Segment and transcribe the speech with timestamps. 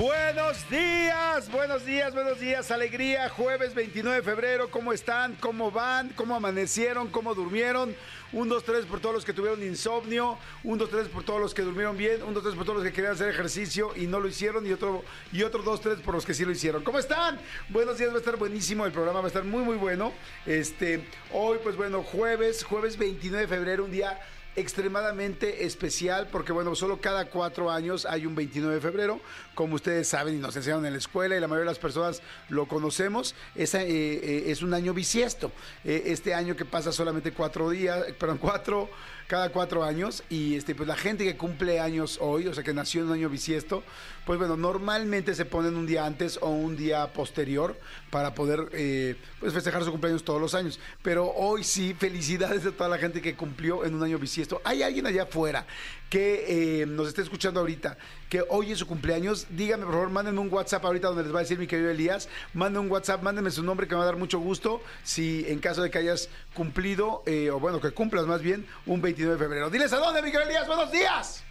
[0.00, 5.34] Buenos días, buenos días, buenos días, alegría, jueves 29 de febrero, ¿cómo están?
[5.34, 6.08] ¿Cómo van?
[6.16, 7.08] ¿Cómo amanecieron?
[7.08, 7.94] ¿Cómo durmieron?
[8.32, 11.52] Un, dos, tres por todos los que tuvieron insomnio, un, dos, tres por todos los
[11.52, 14.20] que durmieron bien, un, dos, tres por todos los que querían hacer ejercicio y no
[14.20, 16.82] lo hicieron y otro, y otro dos, tres por los que sí lo hicieron.
[16.82, 17.38] ¿Cómo están?
[17.68, 20.14] Buenos días, va a estar buenísimo, el programa va a estar muy, muy bueno.
[20.46, 24.18] Este, hoy, pues bueno, jueves, jueves 29 de febrero, un día
[24.56, 29.20] extremadamente especial porque bueno, solo cada cuatro años hay un 29 de febrero,
[29.54, 32.22] como ustedes saben y nos enseñaron en la escuela y la mayoría de las personas
[32.48, 35.52] lo conocemos, es, eh, eh, es un año bisiesto,
[35.84, 38.90] eh, este año que pasa solamente cuatro días, perdón, cuatro
[39.30, 42.74] cada cuatro años y este pues la gente que cumple años hoy, o sea que
[42.74, 43.84] nació en un año bisiesto,
[44.26, 47.78] pues bueno, normalmente se ponen un día antes o un día posterior
[48.10, 50.80] para poder eh, pues festejar su cumpleaños todos los años.
[51.02, 54.60] Pero hoy sí, felicidades a toda la gente que cumplió en un año bisiesto.
[54.64, 55.64] Hay alguien allá afuera
[56.10, 57.96] que eh, nos esté escuchando ahorita,
[58.28, 61.38] que hoy es su cumpleaños, díganme por favor, mándenme un WhatsApp ahorita donde les va
[61.38, 64.06] a decir mi querido Elías, manden un WhatsApp, mándenme su nombre que me va a
[64.06, 68.26] dar mucho gusto, si en caso de que hayas cumplido, eh, o bueno, que cumplas
[68.26, 69.70] más bien, un 29 de febrero.
[69.70, 71.44] Diles a dónde, mi querido Elías, buenos días.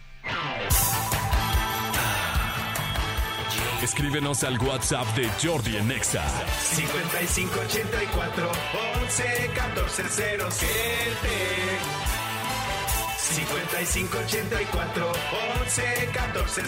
[3.82, 6.22] Escríbenos al WhatsApp de Jordi en Exa.
[6.74, 8.52] 5584
[9.04, 10.02] 11 14
[13.30, 15.12] 5584
[15.62, 16.62] 11 14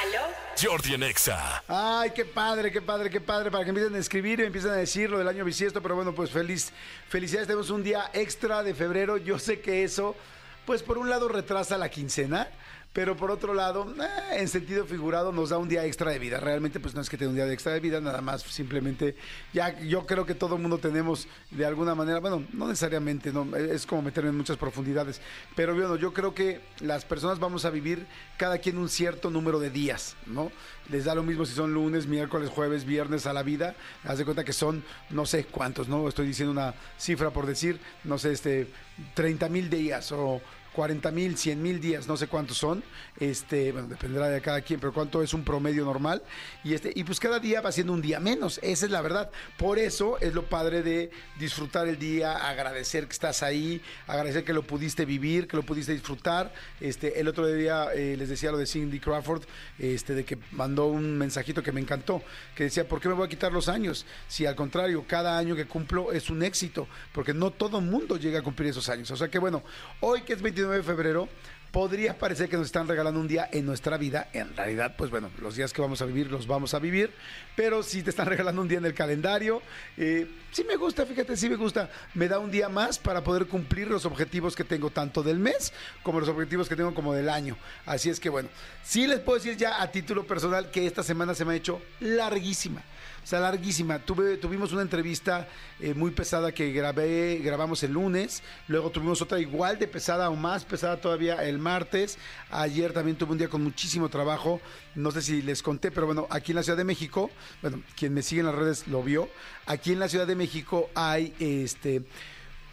[0.00, 0.22] ¿Aló?
[0.58, 1.62] Jordi en Exa.
[1.68, 4.76] Ay, qué padre, qué padre, qué padre, para que empiecen a escribir y empiecen a
[4.76, 6.72] decir lo del año bisiesto, pero bueno, pues feliz,
[7.10, 10.16] felicidades, tenemos un día extra de febrero, yo sé que eso,
[10.64, 12.48] pues por un lado retrasa la quincena,
[12.96, 16.40] pero por otro lado, eh, en sentido figurado, nos da un día extra de vida.
[16.40, 19.16] Realmente, pues no es que tenga un día de extra de vida, nada más simplemente,
[19.52, 23.54] ya yo creo que todo el mundo tenemos de alguna manera, bueno, no necesariamente, no,
[23.54, 25.20] es como meterme en muchas profundidades,
[25.54, 28.06] pero bueno, yo creo que las personas vamos a vivir
[28.38, 30.50] cada quien un cierto número de días, ¿no?
[30.88, 34.24] Les da lo mismo si son lunes, miércoles, jueves, viernes a la vida, haz de
[34.24, 36.08] cuenta que son no sé cuántos, ¿no?
[36.08, 38.68] Estoy diciendo una cifra por decir, no sé, este,
[39.12, 40.40] 30 mil días o
[40.76, 42.84] 40 mil, 100 mil días, no sé cuántos son,
[43.18, 46.22] este, bueno, dependerá de cada quien, pero cuánto es un promedio normal,
[46.64, 49.30] y este, y pues cada día va siendo un día menos, esa es la verdad.
[49.56, 54.52] Por eso es lo padre de disfrutar el día, agradecer que estás ahí, agradecer que
[54.52, 56.52] lo pudiste vivir, que lo pudiste disfrutar.
[56.78, 59.44] Este, el otro día eh, les decía lo de Cindy Crawford,
[59.78, 62.22] este, de que mandó un mensajito que me encantó,
[62.54, 64.04] que decía, ¿por qué me voy a quitar los años?
[64.28, 68.40] Si al contrario, cada año que cumplo es un éxito, porque no todo mundo llega
[68.40, 69.10] a cumplir esos años.
[69.10, 69.62] O sea que bueno,
[70.00, 71.28] hoy que es 29 de febrero,
[71.70, 74.28] podría parecer que nos están regalando un día en nuestra vida.
[74.32, 77.12] En realidad, pues bueno, los días que vamos a vivir los vamos a vivir,
[77.54, 79.62] pero si te están regalando un día en el calendario,
[79.96, 81.90] eh, sí me gusta, fíjate, sí me gusta.
[82.14, 85.72] Me da un día más para poder cumplir los objetivos que tengo tanto del mes
[86.02, 87.56] como los objetivos que tengo como del año.
[87.84, 88.48] Así es que bueno,
[88.82, 91.80] sí les puedo decir ya a título personal que esta semana se me ha hecho
[92.00, 92.82] larguísima.
[93.26, 93.98] Sea, larguísima.
[93.98, 95.48] Tuve, tuvimos una entrevista
[95.80, 98.40] eh, muy pesada que grabé, grabamos el lunes.
[98.68, 102.18] Luego tuvimos otra igual de pesada o más pesada todavía el martes.
[102.50, 104.60] Ayer también tuve un día con muchísimo trabajo.
[104.94, 107.28] No sé si les conté, pero bueno, aquí en la Ciudad de México,
[107.62, 109.28] bueno, quien me sigue en las redes lo vio.
[109.66, 112.04] Aquí en la Ciudad de México hay este.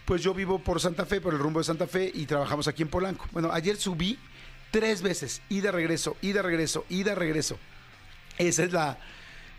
[0.05, 2.83] Pues yo vivo por Santa Fe, por el rumbo de Santa Fe, y trabajamos aquí
[2.83, 3.25] en Polanco.
[3.31, 4.19] Bueno, ayer subí
[4.69, 7.57] tres veces, ida, regreso, ida, regreso, ida, regreso.
[8.37, 8.99] Esa es la,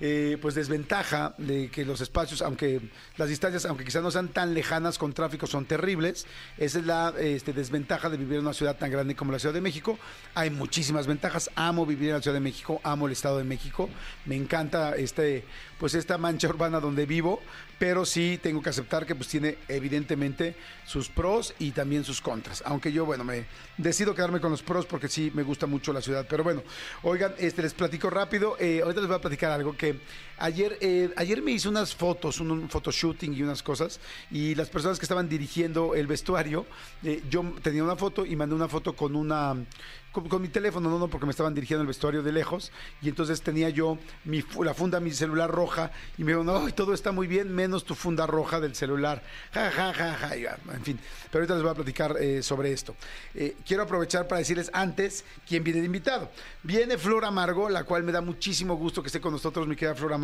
[0.01, 2.81] eh, pues desventaja de que los espacios, aunque
[3.17, 6.27] las distancias, aunque quizás no sean tan lejanas con tráfico, son terribles.
[6.59, 9.55] Esa es la este, desventaja de vivir en una ciudad tan grande como la Ciudad
[9.55, 9.99] de México.
[10.35, 11.51] Hay muchísimas ventajas.
[11.55, 13.89] Amo vivir en la Ciudad de México, amo el Estado de México.
[14.27, 15.45] Me encanta este,
[15.85, 17.43] pues esta mancha urbana donde vivo,
[17.79, 20.57] pero sí tengo que aceptar que pues tiene evidentemente
[20.87, 22.63] sus pros y también sus contras.
[22.65, 23.45] Aunque yo, bueno, me
[23.77, 26.25] decido quedarme con los pros porque sí me gusta mucho la ciudad.
[26.27, 26.63] Pero bueno,
[27.03, 28.57] oigan, este les platico rápido.
[28.59, 30.01] Eh, ahorita les voy a platicar algo que
[30.39, 34.01] ayer, eh, ayer me hice unas fotos, un, un photoshooting y unas cosas,
[34.31, 36.67] y las personas que estaban dirigiendo el vestuario,
[37.03, 39.57] eh, yo tenía una foto y mandé una foto con una
[40.13, 42.71] con, mi teléfono, no, no, porque me estaban dirigiendo el vestuario de lejos,
[43.03, 46.95] y entonces tenía yo mi, la funda mi celular roja, y me dijo, no, todo
[46.95, 49.25] está muy bien, menos tu funda roja del celular.
[49.53, 50.35] Ja, ja, ja, ja,
[50.73, 51.01] en fin.
[51.33, 52.95] Pero ahorita les voy a platicar eh, sobre esto.
[53.67, 56.31] Quiero aprovechar para decirles antes quién viene de invitado.
[56.63, 59.97] Viene Flor Amargo, la cual me da muchísimo gusto que esté con nosotros, mi querida
[59.97, 60.24] Flor Amargo.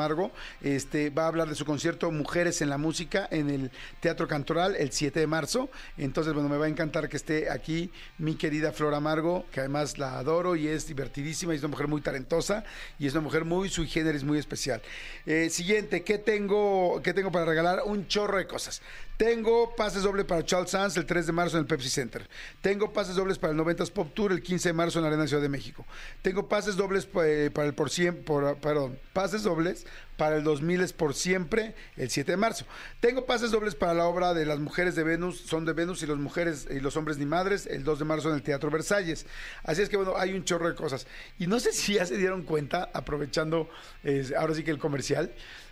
[0.63, 3.71] Este, va a hablar de su concierto Mujeres en la Música en el
[4.01, 5.69] Teatro Cantoral el 7 de marzo.
[5.99, 9.99] Entonces, bueno, me va a encantar que esté aquí mi querida Flor Amargo, que además
[9.99, 12.65] la adoro y es divertidísima, y es una mujer muy talentosa
[12.99, 14.81] y es una mujer muy sui generis, muy especial.
[15.27, 17.83] Eh, siguiente, ¿qué tengo, ¿qué tengo para regalar?
[17.85, 18.81] Un chorro de cosas.
[19.21, 22.27] Tengo pases dobles para Charles Sands el 3 de marzo en el Pepsi Center.
[22.63, 25.27] Tengo pases dobles para el 90s Pop Tour el 15 de marzo en la Arena
[25.27, 25.85] Ciudad de México.
[26.23, 27.91] Tengo pases dobles eh, para el por
[28.25, 29.85] por, perdón, pases dobles
[30.17, 32.65] para el 2000 es por siempre el 7 de marzo.
[33.01, 36.07] Tengo pases dobles para la obra de las mujeres de Venus, son de Venus y
[36.07, 39.27] los mujeres y los hombres ni madres el 2 de marzo en el Teatro Versalles.
[39.65, 41.07] Así es que bueno, hay un chorro de cosas.
[41.39, 43.69] Y no sé si ya se dieron cuenta, aprovechando
[44.03, 45.31] eh, ahora sí que el comercial,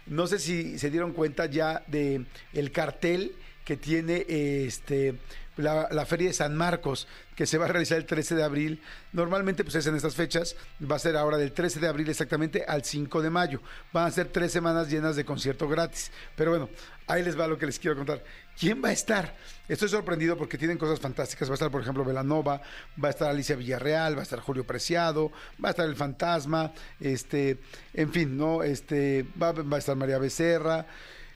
[0.09, 3.35] no sé si se dieron cuenta ya de el cartel
[3.65, 5.15] que tiene este
[5.59, 8.83] la, Feria de San Marcos, que se va a realizar el 13 de abril.
[9.13, 12.65] Normalmente, pues es en estas fechas, va a ser ahora del 13 de abril exactamente
[12.67, 13.61] al 5 de mayo.
[13.93, 16.11] Van a ser tres semanas llenas de concierto gratis.
[16.37, 16.69] Pero bueno,
[17.07, 18.23] ahí les va lo que les quiero contar.
[18.59, 19.37] ¿Quién va a estar?
[19.69, 21.49] Estoy sorprendido porque tienen cosas fantásticas.
[21.49, 22.61] Va a estar, por ejemplo, Velanova,
[23.03, 25.31] va a estar Alicia Villarreal, va a estar Julio Preciado,
[25.63, 27.59] va a estar El Fantasma, este,
[27.95, 28.65] en fin, ¿no?
[28.65, 30.87] Este, va, va a estar María Becerra.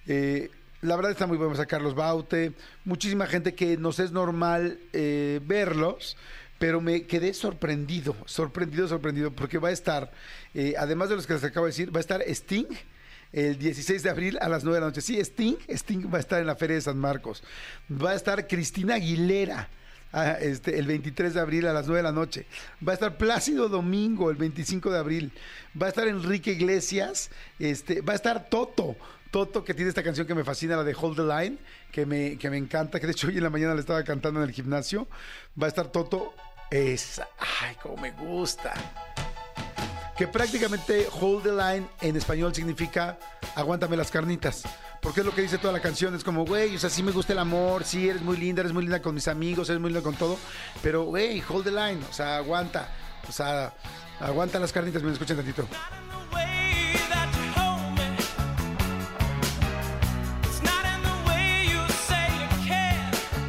[0.08, 2.54] Eh, la verdad está muy bueno, a Carlos Baute,
[2.84, 6.16] muchísima gente que nos es normal eh, verlos,
[6.58, 10.10] pero me quedé sorprendido, sorprendido, sorprendido, porque va a estar,
[10.54, 12.66] eh, además de los que les acabo de decir, va a estar Sting
[13.32, 15.00] el 16 de abril a las 9 de la noche.
[15.00, 17.42] Sí, Sting, Sting va a estar en la Feria de San Marcos.
[17.90, 19.68] Va a estar Cristina Aguilera.
[20.12, 22.46] ah, este, el 23 de abril a las 9 de la noche.
[22.86, 25.32] Va a estar Plácido Domingo el 25 de abril.
[25.80, 27.30] Va a estar Enrique Iglesias.
[27.58, 28.96] Este, va a estar Toto.
[29.30, 31.56] Toto, que tiene esta canción que me fascina, la de Hold the Line,
[31.90, 34.42] que me, que me encanta, que de hecho hoy en la mañana le estaba cantando
[34.42, 35.08] en el gimnasio.
[35.60, 36.34] Va a estar Toto.
[36.70, 37.20] Es,
[37.62, 38.74] ay, cómo me gusta.
[40.22, 43.18] Que prácticamente Hold the Line en español significa
[43.56, 44.62] aguántame las carnitas.
[45.00, 46.14] Porque es lo que dice toda la canción.
[46.14, 48.72] Es como, güey, o sea, sí me gusta el amor, sí eres muy linda, eres
[48.72, 50.38] muy linda con mis amigos, eres muy linda con todo.
[50.80, 52.88] Pero, güey, hold the line, o sea, aguanta.
[53.28, 53.74] O sea,
[54.20, 55.66] aguanta las carnitas, me escuchan tantito.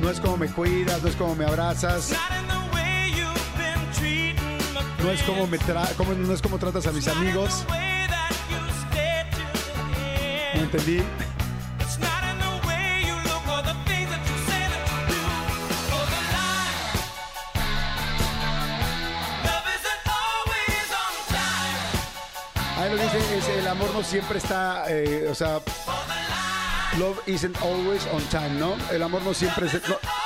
[0.02, 2.16] No es como me cuidas, no es como me abrazas,
[5.04, 7.66] no es como me tra como, no es como tratas a mis amigos.
[10.56, 11.04] ¿Me entendí?
[22.78, 25.60] Ahí lo dice, es, el amor no siempre está, eh, o sea,
[26.98, 28.76] love isn't always on time, ¿no?
[28.92, 29.74] El amor no siempre es...
[29.88, 30.23] no-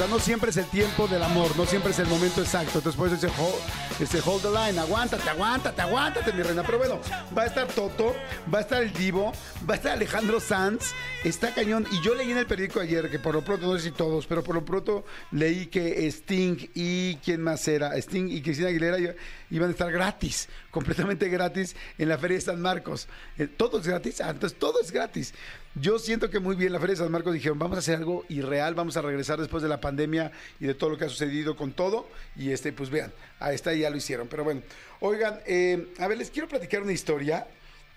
[0.00, 2.78] sea, no siempre es el tiempo del amor, no siempre es el momento exacto.
[2.78, 6.62] Entonces, por eso dice, hold, este, hold the line, aguántate, aguántate, aguántate, mi reina.
[6.62, 7.00] Pero bueno,
[7.36, 8.14] va a estar Toto,
[8.52, 9.32] va a estar el Divo,
[9.68, 10.92] va a estar Alejandro Sanz,
[11.24, 11.86] está cañón.
[11.92, 14.26] Y yo leí en el periódico ayer que por lo pronto, no sé si todos,
[14.26, 18.98] pero por lo pronto leí que Sting y quién más era, Sting y Cristina Aguilera
[18.98, 19.14] iba-
[19.50, 23.06] iban a estar gratis, completamente gratis en la Feria de San Marcos.
[23.38, 25.34] Eh, todo es gratis, ah, entonces todo es gratis.
[25.76, 28.24] Yo siento que muy bien la Feria de San Marcos dijeron, vamos a hacer algo
[28.28, 31.56] irreal, vamos a regresar después de la pandemia y de todo lo que ha sucedido
[31.56, 32.08] con todo.
[32.36, 34.26] Y este, pues vean, a esta ya lo hicieron.
[34.28, 34.62] Pero bueno,
[34.98, 37.46] oigan, eh, a ver, les quiero platicar una historia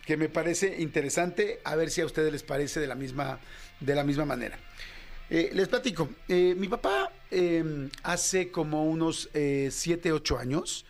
[0.05, 3.39] que me parece interesante, a ver si a ustedes les parece de la misma,
[3.79, 4.59] de la misma manera.
[5.29, 10.85] Eh, les platico, eh, mi papá eh, hace como unos 7, 8 años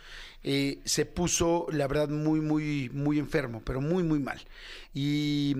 [0.83, 4.41] se puso, la verdad, muy, muy, muy enfermo, pero muy, muy mal.
[4.93, 5.55] Y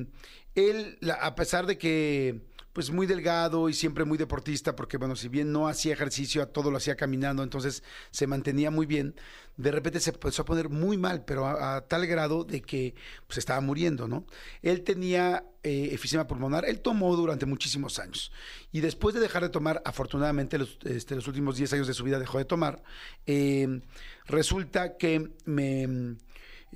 [0.55, 2.41] él, a pesar de que,
[2.73, 6.71] pues muy delgado y siempre muy deportista, porque bueno, si bien no hacía ejercicio, todo
[6.71, 9.15] lo hacía caminando, entonces se mantenía muy bien,
[9.57, 12.95] de repente se empezó a poner muy mal, pero a, tal grado de que
[13.27, 14.25] pues estaba muriendo, ¿no?
[14.63, 18.31] Él tenía eh, efisema pulmonar, él tomó durante muchísimos años
[18.71, 22.17] y después de dejar de tomar, afortunadamente los, este, últimos 10 años de su vida
[22.17, 22.81] dejó de tomar,
[23.27, 23.81] eh,
[24.25, 26.17] resulta que me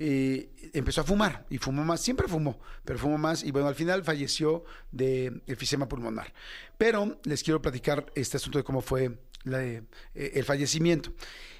[0.00, 3.74] eh, empezó a fumar y fumó más, siempre fumó, pero fumó más y bueno, al
[3.74, 6.32] final falleció de efisema pulmonar.
[6.76, 9.82] Pero les quiero platicar este asunto de cómo fue la eh,
[10.14, 11.12] el fallecimiento.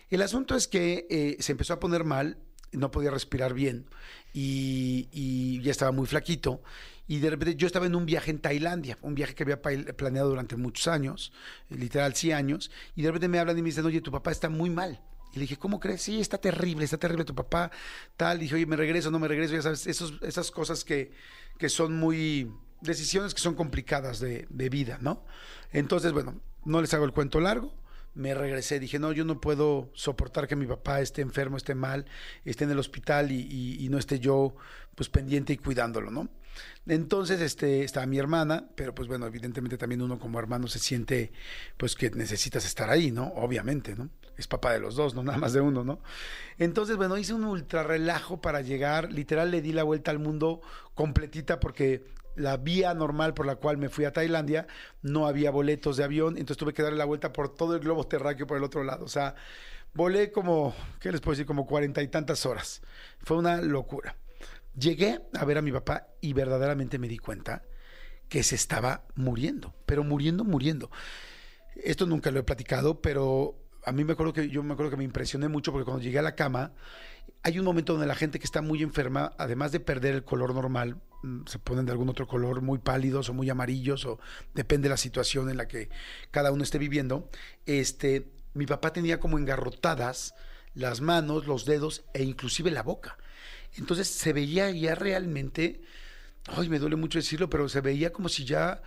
[0.09, 2.39] El asunto es que eh, se empezó a poner mal,
[2.73, 3.87] no podía respirar bien
[4.33, 6.63] y, y ya estaba muy flaquito.
[7.09, 10.29] Y de repente yo estaba en un viaje en Tailandia, un viaje que había planeado
[10.29, 11.33] durante muchos años,
[11.71, 14.31] eh, literal 100 años, y de repente me hablan y me dicen, oye, tu papá
[14.31, 15.01] está muy mal.
[15.33, 16.03] Y le dije, ¿cómo crees?
[16.03, 17.71] Sí, está terrible, está terrible tu papá,
[18.17, 18.39] tal.
[18.39, 21.13] dije, oye, me regreso, no me regreso, ya sabes, esas cosas que,
[21.59, 25.25] que son muy, decisiones que son complicadas de, de vida, ¿no?
[25.73, 27.75] Entonces, bueno, no les hago el cuento largo.
[28.15, 32.07] Me regresé, dije, no, yo no puedo soportar que mi papá esté enfermo, esté mal,
[32.45, 34.57] esté en el hospital y, y- y no esté yo,
[34.97, 36.29] pues, pendiente y cuidándolo, ¿no?
[36.87, 41.33] Entonces, este, estaba mi hermana, pero pues bueno, evidentemente también uno como hermano se siente,
[41.77, 43.29] pues que necesitas estar ahí, ¿no?
[43.37, 44.11] Obviamente, ¿no?
[44.39, 46.01] Es papá de los dos, no nada más de uno, ¿no?
[46.57, 50.63] Entonces, bueno, hice un ultra relajo para llegar, literal le di la vuelta al mundo
[50.95, 52.05] completita porque
[52.37, 54.67] la vía normal por la cual me fui a Tailandia,
[55.03, 58.07] no había boletos de avión, entonces tuve que darle la vuelta por todo el globo
[58.07, 59.05] terráqueo por el otro lado.
[59.05, 59.35] O sea,
[59.93, 61.47] volé como, ¿qué les puedo decir?
[61.47, 62.81] Como cuarenta y tantas horas.
[63.19, 64.17] Fue una locura.
[64.79, 67.63] Llegué a ver a mi papá y verdaderamente me di cuenta
[68.29, 70.91] que se estaba muriendo, pero muriendo, muriendo.
[71.75, 74.97] Esto nunca lo he platicado, pero a mí me acuerdo que yo me acuerdo que
[74.97, 76.73] me impresioné mucho porque cuando llegué a la cama,
[77.43, 80.55] hay un momento donde la gente que está muy enferma, además de perder el color
[80.55, 84.19] normal, mm, se ponen de algún otro color, muy pálidos o muy amarillos, o
[84.55, 85.89] depende de la situación en la que
[86.31, 87.31] cada uno esté viviendo.
[87.67, 90.35] Este, mi papá tenía como engarrotadas
[90.75, 93.19] las manos, los dedos e inclusive la boca.
[93.77, 95.81] Entonces se veía ya realmente,
[96.47, 98.83] ay, me duele mucho decirlo, pero se veía como si ya,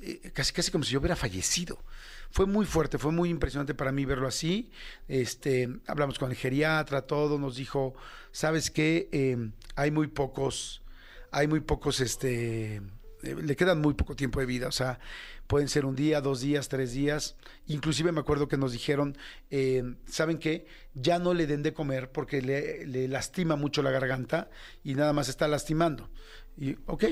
[0.00, 1.84] eh, casi casi como si yo hubiera fallecido.
[2.32, 4.70] Fue muy fuerte, fue muy impresionante para mí verlo así.
[5.06, 7.94] Este, hablamos con el geriatra, todo, nos dijo,
[8.32, 9.10] ¿sabes qué?
[9.12, 10.82] Eh, hay muy pocos,
[11.30, 12.76] hay muy pocos, este,
[13.22, 14.98] eh, le quedan muy poco tiempo de vida, o sea,
[15.46, 17.36] pueden ser un día, dos días, tres días.
[17.66, 19.14] Inclusive me acuerdo que nos dijeron,
[19.50, 20.66] eh, ¿saben qué?
[20.94, 24.48] Ya no le den de comer porque le, le lastima mucho la garganta
[24.82, 26.08] y nada más está lastimando.
[26.56, 27.04] Y, ok.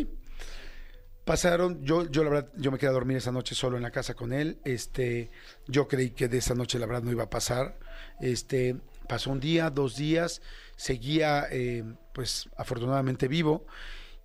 [1.30, 3.92] Pasaron, yo, yo la verdad, yo me quedé a dormir esa noche solo en la
[3.92, 4.58] casa con él.
[4.64, 5.30] Este,
[5.68, 7.78] yo creí que de esa noche la verdad no iba a pasar.
[8.20, 8.74] Este,
[9.08, 10.42] pasó un día, dos días,
[10.74, 11.84] seguía, eh,
[12.14, 13.64] pues afortunadamente vivo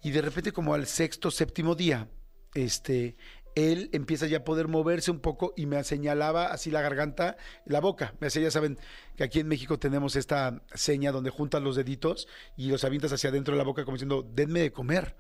[0.01, 2.07] y de repente como al sexto, séptimo día,
[2.55, 3.17] este,
[3.53, 7.81] él empieza ya a poder moverse un poco y me señalaba así la garganta, la
[7.81, 8.15] boca.
[8.19, 8.79] Me hacía, ya saben
[9.15, 13.29] que aquí en México tenemos esta seña donde juntas los deditos y los avientas hacia
[13.29, 15.15] adentro de la boca como diciendo, denme de comer.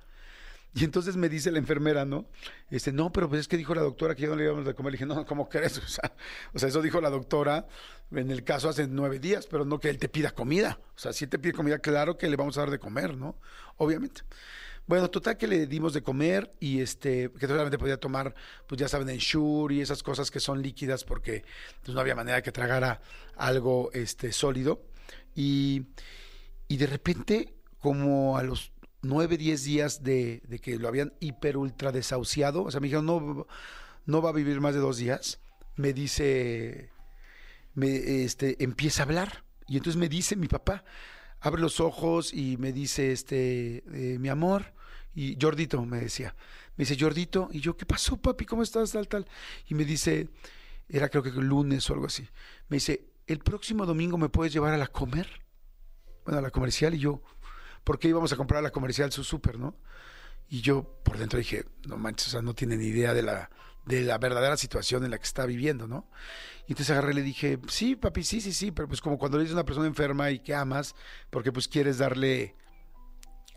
[0.77, 2.25] Y entonces me dice la enfermera, ¿no?
[2.69, 4.73] Este, no, pero pues es que dijo la doctora que ya no le íbamos a
[4.73, 4.91] comer.
[4.91, 5.79] Le dije, no, ¿cómo crees?
[6.53, 7.65] O sea, eso dijo la doctora
[8.11, 10.77] en el caso hace nueve días, pero no que él te pida comida.
[10.93, 13.39] O sea, si te pide comida, claro que le vamos a dar de comer, ¿no?
[13.77, 14.23] Obviamente.
[14.85, 18.35] Bueno, total que le dimos de comer y este, que solamente podía tomar,
[18.67, 21.45] pues ya saben, Ensure y esas cosas que son líquidas porque
[21.83, 22.99] pues, no había manera de que tragara
[23.37, 24.83] algo este, sólido.
[25.33, 25.87] Y,
[26.67, 28.73] y de repente, como a los
[29.07, 33.05] nueve, diez días de, de, que lo habían hiper ultra desahuciado, o sea, me dijeron,
[33.05, 33.47] no,
[34.05, 35.39] no va a vivir más de dos días,
[35.75, 36.89] me dice,
[37.73, 39.43] me, este, empieza a hablar.
[39.67, 40.83] Y entonces me dice mi papá,
[41.39, 44.73] abre los ojos y me dice, este, eh, mi amor,
[45.13, 46.35] y Jordito me decía,
[46.75, 48.45] me dice, Jordito, y yo, ¿qué pasó, papi?
[48.45, 48.91] ¿Cómo estás?
[48.91, 49.27] Tal, tal.
[49.67, 50.29] Y me dice,
[50.89, 52.27] era creo que lunes o algo así,
[52.67, 55.27] me dice, ¿el próximo domingo me puedes llevar a la comer?
[56.25, 57.21] Bueno, a la comercial, y yo,
[57.85, 59.77] ¿por qué íbamos a comprar a la comercial su súper, no?
[60.49, 63.49] Y yo por dentro dije, no manches, o sea, no tiene ni idea de la,
[63.85, 66.09] de la verdadera situación en la que está viviendo, ¿no?
[66.67, 69.37] Y entonces agarré y le dije, sí, papi, sí, sí, sí, pero pues como cuando
[69.37, 70.95] le dices a una persona enferma y que amas,
[71.29, 72.55] porque pues quieres darle,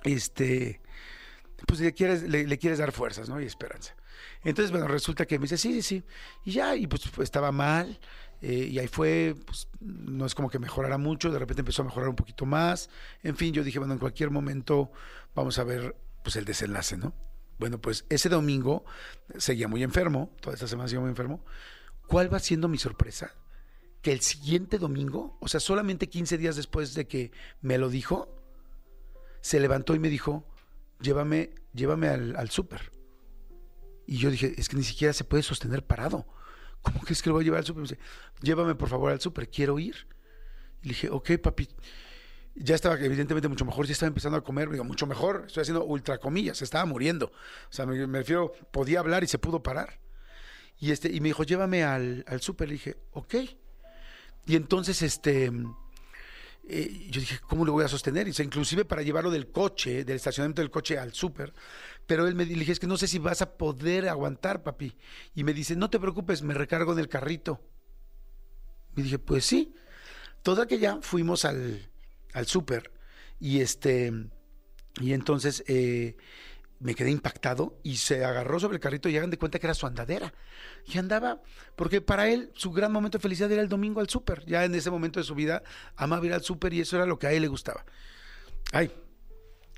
[0.04, 0.80] este,
[1.66, 3.40] pues le quieres, le, le quieres dar fuerzas, ¿no?
[3.40, 3.94] Y esperanza.
[4.44, 6.04] Entonces, bueno, resulta que me dice, sí, sí, sí.
[6.44, 7.98] Y ya, y pues estaba mal,
[8.40, 11.86] eh, y ahí fue, pues no es como que mejorara mucho, de repente empezó a
[11.86, 12.88] mejorar un poquito más.
[13.22, 14.92] En fin, yo dije, bueno, en cualquier momento
[15.34, 17.14] vamos a ver pues el desenlace, ¿no?
[17.58, 18.84] Bueno, pues ese domingo
[19.36, 21.44] seguía muy enfermo, toda esta semana seguía muy enfermo.
[22.06, 23.34] ¿Cuál va siendo mi sorpresa?
[24.02, 28.28] Que el siguiente domingo, o sea, solamente 15 días después de que me lo dijo,
[29.40, 30.44] se levantó y me dijo,
[31.00, 32.92] llévame, llévame al, al súper.
[34.06, 36.26] Y yo dije, es que ni siquiera se puede sostener parado.
[36.92, 37.82] ¿Cómo crees que lo voy a llevar al súper?
[37.82, 37.98] Me dice,
[38.40, 40.06] llévame por favor al súper, quiero ir.
[40.82, 41.68] Y le dije, ok, papi.
[42.54, 45.84] Ya estaba evidentemente mucho mejor, ya estaba empezando a comer, digo, mucho mejor, estoy haciendo
[45.84, 47.26] ultra comillas, estaba muriendo.
[47.26, 50.00] O sea, me, refiero, podía hablar y se pudo parar.
[50.80, 52.68] Y, este, y me dijo, llévame al, al súper.
[52.68, 53.34] Le dije, ok.
[54.46, 55.52] Y entonces, este,
[56.70, 58.28] eh, yo dije, ¿cómo lo voy a sostener?
[58.28, 61.54] Y inclusive para llevarlo del coche, del estacionamiento del coche al súper.
[62.08, 64.96] Pero él me le dije, es que no sé si vas a poder aguantar, papi.
[65.34, 67.60] Y me dice, no te preocupes, me recargo en el carrito.
[68.96, 69.74] Y dije, pues sí.
[70.42, 71.90] Toda que ya fuimos al,
[72.32, 72.92] al súper
[73.38, 74.10] y este,
[75.00, 76.16] y entonces eh,
[76.80, 79.74] me quedé impactado y se agarró sobre el carrito y hagan de cuenta que era
[79.74, 80.32] su andadera.
[80.86, 81.42] Y andaba,
[81.76, 84.46] porque para él su gran momento de felicidad era el domingo al súper.
[84.46, 85.62] Ya en ese momento de su vida
[85.94, 87.84] amaba ir al súper y eso era lo que a él le gustaba.
[88.72, 88.90] Ay,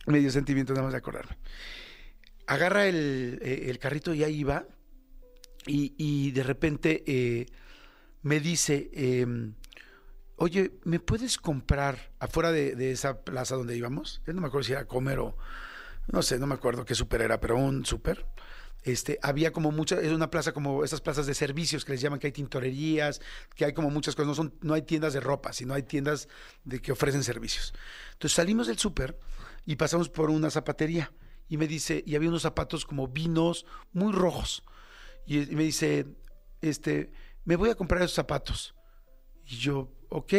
[0.07, 1.37] me dio sentimiento nada más de acordarme.
[2.51, 4.67] Agarra el, eh, el carrito y ahí va.
[5.69, 7.47] Y, y de repente eh,
[8.23, 9.25] me dice, eh,
[10.35, 14.21] oye, ¿me puedes comprar afuera de, de, esa plaza donde íbamos?
[14.27, 15.37] Yo no me acuerdo si era comer o,
[16.09, 18.27] no sé, no me acuerdo qué súper era, pero un súper.
[18.83, 22.19] Este, había como mucha, es una plaza como esas plazas de servicios que les llaman,
[22.19, 23.21] que hay tintorerías,
[23.55, 26.27] que hay como muchas cosas, no, son, no hay tiendas de ropa, sino hay tiendas
[26.65, 27.73] de que ofrecen servicios.
[28.15, 29.17] Entonces salimos del súper
[29.67, 31.13] y pasamos por una zapatería
[31.51, 34.63] y me dice, y había unos zapatos como vinos muy rojos.
[35.27, 36.07] Y, me dice,
[36.63, 37.13] este,
[37.45, 38.73] me voy a comprar esos zapatos.
[39.45, 40.33] Y yo, ok.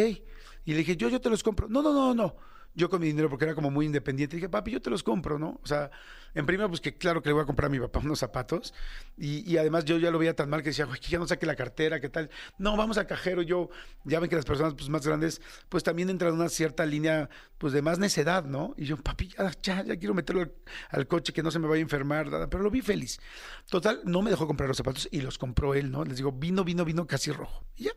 [0.64, 1.68] Y le dije, yo, yo te los compro.
[1.68, 2.34] No, no, no, no.
[2.74, 5.38] Yo con mi dinero, porque era como muy independiente, dije, papi, yo te los compro,
[5.38, 5.60] ¿no?
[5.62, 5.90] O sea,
[6.34, 8.72] en primera, pues que claro que le voy a comprar a mi papá unos zapatos.
[9.18, 11.26] Y, y además yo ya lo veía tan mal que decía, "Güey, que ya no
[11.26, 12.30] saque la cartera, ¿qué tal?
[12.58, 13.42] No, vamos al cajero.
[13.42, 13.68] Yo,
[14.04, 17.28] ya ven que las personas pues, más grandes, pues también entran en una cierta línea,
[17.58, 18.74] pues de más necedad, ¿no?
[18.76, 20.50] Y yo, papi, ya, ya, ya quiero meterlo
[20.90, 22.48] al, coche, que no se me vaya a enfermar, nada.
[22.48, 23.20] Pero lo vi feliz.
[23.68, 26.04] Total, no me dejó comprar los zapatos y los compró él, ¿no?
[26.04, 27.64] Les digo, vino, vino, vino casi rojo.
[27.76, 27.92] Y ya.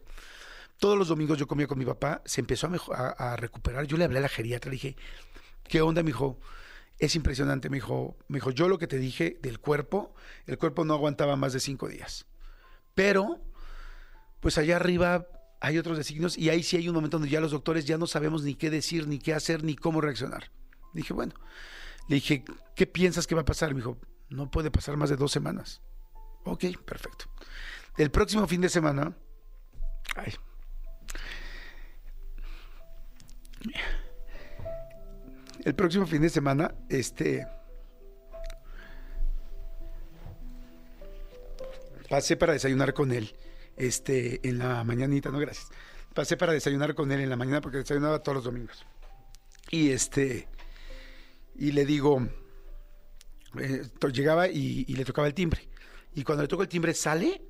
[0.77, 3.85] Todos los domingos yo comía con mi papá, se empezó a, a- a recuperar.
[3.87, 4.97] Yo le hablé a la geriatra, le dije,
[5.67, 6.39] ¿qué onda, mi hijo?
[6.97, 10.85] Es impresionante, me dijo, me dijo, yo lo que te dije del cuerpo, el cuerpo
[10.85, 12.25] no aguantaba más de cinco días.
[12.93, 13.41] Pero,
[14.39, 15.27] pues allá arriba
[15.59, 18.07] hay otros designios y ahí sí hay un momento donde ya los doctores ya no
[18.07, 20.51] sabemos ni qué decir, ni qué hacer, ni cómo reaccionar.
[20.93, 21.33] Dije, bueno,
[22.07, 23.73] le dije, ¿qué piensas que va a pasar?
[23.73, 23.97] Me dijo,
[24.29, 25.81] no puede pasar más de dos semanas.
[26.45, 27.25] Ok, perfecto.
[27.97, 29.17] El próximo fin de semana,
[30.15, 30.33] ay,
[35.65, 37.47] el próximo fin de semana, este.
[42.07, 43.35] Pasé para desayunar con él,
[43.75, 45.67] este, en la mañanita, no gracias.
[46.13, 48.85] Pasé para desayunar con él en la mañana porque desayunaba todos los domingos.
[49.71, 50.47] Y este,
[51.55, 52.25] y le digo,
[53.59, 55.67] eh, llegaba y, y le tocaba el timbre.
[56.13, 57.41] Y cuando le toco el timbre sale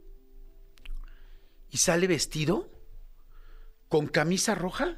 [1.69, 2.71] y sale vestido
[3.89, 4.97] con camisa roja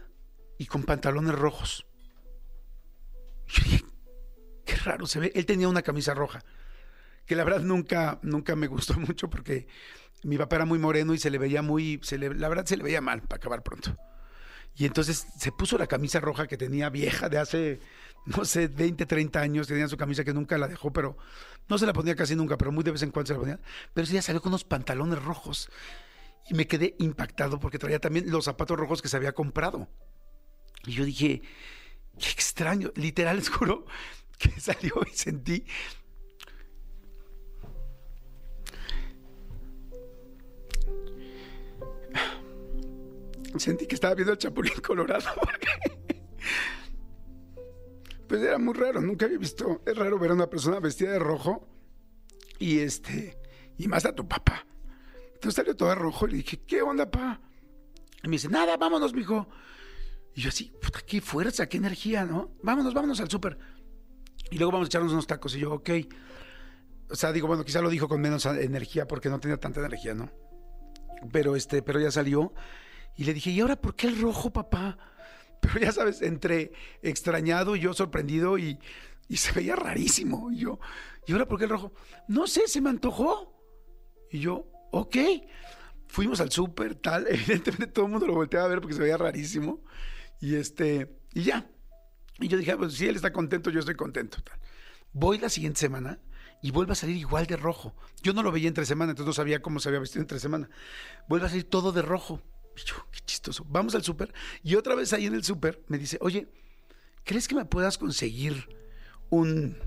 [0.59, 1.87] y con pantalones rojos.
[3.47, 3.85] Yo dije,
[4.65, 5.31] qué raro se ve.
[5.35, 6.43] Él tenía una camisa roja,
[7.25, 9.67] que la verdad nunca, nunca me gustó mucho porque
[10.23, 12.77] mi papá era muy moreno y se le veía muy, se le- la verdad se
[12.77, 13.97] le veía mal para acabar pronto.
[14.75, 17.79] Y entonces se puso la camisa roja que tenía vieja de hace,
[18.25, 19.67] no sé, 20, 30 años.
[19.67, 21.17] Tenía su camisa que nunca la dejó, pero
[21.67, 23.59] no se la ponía casi nunca, pero muy de vez en cuando se la ponía.
[23.93, 25.69] Pero ese día salió con unos pantalones rojos.
[26.49, 29.87] Y me quedé impactado porque traía también los zapatos rojos que se había comprado.
[30.85, 31.41] Y yo dije,
[32.17, 32.91] qué extraño.
[32.95, 33.85] Literal, les juro
[34.37, 35.65] que salió y sentí.
[43.57, 45.29] Sentí que estaba viendo el Chapulín Colorado.
[48.27, 49.81] Pues era muy raro, nunca había visto.
[49.85, 51.67] Es raro ver a una persona vestida de rojo
[52.59, 53.39] y este.
[53.77, 54.65] Y más a tu papá.
[55.33, 57.39] Entonces salió todo rojo y le dije, ¿qué onda, pa?
[58.23, 59.47] Y me dice, nada, vámonos, mijo.
[60.37, 62.51] Y yo así, puta, qué fuerza, qué energía, ¿no?
[62.61, 63.57] Vámonos, vámonos al súper.
[64.51, 65.55] Y luego vamos a echarnos unos tacos.
[65.55, 65.89] Y yo, ok.
[67.09, 70.13] O sea, digo, bueno, quizá lo dijo con menos energía porque no tenía tanta energía,
[70.13, 70.29] ¿no?
[71.31, 72.53] Pero este, pero ya salió.
[73.15, 74.99] Y le dije, ¿y ahora por qué el rojo, papá?
[75.59, 76.71] Pero ya sabes, entre
[77.01, 78.77] extrañado y yo sorprendido y,
[79.27, 80.51] y se veía rarísimo.
[80.51, 80.79] Y yo,
[81.25, 81.93] ¿y ahora por qué el rojo?
[82.27, 83.59] No sé, se me antojó.
[84.29, 85.17] Y yo, ok.
[86.05, 87.25] Fuimos al súper, tal.
[87.29, 89.81] Evidentemente todo el mundo lo volteaba a ver porque se veía rarísimo.
[90.39, 91.69] Y este, y ya.
[92.39, 94.37] Y yo dije, ah, pues si él está contento, yo estoy contento.
[95.13, 96.19] Voy la siguiente semana
[96.61, 97.95] y vuelve a salir igual de rojo.
[98.21, 100.69] Yo no lo veía entre semana, entonces no sabía cómo se había vestido entre semana.
[101.27, 102.41] Vuelve a salir todo de rojo.
[102.75, 103.65] Y yo, qué chistoso.
[103.69, 106.47] Vamos al súper y otra vez ahí en el súper me dice, oye,
[107.23, 108.69] ¿crees que me puedas conseguir
[109.29, 109.77] un,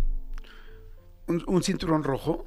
[1.29, 2.47] un, un cinturón rojo?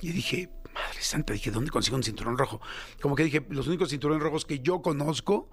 [0.00, 2.60] Y dije, madre santa, dije, ¿dónde consigo un cinturón rojo?
[3.00, 5.50] Como que dije, los únicos cinturones rojos que yo conozco,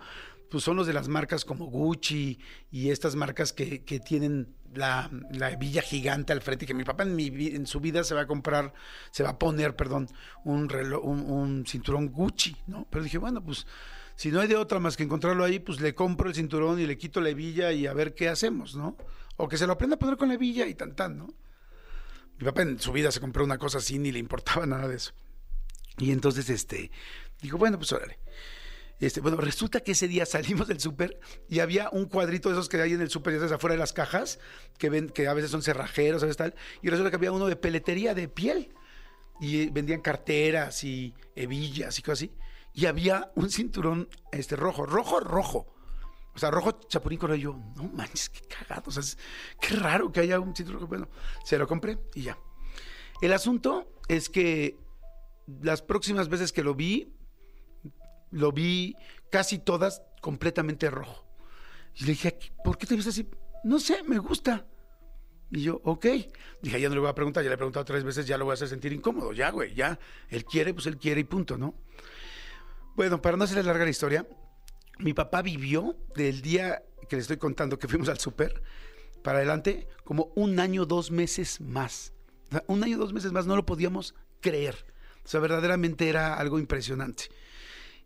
[0.54, 2.38] pues son los de las marcas como Gucci
[2.70, 7.02] y estas marcas que, que tienen la, la hebilla gigante al frente, que mi papá
[7.02, 8.72] en, mi, en su vida se va a comprar,
[9.10, 10.10] se va a poner, perdón,
[10.44, 12.86] un, reloj, un, un cinturón Gucci, ¿no?
[12.92, 13.66] Pero dije, bueno, pues
[14.16, 16.86] si no hay de otra más que encontrarlo ahí, pues le compro el cinturón y
[16.86, 18.96] le quito la hebilla y a ver qué hacemos, ¿no?
[19.38, 21.34] O que se lo aprenda a poner con la hebilla y tan tan, ¿no?
[22.38, 24.98] Mi papá en su vida se compró una cosa así, ni le importaba nada de
[24.98, 25.14] eso.
[25.98, 26.92] Y entonces, este,
[27.42, 28.20] dijo, bueno, pues órale.
[29.00, 32.70] Este, bueno, resulta que ese día salimos del súper y había un cuadrito de esos
[32.70, 34.40] que hay en el súper, ya sabes, afuera de las cajas,
[34.78, 36.56] que ven, que a veces son cerrajeros, ¿sabes tal?
[36.82, 38.74] Y resulta que había uno de peletería de piel.
[39.42, 42.32] Y vendían carteras y hebillas y cosas así.
[42.74, 45.74] Y había un cinturón este, rojo, rojo, rojo.
[46.36, 47.42] O sea, rojo chapulín colorado.
[47.42, 48.84] Yo, no manches, qué cagado.
[48.88, 49.04] O sea,
[49.60, 50.88] qué raro que haya un cinturón.
[50.88, 51.10] Bueno,
[51.44, 52.38] se lo compré y ya.
[53.22, 54.78] El asunto es que
[55.62, 57.14] las próximas veces que lo vi,
[58.34, 58.96] lo vi
[59.30, 61.26] casi todas completamente rojo.
[61.96, 63.30] Y le dije, ¿por qué te ves así?
[63.64, 64.66] No sé, me gusta.
[65.52, 66.06] Y yo, ok.
[66.62, 68.46] Dije, ya no le voy a preguntar, ya le he preguntado tres veces, ya lo
[68.46, 69.34] voy a hacer sentir incómodo.
[69.34, 70.00] Ya, güey, ya.
[70.30, 71.76] Él quiere, pues él quiere y punto, ¿no?
[72.96, 74.28] Bueno, para no hacerles larga la historia,
[74.98, 78.64] mi papá vivió del día que le estoy contando que fuimos al súper,
[79.24, 82.14] para adelante, como un año, dos meses más.
[82.68, 84.86] Un año, dos meses más, no lo podíamos creer.
[85.24, 87.26] O sea, verdaderamente era algo impresionante.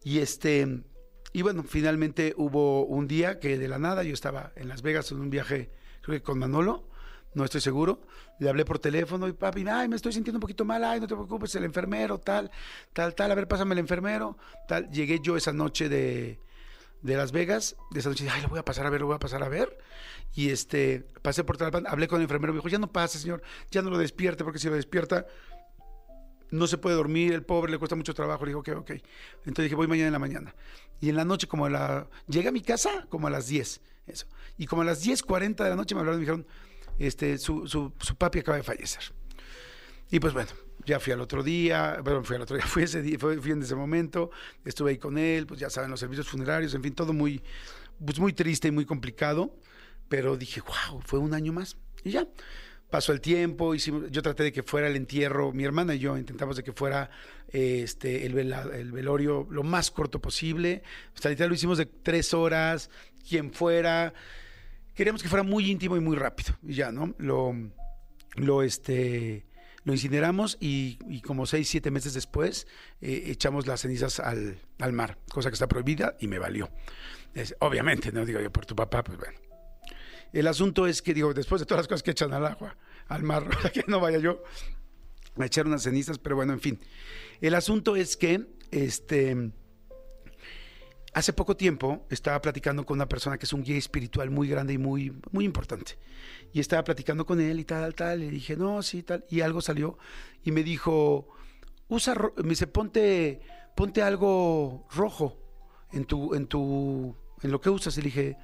[0.07, 0.85] Y este,
[1.33, 5.11] y bueno, finalmente hubo un día que de la nada yo estaba en Las Vegas
[5.11, 5.69] en un viaje,
[6.01, 6.87] creo que con Manolo,
[7.33, 7.99] no estoy seguro.
[8.39, 11.07] Le hablé por teléfono y papi, ay, me estoy sintiendo un poquito mal, ay, no
[11.07, 12.49] te preocupes, el enfermero, tal,
[12.93, 14.89] tal, tal, a ver, pásame el enfermero, tal.
[14.91, 16.39] Llegué yo esa noche de,
[17.01, 19.07] de Las Vegas, de esa noche dije, ay, lo voy a pasar a ver, lo
[19.07, 19.77] voy a pasar a ver.
[20.33, 23.41] Y este, pasé por Tlalpan, hablé con el enfermero, me dijo, ya no pase, señor,
[23.71, 25.25] ya no lo despierte, porque si lo despierta,
[26.51, 28.45] no se puede dormir, el pobre le cuesta mucho trabajo.
[28.45, 28.91] Le digo, ok, ok.
[29.45, 30.55] Entonces dije, voy mañana en la mañana.
[30.99, 32.07] Y en la noche, como a la.
[32.27, 33.81] Llegué a mi casa como a las 10.
[34.07, 34.27] Eso.
[34.57, 36.47] Y como a las 10.40 de la noche me hablaron y me dijeron,
[36.97, 39.03] este, su, su, su papi acaba de fallecer.
[40.09, 40.49] Y pues bueno,
[40.85, 43.51] ya fui al otro día, bueno, fui al otro día, fui ese día, fui, fui
[43.51, 44.31] en ese momento,
[44.63, 47.43] estuve ahí con él, pues ya saben, los servicios funerarios, en fin, todo muy,
[48.03, 49.53] pues muy triste y muy complicado.
[50.09, 51.75] Pero dije, wow, fue un año más.
[52.03, 52.27] Y ya.
[52.89, 56.17] Pasó el tiempo, hicimos, yo traté de que fuera el entierro, mi hermana y yo
[56.17, 57.09] intentamos de que fuera
[57.49, 58.33] este, el
[58.91, 60.83] velorio lo más corto posible.
[61.13, 62.89] Hasta literal lo hicimos de tres horas,
[63.27, 64.13] quien fuera.
[64.95, 66.57] Queríamos que fuera muy íntimo y muy rápido.
[66.63, 67.13] Y ya, ¿no?
[67.17, 67.53] Lo,
[68.35, 69.45] lo, este,
[69.83, 72.67] lo incineramos y, y como seis, siete meses después
[73.01, 76.69] eh, echamos las cenizas al, al mar, cosa que está prohibida y me valió.
[77.33, 79.37] Es- obviamente, no digo yo por tu papá, pues bueno.
[80.33, 83.23] El asunto es que, digo, después de todas las cosas que echan al agua, al
[83.23, 84.43] mar, que no vaya yo
[85.37, 86.79] a echar unas cenizas, pero bueno, en fin.
[87.41, 89.51] El asunto es que, este,
[91.13, 94.73] hace poco tiempo estaba platicando con una persona que es un guía espiritual muy grande
[94.73, 95.97] y muy, muy importante.
[96.53, 99.61] Y estaba platicando con él y tal, tal, y dije, no, sí, tal, y algo
[99.61, 99.97] salió
[100.43, 101.27] y me dijo,
[101.87, 103.41] usa, me dice, ponte,
[103.75, 105.37] ponte algo rojo
[105.91, 107.97] en tu, en tu, en lo que usas.
[107.97, 108.37] Y le dije,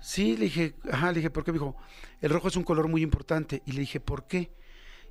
[0.00, 1.52] Sí, le dije, ajá, le dije, ¿por qué?
[1.52, 1.76] Me dijo,
[2.20, 3.62] el rojo es un color muy importante.
[3.66, 4.52] Y le dije, ¿por qué?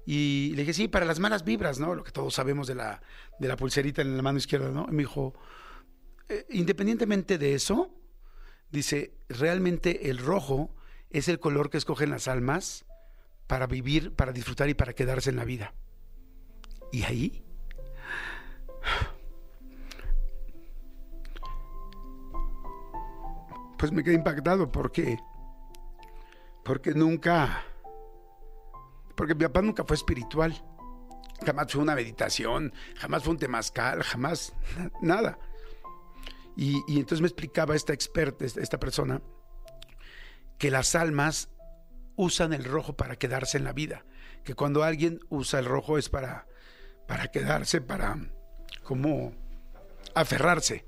[0.06, 1.94] Y le dije, sí, para las malas vibras, ¿no?
[1.94, 3.02] Lo que todos sabemos de la,
[3.40, 4.88] de la pulserita en la mano izquierda, ¿no?
[4.90, 5.34] Y me dijo,
[6.28, 7.92] "Eh, independientemente de eso,
[8.72, 10.76] dice, realmente el rojo
[11.10, 12.86] es el color que escogen las almas
[13.48, 15.74] para vivir, para disfrutar y para quedarse en la vida.
[16.92, 17.44] Y ahí
[23.80, 25.18] pues me quedé impactado porque
[26.64, 27.64] porque nunca
[29.16, 30.54] porque mi papá nunca fue espiritual.
[31.46, 35.40] Jamás fue una meditación jamás fue un temazcal jamás na- nada.
[36.58, 39.22] Y, y entonces me explicaba esta experta esta persona
[40.58, 41.48] que las almas
[42.18, 44.04] usan el rojo para quedarse en la vida
[44.44, 46.48] que cuando alguien usa el rojo es para
[47.08, 48.18] para quedarse para
[48.84, 49.32] como
[50.16, 50.86] aferrarse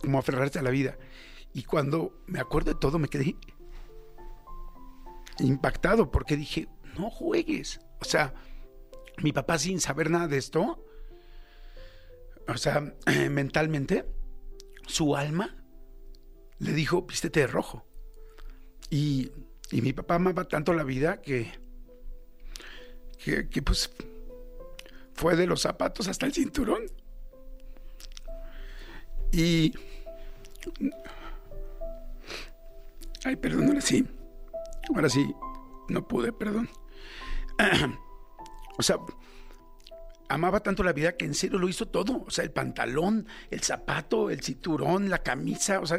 [0.00, 0.96] como aferrarse a la vida
[1.56, 3.34] y cuando me acuerdo de todo, me quedé
[5.38, 7.80] impactado porque dije, no juegues.
[7.98, 8.34] O sea,
[9.22, 10.84] mi papá sin saber nada de esto,
[12.46, 12.94] o sea,
[13.30, 14.04] mentalmente,
[14.86, 15.56] su alma
[16.58, 17.86] le dijo, vístete de rojo.
[18.90, 19.32] Y,
[19.70, 21.50] y mi papá amaba tanto la vida que,
[23.24, 23.90] que, que pues
[25.14, 26.82] fue de los zapatos hasta el cinturón.
[29.32, 29.72] Y
[33.26, 34.06] Ay, perdón, ahora sí.
[34.94, 35.34] Ahora sí,
[35.88, 36.68] no pude, perdón.
[38.78, 38.98] o sea,
[40.28, 42.22] amaba tanto la vida que en serio lo hizo todo.
[42.24, 45.98] O sea, el pantalón, el zapato, el cinturón, la camisa, o sea,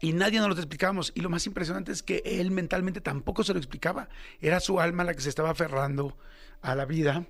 [0.00, 1.12] y nadie nos lo explicábamos.
[1.14, 4.08] Y lo más impresionante es que él mentalmente tampoco se lo explicaba.
[4.40, 6.16] Era su alma la que se estaba aferrando
[6.62, 7.26] a la vida.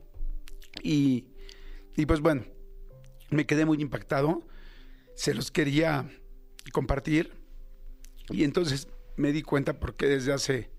[0.85, 1.27] Y,
[1.97, 2.45] y pues bueno,
[3.31, 4.47] me quedé muy impactado.
[5.17, 6.09] Se los quería
[6.73, 7.38] compartir.
[8.31, 10.71] Y entonces me di cuenta porque desde hace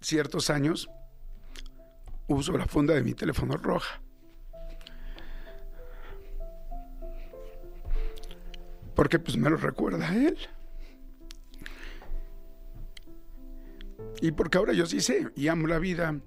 [0.00, 0.88] ciertos años
[2.28, 4.00] uso la funda de mi teléfono roja.
[8.94, 10.38] Porque pues me lo recuerda a él.
[14.20, 16.20] Y porque ahora yo sí sé y amo la vida.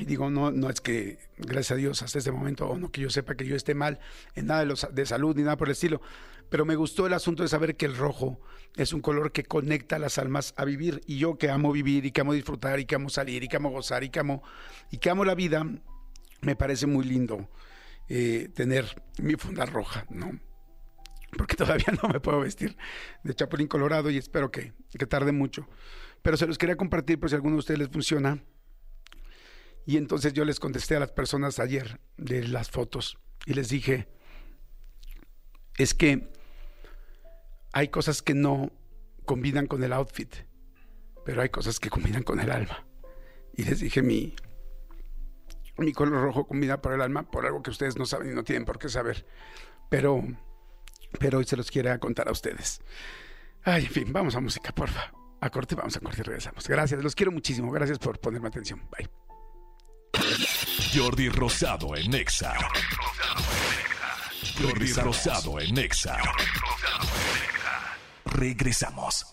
[0.00, 3.02] Y digo, no, no es que, gracias a Dios, hasta este momento, o no que
[3.02, 3.98] yo sepa que yo esté mal
[4.34, 6.00] en nada de, los, de salud ni nada por el estilo,
[6.48, 8.40] pero me gustó el asunto de saber que el rojo
[8.76, 11.02] es un color que conecta a las almas a vivir.
[11.06, 13.56] Y yo que amo vivir y que amo disfrutar y que amo salir y que
[13.56, 14.42] amo gozar y que amo,
[14.90, 15.66] y que amo la vida,
[16.40, 17.50] me parece muy lindo
[18.08, 20.40] eh, tener mi funda roja, ¿no?
[21.36, 22.74] Porque todavía no me puedo vestir
[23.22, 25.68] de chapulín colorado y espero que, que tarde mucho.
[26.22, 28.42] Pero se los quería compartir por si a alguno de ustedes les funciona.
[29.86, 34.08] Y entonces yo les contesté a las personas ayer de las fotos y les dije,
[35.78, 36.30] es que
[37.72, 38.70] hay cosas que no
[39.24, 40.34] combinan con el outfit.
[41.24, 42.84] pero hay cosas que combinan con el alma.
[43.56, 44.34] Y les dije, mi,
[45.76, 48.42] mi color rojo combina por el alma por algo que ustedes no saben y no
[48.42, 49.26] tienen por qué saber.
[49.88, 50.24] Pero,
[51.18, 52.80] pero hoy se los quiero contar a ustedes.
[53.62, 55.12] Ay, en fin, vamos a música, porfa.
[55.40, 56.66] A corte, vamos a corte y regresamos.
[56.68, 57.70] Gracias, los quiero muchísimo.
[57.70, 58.80] Gracias por ponerme atención.
[58.90, 59.29] Bye.
[60.92, 62.54] Jordi Rosado en Nexa.
[64.60, 66.18] Jordi Rosado en Nexa.
[68.24, 69.26] Regresamos.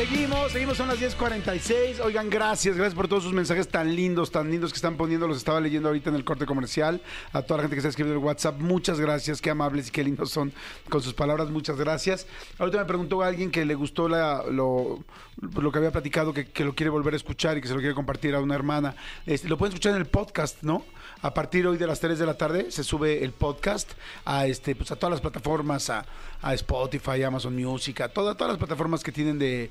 [0.00, 2.00] Seguimos, seguimos, son las 10.46.
[2.02, 5.28] Oigan, gracias, gracias por todos sus mensajes tan lindos, tan lindos que están poniendo.
[5.28, 7.02] Los estaba leyendo ahorita en el corte comercial.
[7.34, 10.02] A toda la gente que está escribiendo el WhatsApp, muchas gracias, qué amables y qué
[10.02, 10.54] lindos son
[10.88, 12.26] con sus palabras, muchas gracias.
[12.58, 15.04] Ahorita me preguntó alguien que le gustó lo,
[15.42, 17.80] lo que había platicado, que, que lo quiere volver a escuchar y que se lo
[17.80, 18.96] quiere compartir a una hermana.
[19.26, 20.82] Este, lo pueden escuchar en el podcast, ¿no?
[21.20, 23.90] A partir hoy de las 3 de la tarde se sube el podcast
[24.24, 26.06] a este pues a todas las plataformas, a,
[26.40, 29.70] a Spotify, Amazon Music, a toda- todas las plataformas que tienen de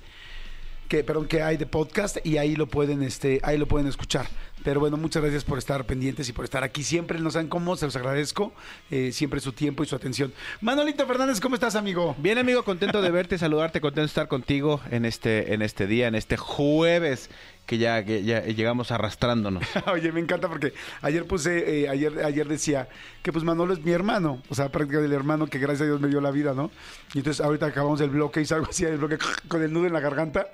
[0.90, 4.28] que perdón que hay de podcast y ahí lo pueden este ahí lo pueden escuchar.
[4.64, 6.84] Pero bueno muchas gracias por estar pendientes y por estar aquí.
[6.84, 8.52] Siempre no saben cómo se los agradezco
[8.92, 10.34] eh, siempre su tiempo y su atención.
[10.60, 14.82] Manolito Fernández cómo estás amigo Bien, amigo, contento de verte, saludarte, contento de estar contigo
[14.90, 17.30] en este, en este día, en este jueves
[17.70, 19.64] que ya, que ya llegamos arrastrándonos.
[19.94, 22.90] Oye, me encanta porque ayer puse, eh, ayer, ayer decía
[23.22, 26.02] que pues Manolo es mi hermano, o sea, prácticamente el hermano que gracias a Dios
[26.02, 26.72] me dio la vida, ¿no?
[27.14, 29.94] Y entonces ahorita acabamos el bloque y salgo así del bloque con el nudo en
[29.94, 30.48] la garganta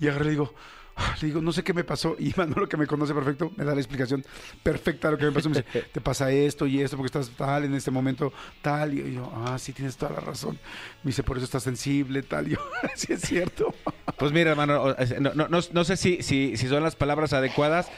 [0.00, 0.54] y y le digo,
[0.96, 2.16] ah, le digo, no sé qué me pasó.
[2.18, 4.24] Y Manolo, que me conoce perfecto, me da la explicación
[4.62, 5.50] perfecta de lo que me pasó.
[5.50, 8.32] Me dice, te pasa esto y esto porque estás tal en este momento,
[8.62, 8.94] tal.
[8.94, 10.58] Y yo, ah, sí, tienes toda la razón.
[11.02, 12.48] Me dice, por eso estás sensible, tal.
[12.48, 12.60] Y yo,
[12.94, 13.74] sí es cierto.
[14.16, 17.88] Pues mira, hermano, no, no, no, no sé si, si, si son las palabras adecuadas,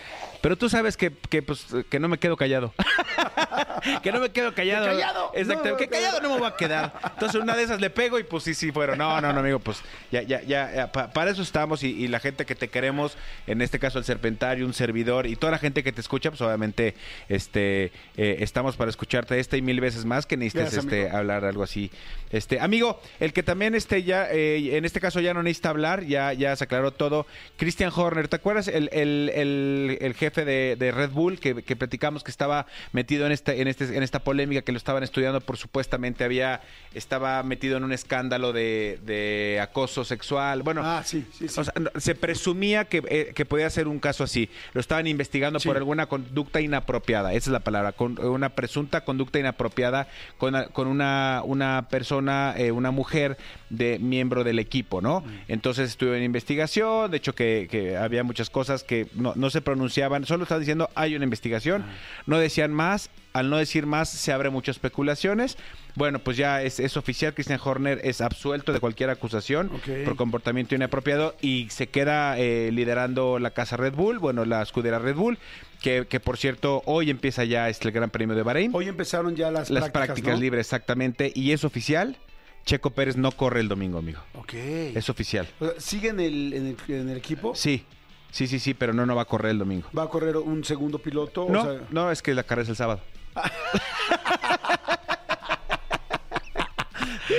[0.43, 2.75] pero tú sabes que, que, pues, que no me quedo callado.
[4.03, 4.87] que no me quedo callado.
[4.87, 6.93] Callado, me que callado no me voy a quedar.
[7.15, 8.99] Entonces una de esas le pego y pues sí, sí fueron.
[8.99, 9.79] No, no, no, amigo, pues
[10.11, 13.17] ya, ya, ya, ya, pa- para eso estamos y, y la gente que te queremos,
[13.47, 16.41] en este caso el Serpentario, un servidor y toda la gente que te escucha, pues
[16.43, 16.95] obviamente
[17.29, 21.17] este eh, estamos para escucharte esta y mil veces más que necesites Gracias, este amigo.
[21.19, 21.91] hablar algo así.
[22.31, 25.94] Este, amigo, el que también este ya, eh, en este caso ya no necesita hablar,
[26.03, 27.27] ya, ya se aclaró todo.
[27.57, 31.77] Christian Horner, ¿te acuerdas el, el, el, el jefe de, de Red Bull que, que
[31.77, 35.41] platicamos que estaba metido en esta, en este, en esta polémica que lo estaban estudiando
[35.41, 36.63] por supuestamente había,
[36.95, 40.63] estaba metido en un escándalo de, de acoso sexual.
[40.63, 41.61] Bueno, Ah, sí, sí, sí.
[41.61, 44.49] o sea, no, se presumía que, eh, que podía ser un caso así.
[44.73, 47.33] Lo estaban investigando por alguna conducta inapropiada.
[47.33, 47.93] Esa es la palabra.
[47.93, 53.37] Con una presunta conducta inapropiada con, con una, una persona, eh, una mujer
[53.71, 55.21] de miembro del equipo, ¿no?
[55.21, 55.41] Mm.
[55.85, 57.11] Entonces estuvo en investigación.
[57.11, 60.25] De hecho, que, que había muchas cosas que no, no se pronunciaban.
[60.25, 61.85] Solo estaba diciendo hay una investigación.
[61.87, 61.93] Ah.
[62.27, 63.11] No decían más.
[63.35, 65.59] Al no decir más, se abren muchas especulaciones.
[65.97, 67.35] Bueno, pues ya es, es oficial.
[67.35, 69.71] Christian Horner es absuelto de cualquier acusación
[70.05, 75.01] por comportamiento inapropiado y se queda eh, liderando la casa Red Bull, bueno, la escudera
[75.01, 75.39] Red Bull,
[75.83, 78.71] que, que por cierto hoy empieza ya este, el Gran Premio de Bahrein.
[78.73, 80.41] Hoy empezaron ya las, Las prácticas, prácticas ¿no?
[80.41, 82.17] libres, exactamente, y es oficial.
[82.65, 84.21] Checo Pérez no corre el domingo, amigo.
[84.35, 84.55] Ok.
[84.55, 85.47] Es oficial.
[85.61, 87.55] O sea, ¿Sigue en el, en el, en el equipo?
[87.55, 87.85] Sí,
[88.31, 89.89] sí, sí, sí, pero no, no va a correr el domingo.
[89.97, 91.47] ¿Va a correr un segundo piloto?
[91.49, 93.01] No, O sea, no, es que la carrera es el sábado.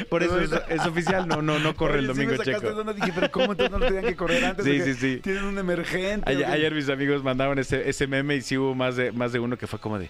[0.10, 2.84] Por eso es, es oficial, no, no, no corre el sí domingo me Checo.
[2.94, 4.66] dije, pero ¿cómo entonces no lo tenían que correr antes?
[4.66, 5.20] Sí, sí, sí.
[5.22, 6.30] Tienen un emergente.
[6.46, 9.58] Ayer mis amigos mandaban ese, ese meme y sí hubo más de, más de uno
[9.58, 10.10] que fue como de,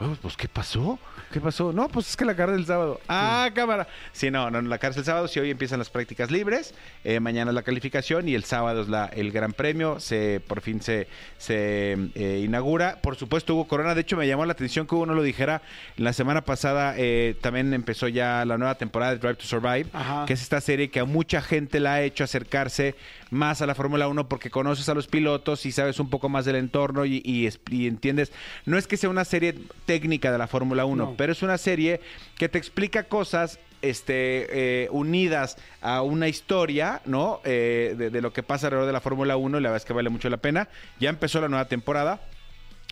[0.00, 0.98] "Huevos, pues ¿qué pasó?
[1.32, 1.72] ¿Qué pasó?
[1.72, 3.00] No, pues es que la carrera del sábado.
[3.08, 3.86] Ah, cámara.
[4.12, 7.50] Sí, no, no, la carrera del sábado, sí, hoy empiezan las prácticas libres, eh, mañana
[7.50, 11.06] es la calificación y el sábado es la, el gran premio, se por fin se,
[11.38, 12.98] se eh, inaugura.
[13.02, 15.62] Por supuesto hubo corona, de hecho me llamó la atención que uno lo dijera,
[15.96, 20.24] la semana pasada eh, también empezó ya la nueva temporada de Drive to Survive, Ajá.
[20.26, 22.94] que es esta serie que a mucha gente la ha hecho acercarse
[23.34, 26.44] más a la Fórmula 1 porque conoces a los pilotos y sabes un poco más
[26.46, 28.32] del entorno y, y y entiendes.
[28.64, 29.54] No es que sea una serie
[29.86, 31.14] técnica de la Fórmula 1, No.
[31.16, 32.00] pero es una serie
[32.38, 37.40] que te explica cosas este, eh, unidas a una historia, ¿no?
[37.44, 39.86] Eh, de, de lo que pasa alrededor de la Fórmula 1 y la verdad es
[39.86, 40.68] que vale mucho la pena.
[41.00, 42.22] Ya empezó la nueva temporada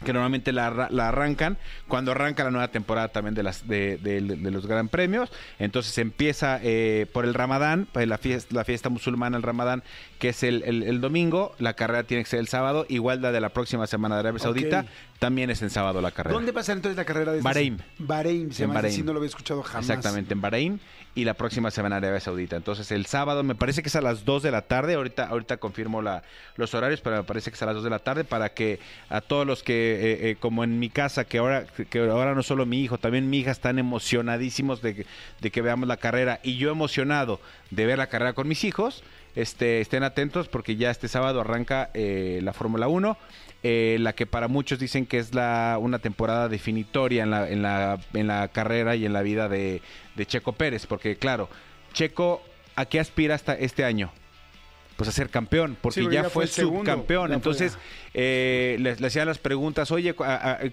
[0.04, 4.20] que normalmente la, la arrancan cuando arranca la nueva temporada también de las de, de-
[4.20, 5.30] de los gran premios.
[5.60, 9.82] Entonces empieza eh, por el Ramadán pues, la fiesta la fiesta musulmana el Ramadán
[10.18, 11.54] que es el, el- el domingo.
[11.58, 14.38] La carrera tiene que ser el sábado igual la de la próxima semana de Arabia.
[14.40, 14.84] Saudita
[15.22, 17.78] también es en sábado la carrera ¿Dónde va a ser entonces la carrera de Bahrein.
[17.98, 19.06] Bahrein, se En llama así, Bahrein.
[19.06, 19.88] no lo había escuchado jamás.
[19.88, 20.80] Exactamente, en Bahrein
[21.14, 22.56] y la próxima semana en Arabia Saudita.
[22.56, 25.58] Entonces el sábado me parece que es a las 2 de la tarde, ahorita, ahorita
[25.58, 26.22] confirmo la,
[26.56, 28.80] los horarios, pero me parece que es a las 2 de la tarde para que
[29.08, 32.42] a todos los que, eh, eh, como en mi casa, que ahora, que ahora no
[32.42, 35.06] solo mi hijo, también mi hija están emocionadísimos de, que-
[35.40, 39.02] de que veamos la carrera y yo emocionado de ver la carrera con mis hijos.
[39.34, 43.16] este, estén atentos porque ya este sábado arranca eh, la Fórmula 1,
[43.62, 47.62] eh, la que para muchos dicen que es la, una temporada definitoria en la, en,
[47.62, 49.82] la, en la carrera y en la vida de,
[50.16, 51.48] de Checo Pérez, porque claro,
[51.92, 52.42] Checo,
[52.74, 54.12] ¿a qué aspira hasta este año?
[54.96, 57.32] Pues a ser campeón, porque Sí, porque ya, ya fue subcampeón.
[57.32, 57.78] Entonces,
[58.14, 60.14] eh, le, hacían las preguntas, oye,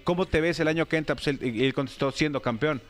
[0.03, 1.15] ¿cómo te ves el año que entra?
[1.15, 2.81] Pues él contestó, siendo campeón.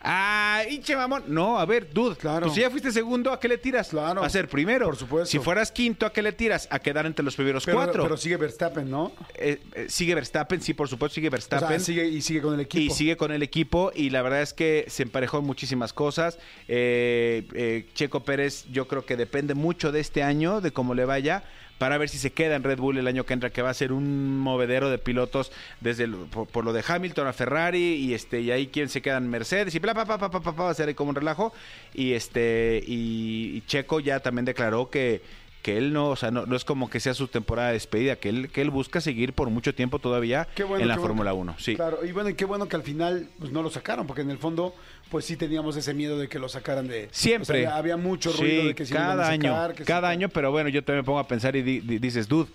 [0.00, 1.24] Ah, hinche mamón.
[1.26, 2.16] No, a ver, dude.
[2.16, 2.46] Claro.
[2.46, 3.88] Pues si ya fuiste segundo, ¿a qué le tiras?
[3.88, 4.22] Claro.
[4.22, 4.86] A ser primero.
[4.86, 5.26] Por supuesto.
[5.26, 6.68] Si fueras quinto, ¿a qué le tiras?
[6.70, 8.02] A quedar entre los primeros Pero, cuatro.
[8.04, 9.12] pero sigue Verstappen, ¿no?
[9.34, 11.68] Eh, eh, sigue Verstappen, sí, por supuesto, sigue O Verstappen.
[11.68, 12.82] sea, sigue, y sigue con el equipo.
[12.92, 16.38] Y sigue con el equipo y la verdad es que se emparejó en muchísimas cosas.
[16.68, 21.04] Eh, eh, Checo Pérez yo creo que depende mucho de este año, de cómo le
[21.04, 21.42] vaya,
[21.78, 23.74] para ver si se queda en Red Bull el año que entra, que va a
[23.74, 28.14] ser un movedero de pilotos desde el- por, por lo de Hamilton a Ferrari y
[28.14, 30.74] este y ahí quién se queda en Mercedes y bla, bla, bla, bla, va a
[30.74, 31.52] ser ahí como un relajo.
[31.94, 35.22] Y este y, y Checo ya también declaró que
[35.62, 38.14] que él no, o sea, no, no es como que sea su temporada de despedida,
[38.14, 41.30] que él, que él busca seguir por mucho tiempo todavía bueno, en la bueno Fórmula
[41.32, 41.54] que- 1.
[41.58, 41.74] Sí.
[41.74, 44.30] Claro, y bueno, y qué bueno que al final pues, no lo sacaron, porque en
[44.30, 44.72] el fondo,
[45.10, 47.08] pues sí teníamos ese miedo de que lo sacaran de.
[47.10, 47.60] Siempre.
[47.66, 49.74] o sea, había mucho ruido Sí, de que si lo iban cada a año, sacar,
[49.74, 52.28] que cada año, pero bueno, yo también me pongo a pensar y di- di- dices,
[52.28, 52.50] dude,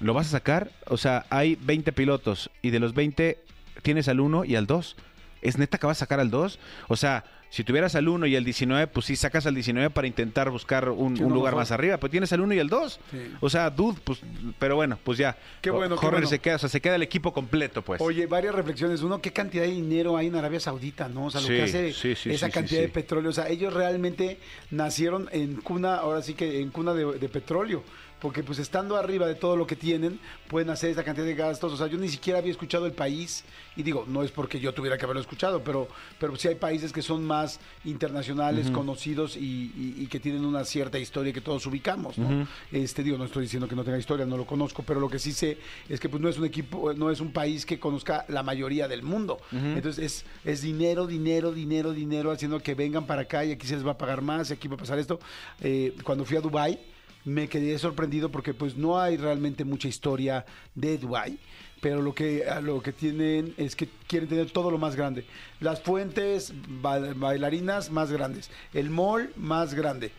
[0.00, 0.70] ¿lo vas a sacar?
[0.86, 3.38] O sea, hay 20 pilotos y de los 20
[3.82, 4.96] tienes al 1 y al 2.
[5.42, 6.58] ¿Es neta que vas a sacar al 2?
[6.88, 10.06] O sea, si tuvieras al 1 y al 19, pues sí sacas al 19 para
[10.06, 11.62] intentar buscar un, Sí, un uno lugar mejor.
[11.62, 13.00] más arriba, pero tienes al 1 y al 2.
[13.10, 13.16] Sí.
[13.40, 14.20] O sea, dude, pues,
[14.58, 15.34] pero bueno, pues ya.
[15.62, 16.28] Qué bueno, qué Horner bueno.
[16.28, 18.00] se queda, o sea, se queda el equipo completo, pues.
[18.02, 19.00] Oye, varias reflexiones.
[19.02, 21.26] Uno, ¿qué cantidad de dinero hay en Arabia Saudita, no?
[21.26, 21.88] O sea, lo Sí, que hace
[22.34, 23.30] esa cantidad de petróleo.
[23.30, 24.38] O sea, ellos realmente
[24.70, 27.82] nacieron en cuna, ahora sí que en cuna de, de petróleo.
[28.20, 31.72] Porque pues estando arriba de todo lo que tienen, pueden hacer esa cantidad de gastos.
[31.72, 33.44] O sea, yo ni siquiera había escuchado el país.
[33.76, 35.86] Y digo, no es porque yo tuviera que haberlo escuchado, pero,
[36.18, 40.64] pero sí hay países que son más internacionales, conocidos y, y- y que tienen una
[40.64, 42.46] cierta historia que todos ubicamos, ¿no?
[42.72, 45.18] Este, digo, no estoy diciendo que no tenga historia, no lo conozco, pero lo que
[45.18, 48.24] sí sé es que pues no es un equipo, no es un país que conozca
[48.28, 49.38] la mayoría del mundo.
[49.52, 53.74] Entonces es, es dinero, dinero, dinero, dinero, haciendo que vengan para acá y aquí se
[53.76, 55.20] les va a pagar más y aquí va a pasar esto.
[55.60, 56.78] Eh, cuando fui a Dubai
[57.24, 61.38] me quedé sorprendido porque pues no hay realmente mucha historia de Dubai.
[61.80, 65.24] Pero lo que, lo que tienen es que quieren tener todo lo más grande.
[65.60, 68.50] Las fuentes ba- bailarinas más grandes.
[68.74, 70.10] El mall más grande.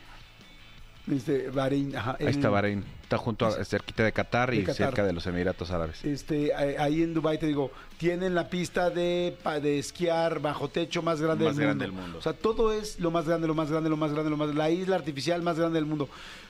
[1.12, 2.86] Este, Bahrein, ajá, Ahí está Bahrein.
[3.02, 4.76] Está junto a, cerquita de Qatar y Qatar.
[4.76, 6.06] cerca de los Emiratos Árabes.
[6.06, 11.20] Este, ahí en Dubai te digo, tienen la pista de, de esquiar bajo techo más
[11.20, 11.96] grande, Más del, grande mundo.
[11.98, 12.20] del mundo.
[12.20, 14.54] O sea, todo es lo más grande, lo más grande, lo más grande, lo más
[14.54, 16.08] La isla artificial más grande del mundo.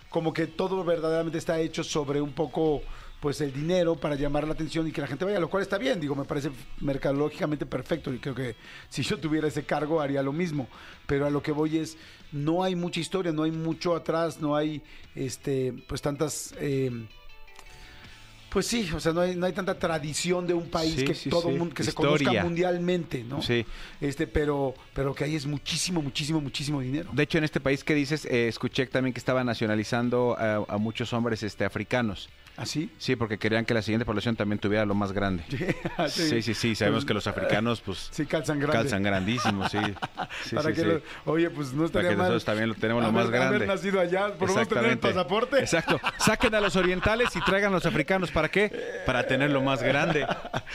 [0.09, 2.81] Como que todo verdaderamente está hecho sobre un poco
[3.19, 5.77] pues el dinero para llamar la atención y que la gente vaya, lo cual está
[5.77, 8.55] bien, digo, me parece mercadológicamente perfecto y creo que
[8.89, 10.67] si yo tuviera ese cargo haría lo mismo,
[11.05, 11.97] pero a lo que voy es,
[12.31, 14.81] no hay mucha historia, no hay mucho atrás, no hay,
[15.15, 16.53] este, pues tantas...
[16.59, 17.07] eh,
[18.51, 21.13] pues sí, o sea, no hay, no hay tanta tradición de un país Sí, que
[21.15, 21.55] sí, todo sí.
[21.57, 23.41] mundo que se conozca mundialmente, ¿no?
[23.41, 23.65] Sí.
[24.01, 27.09] Este, pero, pero que ahí es muchísimo, muchísimo, muchísimo dinero.
[27.13, 30.77] De hecho, en este país que dices, eh, escuché también que estaban nacionalizando a, a
[30.77, 32.29] muchos hombres este, africanos.
[32.59, 32.89] ¿Así?
[32.97, 35.43] Sí, porque querían que la siguiente población también tuviera lo más grande.
[36.09, 36.75] Sí, sí, sí.
[36.75, 38.77] Sabemos que los africanos, pues, Sí, calzan grande.
[38.77, 39.77] calzan grandísimos, sí.
[40.43, 42.25] Sí, para que lo- oye, pues no Para estaría que mal.
[42.25, 43.55] nosotros también lo tenemos lo más grande.
[43.57, 45.59] Haber nacido allá, por menos tener el pasaporte.
[45.59, 45.99] Exacto.
[46.19, 48.31] Saquen a los orientales y traigan a los africanos.
[48.31, 49.01] ¿Para qué?
[49.05, 50.27] Para tener lo más grande.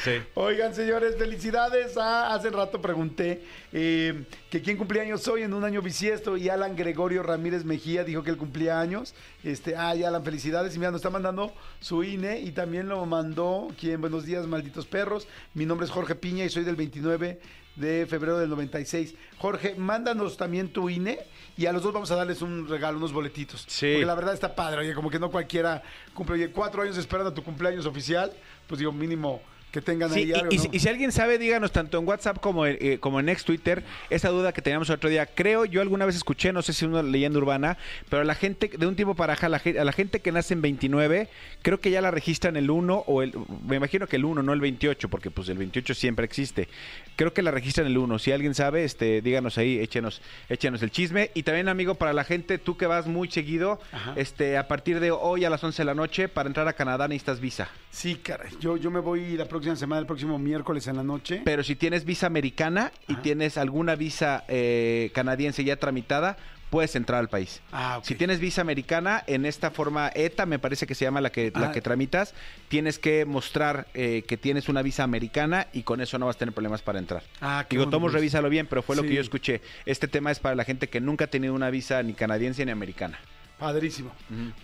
[0.03, 0.13] Sí.
[0.35, 1.97] Oigan, señores, felicidades.
[1.99, 6.49] Ah, hace rato pregunté eh, que quién cumplía años hoy en un año bisiesto y
[6.49, 9.15] Alan Gregorio Ramírez Mejía dijo que él cumplía años.
[9.43, 10.75] Este, ay, Alan, felicidades.
[10.75, 14.87] Y mira, nos está mandando su INE y también lo mandó quien, buenos días, malditos
[14.87, 15.29] perros.
[15.55, 17.41] Mi nombre es Jorge Piña y soy del 29
[17.77, 19.15] de febrero del 96.
[19.39, 21.19] Jorge, mándanos también tu INE
[21.57, 23.65] y a los dos vamos a darles un regalo, unos boletitos.
[23.69, 23.93] Sí.
[23.93, 25.83] Porque la verdad está padre, oye, como que no cualquiera
[26.15, 28.33] cumple, oye, cuatro años esperando tu cumpleaños oficial,
[28.67, 29.41] pues digo, mínimo
[29.75, 30.63] que tengan Sí, ahí y, algo, y ¿no?
[30.63, 33.45] si- y si alguien sabe, díganos tanto en WhatsApp como en, eh, como en ex
[33.45, 35.27] Twitter esa duda que teníamos el otro día.
[35.27, 37.77] Creo, yo alguna vez escuché, no sé si es una leyenda urbana,
[38.09, 40.63] pero la gente, de un tiempo para acá, la, a la gente que nace en
[40.63, 41.29] 29,
[41.63, 43.33] creo que ya la registran el 1 o el,
[43.67, 46.69] me imagino que el 1, no el 28, porque pues el 28 siempre existe.
[47.17, 48.19] Creo que la registran el 1.
[48.21, 51.31] Si alguien sabe, este, díganos ahí, échenos, échenos el chisme.
[51.35, 54.13] Y también, amigo, para la gente, tú que vas muy seguido, Ajá.
[54.17, 57.09] este, a partir de hoy a las 11 de la noche, para entrar a Canadá
[57.09, 57.69] necesitas visa.
[57.91, 61.43] Sí, caray, yo, yo me voy la próxima semana, el próximo miércoles en la noche.
[61.45, 63.23] Pero si tienes visa americana y Ajá.
[63.23, 66.37] tienes alguna visa eh, canadiense ya tramitada,
[66.71, 67.61] puedes entrar al país.
[67.71, 68.05] Ah, ok.
[68.05, 71.53] Si tienes visa americana, en esta forma ETA, me parece que se llama la que,
[71.55, 71.73] la Ah.
[71.73, 72.35] que tramitas,
[72.69, 76.39] tienes que mostrar eh, que tienes una visa americana y con eso no vas a
[76.41, 77.23] tener problemas para entrar.
[77.41, 78.15] Ah, Digo, Tomos, pues.
[78.15, 79.61] revísalo bien, pero fue lo que yo escuché.
[79.87, 82.73] Este tema es para la gente que nunca ha tenido una visa ni canadiense ni
[82.73, 83.19] americana.
[83.59, 84.11] Padrísimo.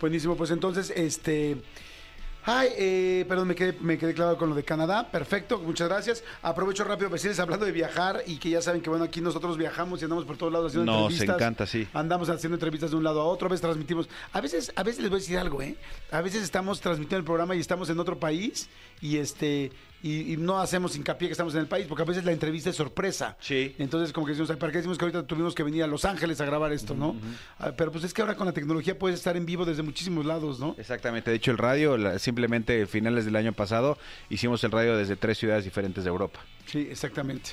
[0.01, 0.35] Buenísimo.
[0.35, 1.55] Pues entonces, este.
[2.43, 5.09] Ay, eh, perdón, me quedé, me quedé clavado con lo de Canadá.
[5.11, 6.23] Perfecto, muchas gracias.
[6.41, 9.57] Aprovecho rápido para decirles, hablando de viajar y que ya saben que, bueno, aquí nosotros
[9.57, 11.35] viajamos y andamos por todos lados haciendo Nos entrevistas.
[11.35, 11.87] encanta, sí.
[11.93, 14.09] Andamos haciendo entrevistas de un lado a otro, a veces transmitimos.
[14.33, 15.75] A veces, a veces les voy a decir algo, ¿eh?
[16.11, 18.69] A veces estamos transmitiendo el programa y estamos en otro país
[19.01, 19.71] y este.
[20.03, 22.71] Y, y no hacemos hincapié que estamos en el país, porque a veces la entrevista
[22.71, 23.37] es sorpresa.
[23.39, 23.75] Sí.
[23.77, 26.05] Entonces, como que decimos, "Ay, ¿para qué decimos que ahorita tuvimos que venir a Los
[26.05, 27.15] Ángeles a grabar esto, no?
[27.59, 30.25] Ah, Pero pues es que ahora con la tecnología puedes estar en vivo desde muchísimos
[30.25, 30.73] lados, ¿no?
[30.79, 33.95] Exactamente, de hecho el radio, la- simplemente finales del año pasado,
[34.31, 36.39] hicimos el radio desde tres ciudades diferentes de Europa.
[36.65, 37.51] Sí, exactamente.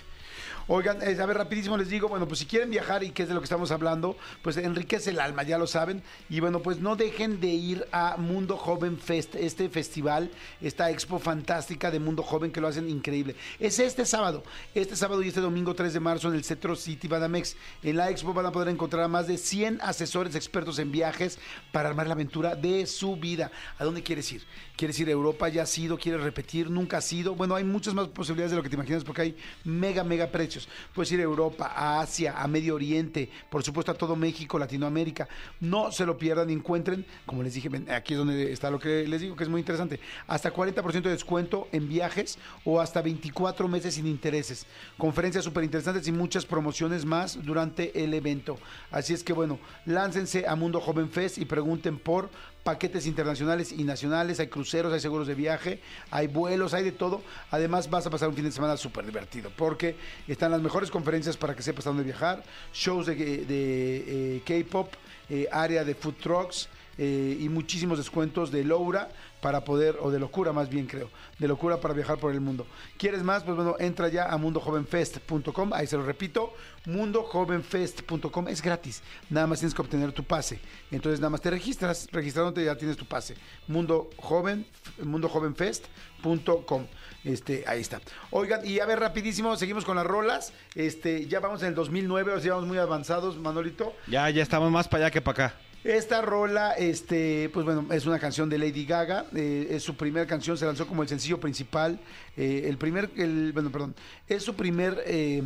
[0.71, 3.29] Oigan, eh, a ver, rapidísimo les digo, bueno, pues si quieren viajar y qué es
[3.29, 6.03] de lo que estamos hablando, pues enriquece el alma, ya lo saben.
[6.29, 11.19] Y bueno, pues no dejen de ir a Mundo Joven Fest, este festival, esta expo
[11.19, 13.35] fantástica de Mundo Joven que lo hacen increíble.
[13.59, 14.43] Es este sábado,
[14.75, 17.57] este sábado y este domingo 3 de marzo en el Centro City Banamex.
[17.83, 21.39] En la expo van a poder encontrar a más de 100 asesores expertos en viajes
[21.73, 23.51] para armar la aventura de su vida.
[23.79, 24.45] ¿A dónde quieres ir?
[24.77, 25.49] ¿Quieres ir a Europa?
[25.49, 25.97] ¿Ya has ido?
[25.97, 26.71] ¿Quieres repetir?
[26.71, 27.35] ¿Nunca has ido?
[27.35, 30.58] Bueno, hay muchas más posibilidades de lo que te imaginas porque hay mega, mega precios.
[30.95, 35.29] Puedes ir a Europa, a Asia, a Medio Oriente, por supuesto a todo México, Latinoamérica.
[35.61, 39.21] No se lo pierdan encuentren, como les dije, aquí es donde está lo que les
[39.21, 43.95] digo que es muy interesante, hasta 40% de descuento en viajes o hasta 24 meses
[43.95, 44.67] sin intereses.
[44.97, 48.59] Conferencias súper interesantes y muchas promociones más durante el evento.
[48.91, 52.31] Así es que bueno, láncense a Mundo Joven Fest y pregunten por
[52.63, 55.81] paquetes internacionales y nacionales, hay cruceros, hay seguros de viaje,
[56.11, 57.23] hay vuelos, hay de todo.
[57.51, 59.97] Además vas a pasar un fin de semana súper divertido porque
[60.27, 62.43] están las mejores conferencias para que sepas dónde viajar,
[62.73, 64.93] shows de, de, eh, K-pop,
[65.31, 69.09] eh, área de food trucks eh, y muchísimos descuentos de Loura
[69.41, 72.67] para poder, o de locura más bien creo, de locura para viajar por el mundo.
[72.97, 73.45] ¿Quieres más?
[73.45, 76.53] Pues bueno, entra ya a mundojovenfest.com, ahí se lo repito,
[76.87, 80.61] mundojovenfest.com, es gratis, nada más tienes que obtener tu pase.
[80.91, 83.35] Entonces nada más te registras, registrándote ya tienes tu pase.
[83.67, 84.67] Mundo Joven,
[85.03, 86.87] mundojovenfest.com.
[87.25, 88.01] Este, ahí está.
[88.31, 90.53] Oigan, y a ver, rapidísimo, seguimos con las rolas.
[90.75, 93.95] Este, ya vamos en el 2009, o sea, vamos muy avanzados, Manolito.
[94.07, 95.68] Ya, ya estamos más para allá que para acá.
[95.89, 99.25] Esta rola, este, pues bueno, es una canción de Lady Gaga.
[99.35, 101.99] eh, es su primera canción, se lanzó como el sencillo principal.
[102.37, 103.09] eh, el primer,
[103.55, 103.95] bueno, perdón,
[104.29, 105.43] es su primer, eh,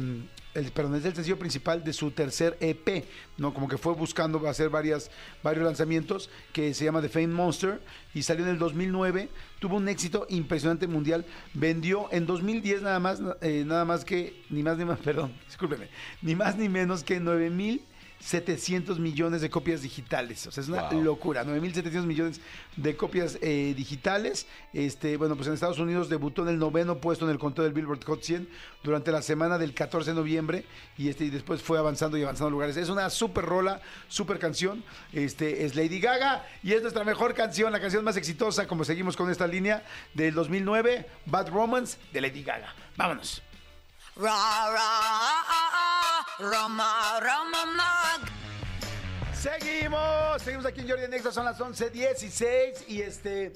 [0.54, 3.04] el, perdón, es el sencillo principal de su tercer EP,
[3.38, 3.54] ¿no?
[3.54, 5.12] Como que fue buscando hacer varias,
[5.44, 7.80] varios lanzamientos que se llama The Fame Monster
[8.12, 9.28] y salió en el 2009.
[9.60, 11.24] Tuvo un éxito impresionante mundial.
[11.54, 15.32] Vendió en 2010 nada más, eh, nada más que, ni más ni más, perdón,
[16.20, 17.84] ni más ni menos que 9 mil
[18.22, 20.46] 700 millones de copias digitales.
[20.46, 21.02] O sea, es una Wow.
[21.02, 21.44] locura.
[21.44, 22.40] 9.700 millones
[22.76, 24.46] de copias eh, digitales.
[24.72, 27.72] Este, bueno, pues en Estados Unidos debutó en el noveno puesto en el conteo del
[27.72, 28.48] Billboard Hot 100
[28.84, 30.64] durante la semana del 14 de noviembre
[30.96, 32.76] y, este, y después fue avanzando y avanzando lugares.
[32.76, 34.84] Es una super rola, super canción.
[35.12, 39.16] Este, es Lady Gaga y es nuestra mejor canción, la canción más exitosa, como seguimos
[39.16, 42.72] con esta línea del 2009, Bad Romance de Lady Gaga.
[42.96, 43.42] Vámonos.
[44.16, 44.90] Ra ra
[46.38, 48.20] Rama Rama Mag.
[49.34, 53.52] Seguimos, seguimos aquí en Jordi Nexa, son las 11.16 y este...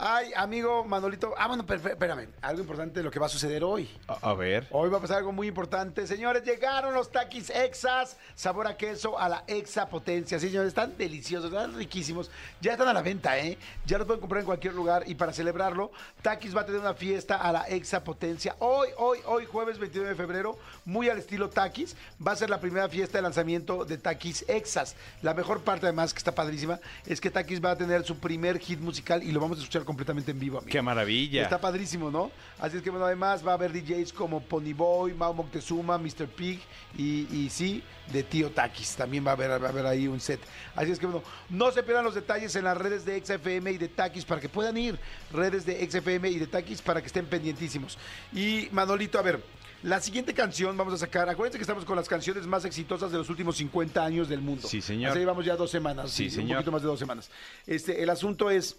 [0.00, 1.34] Ay, amigo Manolito.
[1.36, 2.28] Ah, bueno, per- espérame.
[2.40, 3.90] Algo importante de lo que va a suceder hoy.
[4.06, 4.68] A, a ver.
[4.70, 6.06] Hoy va a pasar algo muy importante.
[6.06, 10.38] Señores, llegaron los taquis exas, sabor a queso a la exa potencia.
[10.38, 12.30] Sí, señores, están deliciosos, están riquísimos.
[12.60, 13.58] Ya están a la venta, ¿eh?
[13.86, 15.02] Ya los pueden comprar en cualquier lugar.
[15.08, 15.90] Y para celebrarlo,
[16.22, 18.54] Taquis va a tener una fiesta a la exa potencia.
[18.60, 21.96] Hoy, hoy, hoy, jueves 29 de febrero, muy al estilo Taquis.
[22.24, 24.94] Va a ser la primera fiesta de lanzamiento de Taquis Exas.
[25.22, 28.60] La mejor parte, además, que está padrísima, es que Taquis va a tener su primer
[28.60, 30.70] hit musical y lo vamos a escuchar completamente en vivo, amigo.
[30.70, 31.42] Qué maravilla.
[31.44, 32.30] Está padrísimo, ¿no?
[32.58, 36.26] Así es que, bueno, además va a haber DJs como Ponyboy, Mao Moctezuma, Mr.
[36.28, 36.60] Pig
[36.98, 37.82] y, y sí,
[38.12, 38.96] de Tío Takis.
[38.96, 40.40] También va a, haber, va a haber ahí un set.
[40.76, 43.78] Así es que, bueno, no se pierdan los detalles en las redes de XFM y
[43.78, 44.98] de Takis para que puedan ir.
[45.32, 47.96] Redes de XFM y de Takis para que estén pendientísimos.
[48.34, 49.42] Y Manolito, a ver.
[49.84, 51.28] La siguiente canción vamos a sacar.
[51.28, 54.66] Acuérdense que estamos con las canciones más exitosas de los últimos 50 años del mundo.
[54.66, 55.12] Sí, señor.
[55.12, 56.10] Así llevamos ya dos semanas.
[56.10, 56.56] Sí, Un señor.
[56.58, 57.30] poquito más de dos semanas.
[57.64, 58.76] Este, el asunto es.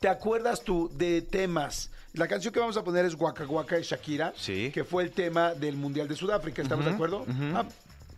[0.00, 1.90] ¿Te acuerdas tú de temas?
[2.12, 4.70] La canción que vamos a poner es Waka Waka de Shakira, Sí.
[4.72, 7.26] que fue el tema del Mundial de Sudáfrica, ¿estamos de acuerdo?
[7.54, 7.64] Ah,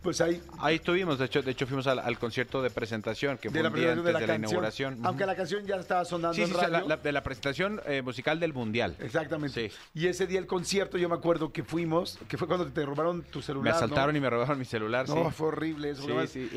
[0.01, 3.49] pues ahí, Ahí estuvimos, de hecho, de hecho fuimos al, al concierto de presentación, que
[3.49, 4.49] de fue la un día antes de la de la canción.
[4.51, 4.99] inauguración.
[5.03, 8.01] Aunque la canción ya estaba sonando Sí, en sí, la- la- de la presentación eh,
[8.01, 8.95] musical del Mundial.
[8.99, 9.69] Exactamente.
[9.69, 9.75] Sí.
[9.93, 13.21] Y ese día el concierto, yo me acuerdo que fuimos, que fue cuando te robaron
[13.23, 13.63] tu celular.
[13.73, 14.17] Me asaltaron ¿no?
[14.17, 16.07] y me robaron mi celular, No, fue horrible eso.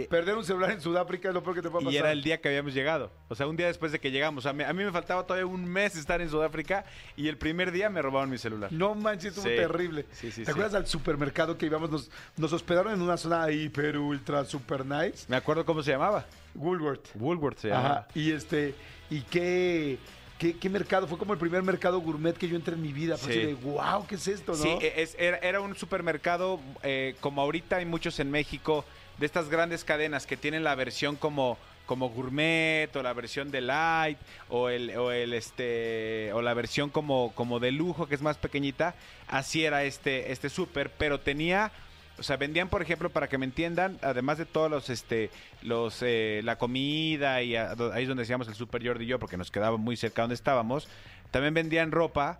[0.08, 1.94] Perder un celular en Sudáfrica es lo peor que te puede pasar.
[1.94, 3.10] Y era el día que habíamos llegado.
[3.28, 4.42] O sea, un día después de que llegamos.
[4.42, 6.84] O sea, me- a mí me faltaba todavía un mes estar en Sudáfrica
[7.16, 8.72] y el primer día me robaron mi celular.
[8.72, 10.06] No manches, estuvo terrible.
[10.12, 11.90] Sí, sí, ¿Te acuerdas al supermercado que íbamos?
[11.90, 15.24] Nos, nos hospedaron en una zona una hiper ultra super nice.
[15.28, 16.24] Me acuerdo cómo se llamaba.
[16.54, 17.08] Woolworth.
[17.16, 17.82] Woolworth se Ajá.
[17.82, 18.08] llamaba.
[18.14, 18.74] Y este,
[19.10, 19.98] y qué,
[20.38, 23.16] qué, qué mercado, fue como el primer mercado gourmet que yo entré en mi vida.
[23.16, 23.38] Fue Sí.
[23.40, 24.58] así de, wow, ¿qué es esto, no?
[24.62, 28.84] Sí, e- es- era, era un supermercado eh, como ahorita hay muchos en México,
[29.18, 31.56] de estas grandes cadenas que tienen la versión como
[31.86, 34.16] como gourmet o la versión de light
[34.48, 38.38] o el, o el este o la versión como como de lujo que es más
[38.38, 38.94] pequeñita
[39.28, 41.70] así era este este super pero tenía
[42.18, 45.30] o sea vendían por ejemplo para que me entiendan además de todos los este
[45.62, 49.36] los eh, la comida y ahí es donde decíamos el super Jordi y yo porque
[49.36, 50.88] nos quedaba muy cerca donde estábamos
[51.30, 52.38] también vendían ropa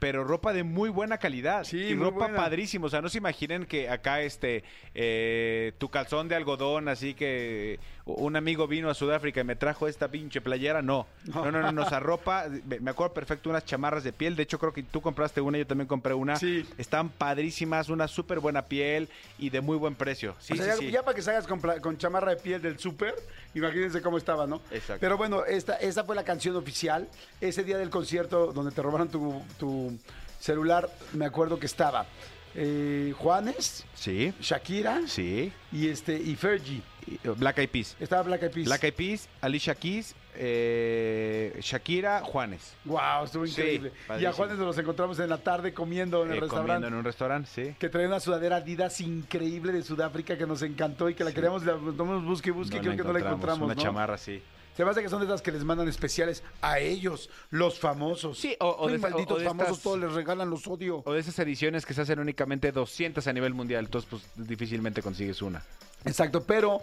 [0.00, 2.36] pero ropa de muy buena calidad Sí, y ropa buena.
[2.36, 2.86] padrísima.
[2.86, 7.78] O sea, no se imaginen que acá este eh, tu calzón de algodón, así que
[8.06, 10.82] un amigo vino a Sudáfrica y me trajo esta pinche playera.
[10.82, 12.46] No, no, no, no, no, o sea, ropa,
[12.80, 14.34] me acuerdo perfecto, unas chamarras de piel.
[14.34, 16.34] De hecho, creo que tú compraste una, yo también compré una.
[16.36, 16.66] Sí.
[16.78, 20.34] Están padrísimas, una súper buena piel y de muy buen precio.
[20.40, 20.90] Sí, O sea, sí, ya, sí.
[20.90, 23.14] ya para que salgas con, con chamarra de piel del súper,
[23.54, 24.60] imagínense cómo estaba, ¿no?
[24.70, 24.96] Exacto.
[25.00, 27.06] Pero bueno, esta, esa fue la canción oficial.
[27.40, 29.89] Ese día del concierto donde te robaron tu, tu
[30.38, 32.06] celular, me acuerdo que estaba
[32.54, 35.52] eh, Juanes, Sí, Shakira sí.
[35.72, 36.82] y este y Fergie.
[37.06, 37.96] Y- Black Eyed Peas.
[38.00, 38.66] Estaba Black Eyed Peas.
[38.66, 42.74] Black Eyed Peas, Alicia Keys, eh, Shakira, Juanes.
[42.84, 43.92] Wow, estuvo Sí, increíble.
[44.20, 44.32] y a.
[44.32, 46.66] Juanes nos los encontramos en la tarde comiendo en el Eh, restaurante.
[46.72, 47.74] comiendo en un restaurante, sí.
[47.78, 51.64] Que traía una sudadera Adidas increíble de Sudáfrica que nos encantó y que la queríamos,
[51.64, 53.64] la tomamos busque busque, No creo la que no la encontramos.
[53.64, 53.82] Una ¿no?
[53.82, 54.42] chamarra, sí.
[54.76, 58.38] Se me hace que son de esas que les mandan especiales a ellos, los famosos.
[58.38, 61.02] Sí, o- o Ay, de malditos o de famosos, estas- todos les regalan los odio.
[61.04, 65.02] O de esas ediciones que se hacen únicamente 200 a nivel mundial, entonces pues difícilmente
[65.02, 65.62] consigues una.
[66.04, 66.80] Exacto, pero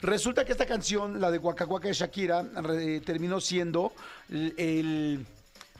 [0.00, 3.92] resulta que esta canción, la de Waka Waka de Shakira, re- terminó siendo
[4.30, 5.26] el, el-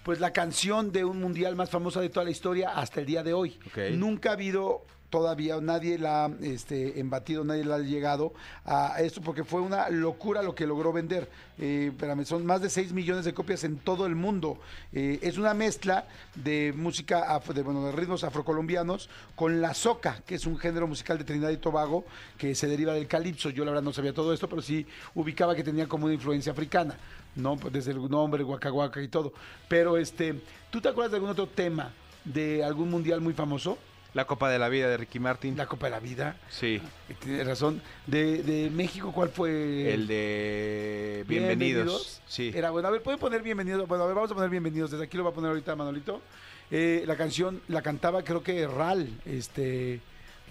[0.03, 3.23] pues la canción de un mundial más famosa de toda la historia hasta el día
[3.23, 3.59] de hoy.
[3.69, 3.79] Ok.
[3.93, 4.83] Nunca ha habido
[5.15, 8.33] todavía, nadie la ha este, embatido, nadie la ha llegado
[8.65, 11.31] a esto porque fue una locura lo que logró vender.
[11.57, 11.93] Eh,
[12.25, 14.59] son más de 6 millones de copias en todo el mundo.
[14.93, 20.35] Eh, es una mezcla de música, de, bueno, de ritmos afrocolombianos con la soca, que
[20.35, 22.05] es un género musical de Trinidad y Tobago
[22.37, 23.51] que se deriva del calipso.
[23.51, 24.85] Yo la verdad no sabía todo esto, pero sí
[25.15, 26.99] ubicaba que tenía como una influencia africana,
[27.37, 27.55] ¿no?
[27.71, 29.33] Desde el nombre, Waka y todo.
[29.69, 30.41] Pero este,
[30.71, 31.93] ¿tú te acuerdas de algún otro tema
[32.25, 33.79] de algún mundial muy famoso?
[34.15, 35.57] La Copa de la Vida de Ricky Martin.
[35.57, 36.37] La Copa de la Vida.
[36.49, 36.81] Sí.
[37.19, 37.83] Tienes razón.
[38.07, 39.93] De, de México, ¿cuál fue?
[39.93, 42.23] El de Bienvenidos.
[42.29, 42.53] Sí.
[42.55, 42.87] Era bueno.
[42.87, 43.89] A ver, ¿pueden poner bienvenidos?
[43.89, 44.93] Bueno, a ver, vamos a poner bienvenidos.
[44.93, 46.23] Desde aquí lo va a poner ahorita Manolito.
[46.71, 50.01] Eh, la canción la cantaba, creo que Ral, este,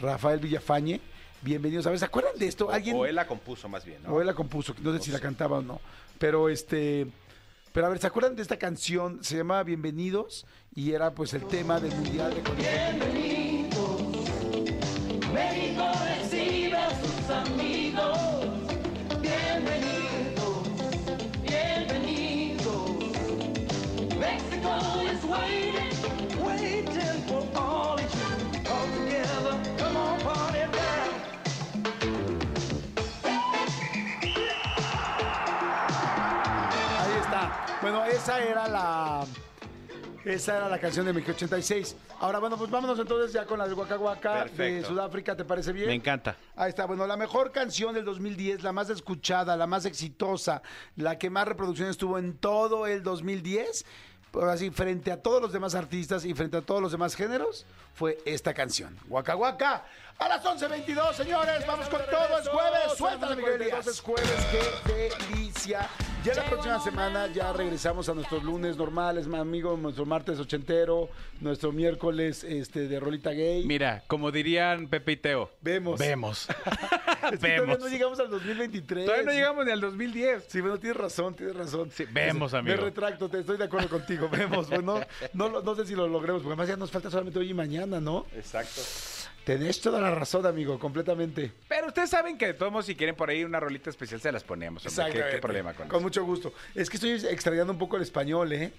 [0.02, 1.00] Rafael Villafañe.
[1.42, 1.88] Bienvenidos.
[1.88, 2.70] A ver, ¿se acuerdan de esto?
[2.70, 2.98] ¿Alguien?
[2.98, 4.10] O él la compuso más bien, ¿no?
[4.10, 5.80] O él la compuso, no sé si la cantaba o no.
[6.20, 7.08] Pero este.
[7.72, 9.24] Pero a ver, ¿se acuerdan de esta canción?
[9.24, 10.46] Se llamaba Bienvenidos
[10.76, 13.43] y era pues el tema del Mundial de Corea.
[38.24, 39.26] Esa era la.
[40.24, 41.98] Esa era la canción de México 86.
[42.22, 44.88] Ahora, bueno, pues vámonos entonces ya con la de Waka Waka de Perfecto.
[44.88, 45.88] Sudáfrica, ¿te parece bien?
[45.88, 46.38] Me encanta.
[46.56, 50.62] Ahí está, bueno, la mejor canción del 2010, la más escuchada, la más exitosa,
[50.96, 53.86] la que más reproducciones tuvo en todo el 2010,
[54.32, 57.66] pues así, frente a todos los demás artistas y frente a todos los demás géneros,
[57.94, 58.98] fue esta canción.
[59.10, 59.86] Waka Waka.
[60.20, 63.88] A las 11.22, señores, vamos con todo, es jueves, suéltale, Miguel Díaz.
[63.88, 64.32] Es jueves,
[64.86, 64.92] qué
[65.34, 65.90] delicia.
[66.24, 71.10] Ya la próxima semana ya regresamos a nuestros lunes normales, mi amigo, nuestro martes ochentero,
[71.42, 73.66] nuestro miércoles este, de rolita gay.
[73.66, 75.52] Mira, como dirían Pepe y Teo.
[75.62, 76.00] Vemos.
[76.00, 76.48] Vemos.
[77.24, 77.80] Es que todavía Vemos.
[77.80, 79.06] no llegamos al 2023.
[79.06, 80.46] Todavía no llegamos ni al 2010.
[80.50, 81.90] Sí, bueno, tienes razón, tienes razón.
[81.90, 82.76] Sí, vemos, amigo.
[82.76, 84.28] Me retracto, te estoy de acuerdo contigo.
[84.30, 85.00] Vemos, pues no,
[85.32, 87.54] no, lo- no sé si lo logremos, porque además ya nos falta solamente hoy y
[87.54, 88.26] mañana, ¿no?
[88.36, 88.82] Exacto.
[89.46, 91.52] Tenés toda la razón, amigo, completamente.
[91.68, 94.32] Pero ustedes saben que de todos modos, si quieren por ahí una rolita especial, se
[94.32, 94.86] las ponemos.
[94.86, 95.32] hombre.
[95.32, 96.04] ¿Qué, problema con, Con eso?
[96.04, 96.54] mucho gusto.
[96.74, 98.72] Es que estoy extrañando un poco el español, ¿eh?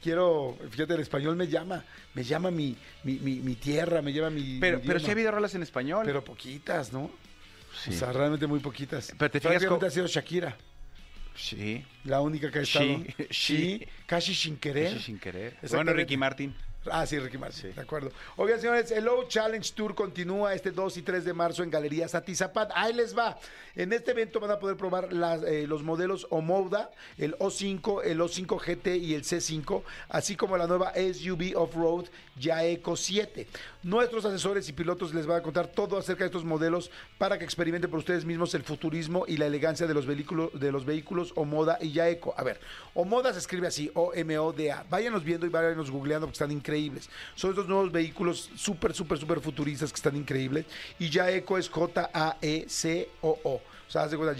[0.00, 4.30] Quiero, fíjate, el español me llama, me llama mi, mi, mi, mi tierra, me llama
[4.30, 4.58] mi.
[4.60, 6.02] Pero, mi pero sí ha habido rolas en español.
[6.04, 7.10] Pero poquitas, ¿no?
[7.82, 7.90] Sí.
[7.90, 9.12] O sea, realmente muy poquitas.
[9.18, 10.56] Pero te fijas cómo- ha sido Shakira.
[11.34, 11.84] sí.
[12.04, 12.84] La única que ha estado.
[12.84, 13.86] Sí, sí.
[14.06, 14.88] casi sin querer.
[14.88, 15.56] Eso sin querer.
[15.70, 16.54] Bueno, Ricky Martin.
[16.90, 18.10] Ah, sí, Ricky Martin, de acuerdo.
[18.36, 22.14] Oigan, señores, el Low Challenge Tour continúa este 2 y 3 de marzo en Galerías
[22.16, 22.68] Atizapán.
[22.74, 23.38] Ahí les va.
[23.76, 28.20] En este evento van a poder probar las, eh, los modelos Omoda, el O5, el
[28.20, 32.06] O5 GT y el C5, así como la nueva SUV Off-Road
[32.36, 33.46] Yaeco 7.
[33.82, 37.44] Nuestros asesores y pilotos les van a contar todo acerca de estos modelos para que
[37.44, 41.32] experimenten por ustedes mismos el futurismo y la elegancia de los vehículos, de los vehículos
[41.36, 42.34] Omoda y ya Eco.
[42.36, 42.60] A ver,
[42.94, 44.86] Omoda se escribe así, O-M-O-D-A.
[44.88, 47.10] Váyanos viendo y váyanos googleando porque están increíbles.
[47.34, 50.66] Son estos nuevos vehículos súper, súper, súper futuristas que están increíbles.
[50.98, 53.50] Y ya Eco es J-A-E-C-O-O.
[53.54, 54.34] O sea, haz de cuenta,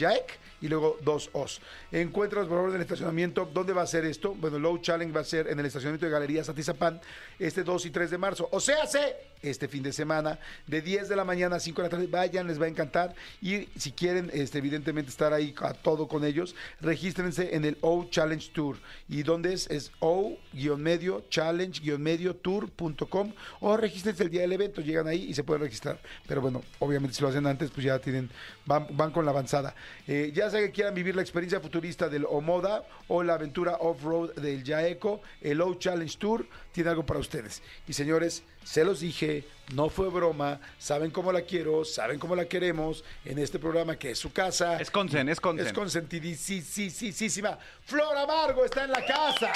[0.62, 1.60] y luego dos O's.
[1.90, 3.50] Encuentras por favor en estacionamiento.
[3.52, 4.34] ¿Dónde va a ser esto?
[4.34, 7.00] Bueno, el Low Challenge va a ser en el estacionamiento de Galerías Atizapán
[7.38, 8.48] este 2 y 3 de marzo.
[8.52, 11.86] O sea, sé este fin de semana de 10 de la mañana a 5 de
[11.86, 12.06] la tarde.
[12.06, 13.14] Vayan, les va a encantar.
[13.40, 18.04] Y si quieren, este, evidentemente, estar ahí a todo con ellos, regístrense en el O
[18.10, 18.76] Challenge Tour.
[19.08, 19.68] ¿Y dónde es?
[19.70, 24.80] Es O-medio challenge-medio tour.com o regístrense el día del evento.
[24.80, 26.00] Llegan ahí y se pueden registrar.
[26.26, 28.30] Pero bueno, obviamente si lo hacen antes, pues ya tienen,
[28.66, 29.74] van, van con la avanzada.
[30.06, 34.34] Eh, ya sea que quieran vivir la experiencia futurista del Omoda o la aventura off-road
[34.34, 37.62] del Yaeco, el O Challenge Tour tiene algo para ustedes.
[37.86, 39.44] Y señores, se los dije,
[39.74, 44.10] no fue broma, saben cómo la quiero, saben cómo la queremos en este programa que
[44.12, 44.80] es su casa.
[44.80, 45.66] Es consen, es consen.
[45.66, 47.58] Es consentidísima.
[47.84, 49.52] Flor Amargo está en la casa.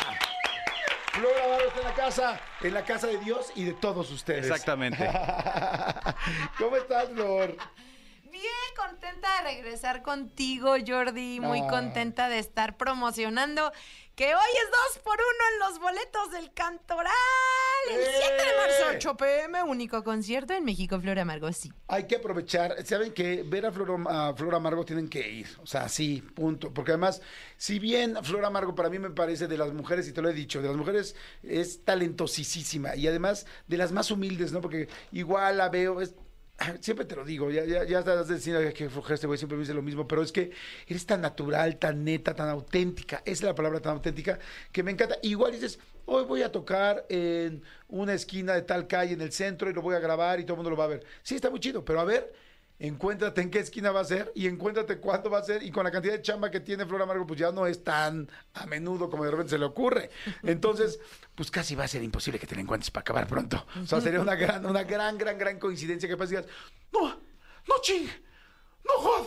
[1.12, 4.44] Flor Amargo está en la casa, en la casa de Dios y de todos ustedes.
[4.46, 5.08] Exactamente.
[6.58, 7.56] ¿Cómo estás, Flor?
[8.30, 11.40] Bien contenta de regresar contigo, Jordi.
[11.40, 11.68] Muy Ah.
[11.70, 13.72] contenta de estar promocionando
[14.16, 17.12] que hoy es dos por uno en los boletos del Cantoral.
[17.90, 18.96] El 7 de marzo, ¡Eh!
[18.96, 21.70] 8 pm, único concierto en México, Flor Amargo, sí.
[21.86, 25.66] Hay que aprovechar, saben que ver a Flor, a Flor Amargo tienen que ir, o
[25.66, 27.20] sea, sí, punto, porque además,
[27.58, 30.32] si bien Flor Amargo para mí me parece de las mujeres, y te lo he
[30.32, 34.62] dicho, de las mujeres es talentosísima y además de las más humildes, ¿no?
[34.62, 36.14] Porque igual la veo, es,
[36.80, 38.84] siempre te lo digo, ya, ya, ya estás diciendo "Ay, que
[39.14, 40.50] este güey siempre me dice lo mismo, pero es que
[40.86, 44.38] eres tan natural, tan neta, tan auténtica, esa es la palabra tan auténtica,
[44.72, 45.18] que me encanta.
[45.22, 49.68] Igual dices, hoy voy a tocar en una esquina de tal calle en el centro
[49.68, 51.04] y lo voy a grabar y todo el mundo lo va a ver.
[51.22, 52.32] Sí, está muy chido, pero a ver,
[52.78, 55.84] encuéntrate en qué esquina va a ser y encuéntrate cuándo va a ser y con
[55.84, 59.08] la cantidad de chamba que tiene Flor Amargo, pues ya no es tan a menudo
[59.08, 60.10] como de repente se le ocurre.
[60.42, 61.00] Entonces,
[61.34, 63.66] pues casi va a ser imposible que te la encuentres para acabar pronto.
[63.82, 66.46] O sea, sería una gran, una gran, gran, gran coincidencia que digas,
[66.92, 68.08] no, no ching,
[68.84, 69.26] no jod.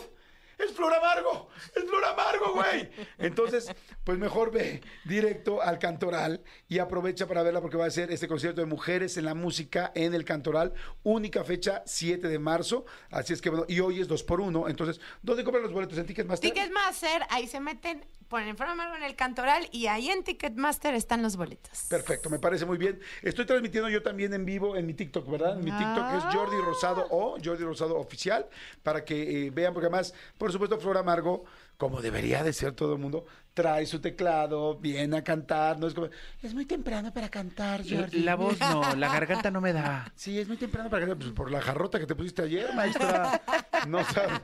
[0.62, 2.90] Es Flor Amargo, es Flor Amargo, güey.
[3.18, 3.70] Entonces,
[4.04, 8.28] pues mejor ve directo al Cantoral y aprovecha para verla porque va a ser este
[8.28, 10.72] concierto de mujeres en la música en el Cantoral.
[11.02, 12.84] Única fecha, 7 de marzo.
[13.10, 15.98] Así es que, bueno, y hoy es 2 por 1 Entonces, ¿dónde compran los boletos?
[15.98, 16.52] ¿En Ticketmaster?
[16.52, 21.20] Ticketmaster, ahí se meten, ponen Flor Amargo en el Cantoral y ahí en Ticketmaster están
[21.20, 21.86] los boletos.
[21.90, 22.98] Perfecto, me parece muy bien.
[23.22, 25.56] Estoy transmitiendo yo también en vivo en mi TikTok, ¿verdad?
[25.56, 28.46] Mi TikTok es Jordi Rosado o Jordi Rosado Oficial,
[28.84, 31.44] para que eh, vean, porque además, por supuesto, Flor Amargo,
[31.80, 33.24] como debería de ser todo el mundo,
[33.54, 36.10] trae su teclado, viene a cantar, no es como,
[36.42, 38.20] es muy temprano para cantar, Jordi.
[38.20, 40.12] La voz no, la garganta no me da.
[40.14, 43.40] Sí, es muy temprano para cantar, pues por la jarrota que te pusiste ayer, maestra.
[43.88, 44.42] No sabes.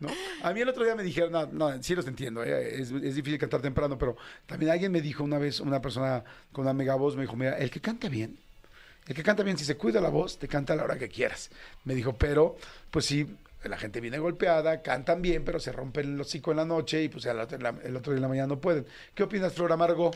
[0.00, 0.08] ¿no?
[0.42, 3.14] A mí el otro día me dijeron, no, no sí los entiendo, eh, es, es
[3.14, 6.96] difícil cantar temprano, pero también alguien me dijo una vez, una persona con una mega
[6.96, 8.36] voz, me dijo, mira, el que canta bien,
[9.06, 11.08] el que canta bien, si se cuida la voz, te canta a la hora que
[11.08, 11.50] quieras.
[11.84, 12.56] Me dijo, pero,
[12.90, 13.28] pues sí,
[13.68, 17.08] la gente viene golpeada, cantan bien, pero se rompen el hocico en la noche y
[17.08, 18.86] pues al otro- el otro día en la mañana no pueden.
[19.14, 20.10] ¿Qué opinas, Flor Amargo?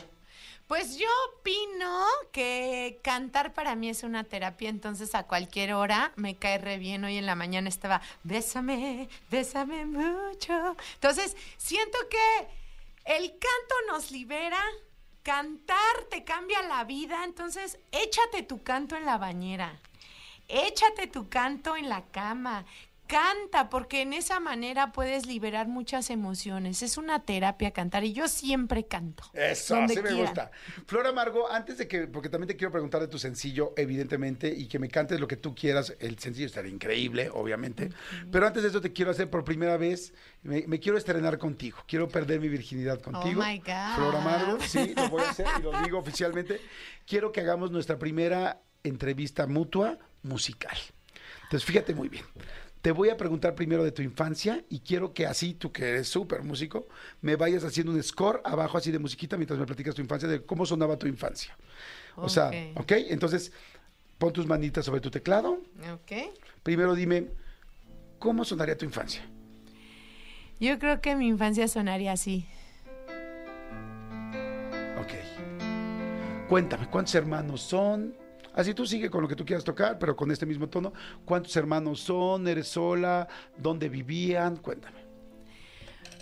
[0.67, 6.37] Pues yo opino que cantar para mí es una terapia, entonces a cualquier hora me
[6.37, 7.03] cae re bien.
[7.03, 10.75] Hoy en la mañana estaba, bésame, bésame mucho.
[10.95, 12.47] Entonces, siento que
[13.05, 14.59] el canto nos libera,
[15.21, 15.75] cantar
[16.09, 19.77] te cambia la vida, entonces échate tu canto en la bañera,
[20.47, 22.65] échate tu canto en la cama.
[23.13, 26.81] Canta, porque en esa manera puedes liberar muchas emociones.
[26.81, 29.23] Es una terapia cantar y yo siempre canto.
[29.33, 30.49] Eso, donde sí me gusta.
[30.87, 34.67] Flor Amargo, antes de que, porque también te quiero preguntar de tu sencillo, evidentemente, y
[34.67, 37.89] que me cantes lo que tú quieras, el sencillo estaría increíble, obviamente.
[38.31, 41.83] Pero antes de eso te quiero hacer por primera vez, me, me quiero estrenar contigo,
[41.87, 43.41] quiero perder mi virginidad contigo.
[43.41, 43.95] Oh my God.
[43.95, 46.59] Flor Amargo, sí, lo voy a hacer y lo digo oficialmente.
[47.05, 50.77] Quiero que hagamos nuestra primera entrevista mutua musical.
[51.43, 52.25] Entonces, fíjate muy bien.
[52.83, 56.09] Te voy a preguntar primero de tu infancia y quiero que así, tú que eres
[56.09, 56.85] súper músico,
[57.21, 60.43] me vayas haciendo un score abajo así de musiquita mientras me platicas tu infancia, de
[60.43, 61.55] cómo sonaba tu infancia.
[62.17, 62.81] O sea, Ok.
[62.81, 62.91] ¿ok?
[63.07, 63.53] Entonces,
[64.17, 65.61] pon tus manitas sobre tu teclado.
[65.93, 66.33] Ok.
[66.61, 67.29] Primero dime,
[68.19, 69.25] ¿cómo sonaría tu infancia?
[70.59, 72.45] Yo creo que mi infancia sonaría así.
[74.99, 75.13] Ok.
[76.49, 78.13] Cuéntame, ¿cuántos hermanos son?
[78.53, 80.93] Así tú sigue con lo que tú quieras tocar, pero con este mismo tono.
[81.25, 82.47] ¿Cuántos hermanos son?
[82.47, 83.27] ¿Eres sola?
[83.57, 84.57] ¿Dónde vivían?
[84.57, 85.01] Cuéntame.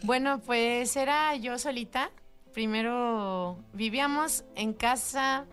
[0.04, 2.10] Bueno, pues era yo solita.
[2.54, 5.46] Primero vivíamos en casa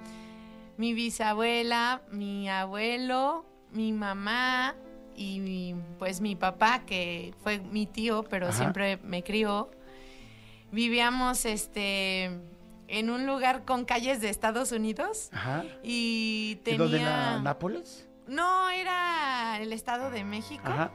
[0.77, 4.75] mi bisabuela, mi abuelo, mi mamá
[5.17, 8.57] y mi- pues mi papá, que fue mi tío, pero Ajá.
[8.57, 9.71] siempre me crió.
[10.71, 12.31] Vivíamos este
[12.89, 15.65] en un lugar con calles de Estados Unidos Ajá.
[15.83, 18.09] y ¿Y tenía dónde la Nápoles?
[18.27, 20.63] No, era el Estado de México.
[20.65, 20.91] Ajá.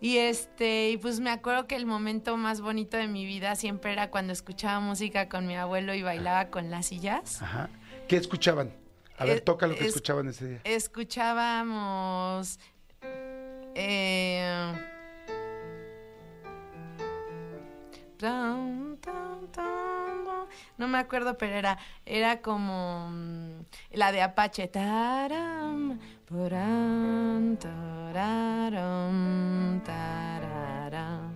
[0.00, 3.92] Y este, y pues me acuerdo que el momento más bonito de mi vida siempre
[3.92, 7.42] era cuando escuchaba música con mi abuelo y bailaba con las sillas.
[7.42, 7.68] Ajá.
[8.06, 8.72] ¿Qué escuchaban?
[9.16, 10.60] A ver, Eh, toca lo que es- escuchaban ese día.
[10.64, 12.60] Escuchábamos
[13.74, 14.72] eh,
[18.18, 19.97] tan, tan, tan,
[20.76, 23.60] no me acuerdo, pero era era como mm,
[23.92, 24.68] la de Apache.
[24.68, 29.12] Taram, puram, tararam,
[29.84, 31.34] tararam.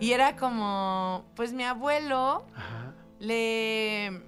[0.00, 2.92] Y era como, pues mi abuelo Ajá.
[3.18, 4.22] le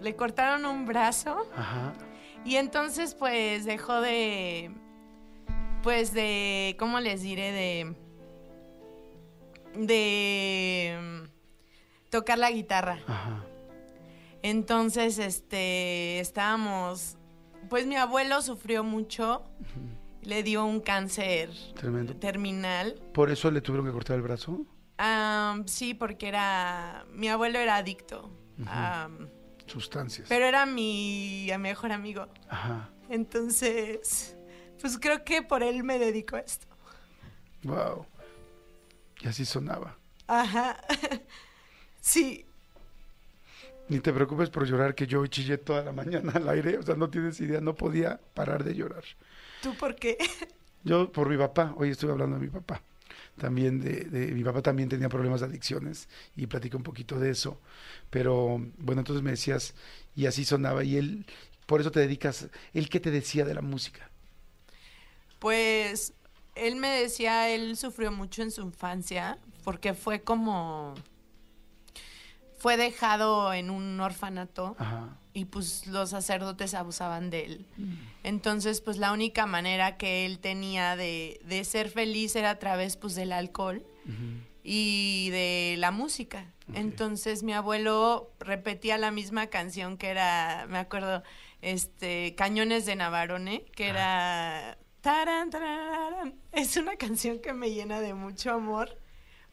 [0.00, 1.46] le cortaron un brazo.
[1.56, 1.92] Ajá.
[2.44, 4.70] Y entonces pues dejó de,
[5.82, 7.52] pues de, ¿cómo les diré?
[7.52, 7.94] De,
[9.74, 11.27] de
[12.10, 12.98] tocar la guitarra.
[13.06, 13.44] Ajá.
[14.42, 17.16] Entonces, este, estábamos,
[17.68, 19.44] pues mi abuelo sufrió mucho,
[20.22, 22.14] le dio un cáncer Tremendo.
[22.16, 22.94] terminal.
[23.12, 24.64] ¿Por eso le tuvieron que cortar el brazo?
[25.66, 28.30] Sí, porque era, mi abuelo era adicto,
[28.66, 29.28] am,
[29.66, 30.26] Sustancias.
[30.28, 32.26] pero era mi mejor amigo.
[32.48, 32.90] Ajá.
[33.08, 34.36] Entonces,
[34.80, 36.66] pues creo que por él me dedico a esto.
[37.62, 38.06] Wow.
[39.20, 39.96] Y así sonaba.
[40.26, 40.80] Ajá.
[42.00, 42.46] Sí,
[43.88, 46.78] Ni te preocupes por llorar, que yo chillé toda la mañana al aire.
[46.78, 49.04] O sea, no tienes idea, no podía parar de llorar.
[49.60, 50.16] ¿tú por qué?
[50.82, 52.82] Yo por mi papá, hoy estuve hablando de mi papá.
[53.38, 57.30] También de, de- mi papá también tenía problemas de adicciones y platiqué un poquito de
[57.30, 57.60] eso.
[58.10, 59.74] Pero bueno, entonces me decías,
[60.16, 61.26] y así sonaba, y él,
[61.66, 64.10] por eso te dedicas, ¿él qué te decía de la música?
[65.38, 66.14] Pues
[66.54, 70.94] él me decía, él sufrió mucho en su infancia porque fue como,
[72.58, 75.16] fue dejado en un orfanato Ajá.
[75.32, 77.66] y pues los sacerdotes abusaban de él.
[78.24, 82.96] Entonces, pues la única manera que él tenía de, de ser feliz era a través
[82.96, 83.84] pues del alcohol
[84.62, 86.52] y de la música.
[86.74, 91.22] Entonces mi abuelo repetía la misma canción que era, me acuerdo,
[91.62, 94.76] este, Cañones de Navarone, que era...
[95.00, 96.34] taran, tararán.
[96.52, 98.98] Es una canción que me llena de mucho amor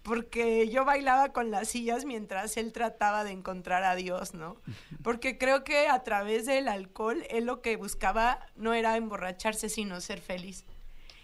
[0.06, 4.62] porque yo bailaba con las sillas mientras él trataba de encontrar a Dios, ¿no?
[5.02, 10.00] Porque creo que a través del alcohol él lo que buscaba no era emborracharse, sino
[10.02, 10.64] ser feliz.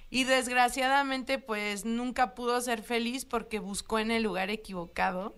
[0.10, 5.36] Y desgraciadamente pues nunca pudo ser feliz porque buscó en el lugar equivocado.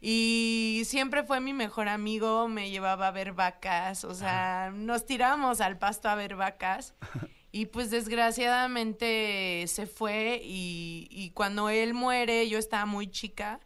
[0.00, 5.60] Y siempre fue mi mejor amigo, me llevaba a ver vacas, o sea, nos tirábamos
[5.60, 6.96] al pasto a ver vacas.
[7.52, 13.60] Y pues desgraciadamente se fue y, y cuando él muere yo estaba muy chica,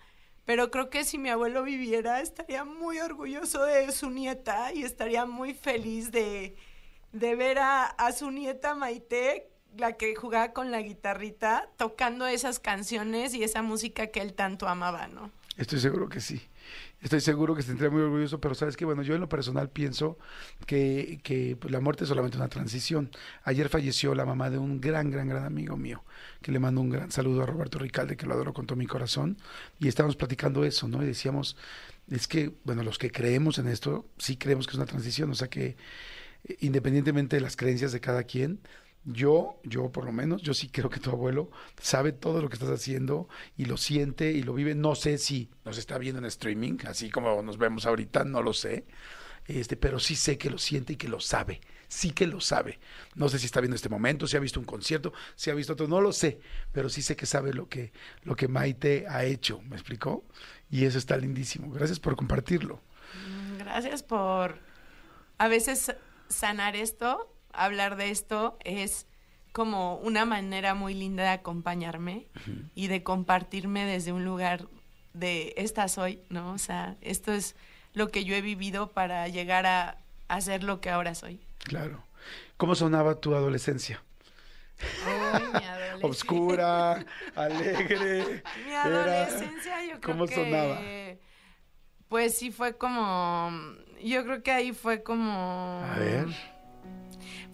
[0.44, 5.24] pero creo que si mi abuelo viviera estaría muy orgulloso de su nieta y estaría
[5.24, 6.56] muy feliz de,
[7.12, 12.58] de ver a, a su nieta Maite, la que jugaba con la guitarrita, tocando esas
[12.58, 15.30] canciones y esa música que él tanto amaba, ¿no?
[15.56, 16.40] Estoy seguro que sí.
[17.00, 19.68] Estoy seguro que se tendría muy orgulloso, pero sabes que, bueno, yo en lo personal
[19.68, 20.18] pienso
[20.66, 23.10] que, que, pues, la muerte es solamente una transición.
[23.44, 26.04] Ayer falleció la mamá de un gran, gran, gran amigo mío,
[26.40, 28.86] que le mando un gran saludo a Roberto Ricalde, que lo adoro con todo mi
[28.86, 29.38] corazón,
[29.78, 31.02] y estábamos platicando eso, ¿no?
[31.02, 31.56] Y decíamos,
[32.10, 35.34] es que, bueno, los que creemos en esto, sí creemos que es una transición, o
[35.34, 35.76] sea que
[36.60, 38.60] independientemente de las creencias de cada quien,
[39.06, 41.50] yo, yo por lo menos, yo sí creo que tu abuelo
[41.80, 44.74] sabe todo lo que estás haciendo y lo siente y lo vive.
[44.74, 48.52] No sé si nos está viendo en streaming, así como nos vemos ahorita, no lo
[48.52, 48.84] sé.
[49.46, 51.60] Este, pero sí sé que lo siente y que lo sabe.
[51.88, 52.80] Sí que lo sabe.
[53.14, 55.74] No sé si está viendo este momento, si ha visto un concierto, si ha visto
[55.74, 56.40] otro, no lo sé,
[56.72, 57.92] pero sí sé que sabe lo que,
[58.24, 60.24] lo que Maite ha hecho, ¿me explicó?
[60.68, 61.70] Y eso está lindísimo.
[61.70, 62.80] Gracias por compartirlo.
[63.14, 64.58] Mm, Gracias por
[65.38, 65.94] a veces
[66.28, 67.32] sanar esto,
[67.64, 69.06] hablar de esto es
[69.52, 72.26] como una manera muy linda de acompañarme
[72.74, 74.68] y de compartirme desde un lugar
[75.14, 76.52] de esta soy, ¿no?
[76.52, 77.56] O sea, esto es
[77.94, 79.98] lo que yo he vivido para llegar a,
[80.28, 81.40] a ser lo que ahora soy.
[81.58, 82.04] Claro.
[82.56, 84.02] ¿Cómo sonaba tu adolescencia?
[84.78, 86.02] Mi.
[86.02, 87.04] Obscura,
[87.34, 88.42] alegre.
[88.66, 90.34] Mi adolescencia, yo creo ¿Cómo que.
[90.34, 90.80] sonaba?
[92.08, 93.50] Pues sí fue como.
[94.02, 95.80] Yo creo que ahí fue como.
[95.82, 96.26] A ver.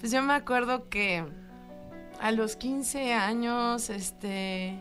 [0.03, 1.25] Pues yo me acuerdo que
[2.21, 4.77] a los 15 años, este,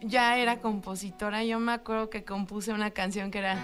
[0.00, 1.44] ya era compositora.
[1.44, 3.58] Yo me acuerdo que compuse una canción que era...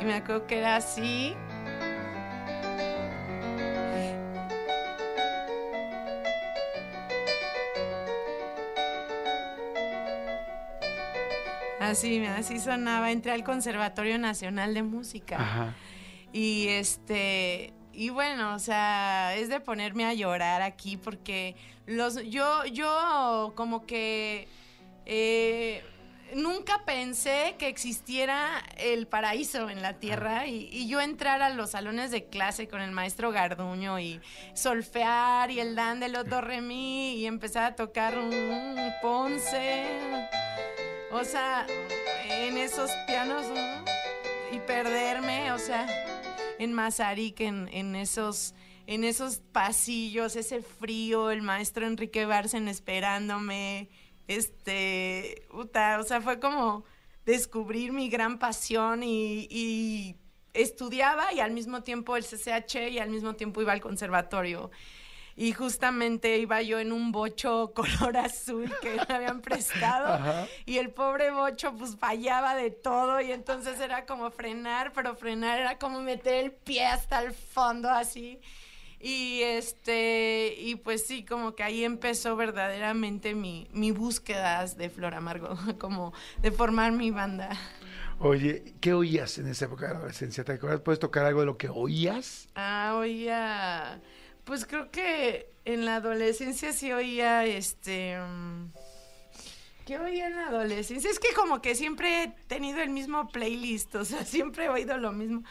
[0.00, 1.36] Y me acuerdo que era así,
[11.90, 13.10] Así, así sonaba.
[13.10, 15.36] Entré al Conservatorio Nacional de Música.
[15.36, 15.74] Ajá.
[16.32, 21.54] Y este, y bueno, o sea, es de ponerme a llorar aquí porque
[21.86, 24.48] los, yo, yo como que
[25.06, 25.84] eh,
[26.34, 31.70] nunca pensé que existiera el paraíso en la tierra y, y yo entrar a los
[31.70, 34.20] salones de clase con el maestro Garduño y
[34.54, 39.84] solfear y el dan del do re mi y empezar a tocar un Ponce.
[41.14, 41.64] O sea,
[42.28, 43.84] en esos pianos ¿no?
[44.50, 45.86] y perderme, o sea,
[46.58, 48.52] en Mazarik, en, en esos
[48.88, 53.90] en esos pasillos, ese frío, el maestro Enrique Barcen esperándome,
[54.26, 56.84] este, puta, o sea, fue como
[57.24, 60.16] descubrir mi gran pasión y, y
[60.52, 64.72] estudiaba y al mismo tiempo el CCH y al mismo tiempo iba al conservatorio.
[65.36, 70.06] Y justamente iba yo en un bocho color azul que me habían prestado.
[70.14, 70.46] Ajá.
[70.64, 75.58] Y el pobre bocho pues fallaba de todo y entonces era como frenar, pero frenar
[75.58, 78.40] era como meter el pie hasta el fondo así.
[79.00, 85.14] Y este, y pues sí, como que ahí empezó verdaderamente mi, mi búsqueda de Flor
[85.14, 87.50] Amargo, como de formar mi banda.
[88.18, 90.42] Oye, ¿qué oías en esa época de adolescencia?
[90.44, 90.80] ¿Te acuerdas?
[90.80, 92.48] ¿Puedes tocar algo de lo que oías?
[92.54, 94.00] Ah, oía.
[94.44, 98.18] Pues creo que en la adolescencia sí oía este.
[98.18, 98.72] mm,
[99.86, 101.10] ¿Qué oía en la adolescencia?
[101.10, 104.98] Es que como que siempre he tenido el mismo playlist, o sea, siempre he oído
[104.98, 105.42] lo mismo.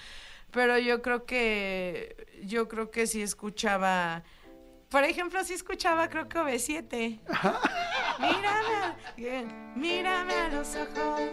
[0.52, 2.28] Pero yo creo que.
[2.44, 4.24] Yo creo que sí escuchaba.
[4.90, 7.20] Por ejemplo, sí escuchaba, creo que OV7.
[8.20, 11.32] Mírame, mírame a los ojos,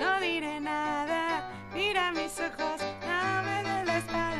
[0.00, 1.50] no diré nada.
[1.74, 4.31] Mira mis ojos, no me des la espalda.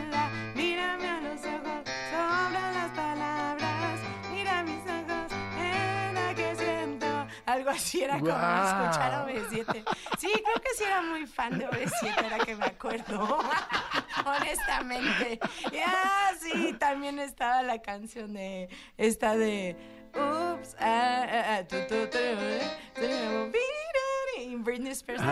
[7.73, 9.85] así, era como escuchar OV7.
[10.19, 13.39] Sí, creo que sí era muy fan de OV7, era que me acuerdo,
[14.25, 15.41] honestamente.
[15.73, 19.77] Y ah, sí, también estaba la canción de, esta de,
[20.15, 21.63] ups, ah,
[24.63, 25.23] Britney Spears.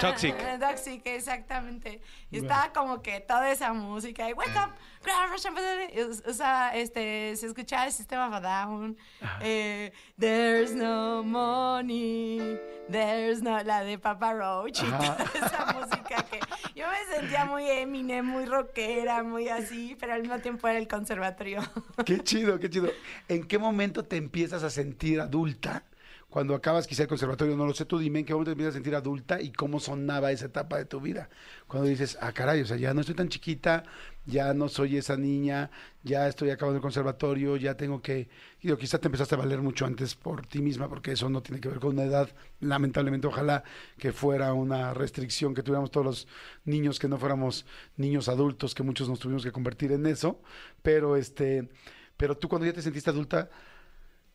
[0.00, 0.34] Toxic.
[0.60, 2.00] Toxic, exactamente.
[2.30, 4.28] Y estaba como que toda esa música.
[4.28, 4.72] Y wake up
[5.02, 5.60] grab a shampoo",
[5.94, 6.00] y,
[6.30, 8.96] o- sea, este, se escuchaba el sistema Down,
[9.40, 16.40] eh, There's no money, there's no, la de Papa Roach y toda esa música que
[16.74, 20.88] yo me sentía muy Eminem, muy rockera, muy así, pero al mismo tiempo era el
[20.88, 21.60] conservatorio.
[22.06, 22.90] Qué chido, qué chido.
[23.28, 25.84] ¿En qué momento te empiezas a sentir adulta?
[26.28, 28.72] Cuando acabas quizá el conservatorio, no lo sé, tú dime en qué momento te empiezas
[28.72, 31.28] a sentir adulta y cómo sonaba esa etapa de tu vida.
[31.66, 33.82] Cuando dices, ah, caray, o sea, ya no estoy tan chiquita,
[34.24, 35.70] ya no soy esa niña,
[36.02, 38.28] ya estoy acabando el conservatorio, ya tengo que...
[38.60, 41.60] Digo, quizá te empezaste a valer mucho antes por ti misma, porque eso no tiene
[41.60, 42.28] que ver con una edad.
[42.60, 43.64] Lamentablemente, ojalá
[43.98, 46.28] que fuera una restricción, que tuviéramos todos los
[46.64, 47.66] niños, que no fuéramos
[47.96, 50.40] niños adultos, que muchos nos tuvimos que convertir en eso.
[50.82, 51.68] Pero este...
[52.16, 53.50] Pero tú cuando ya te sentiste adulta,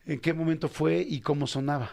[0.04, 1.90] ¿en qué momento fue y cómo sonaba?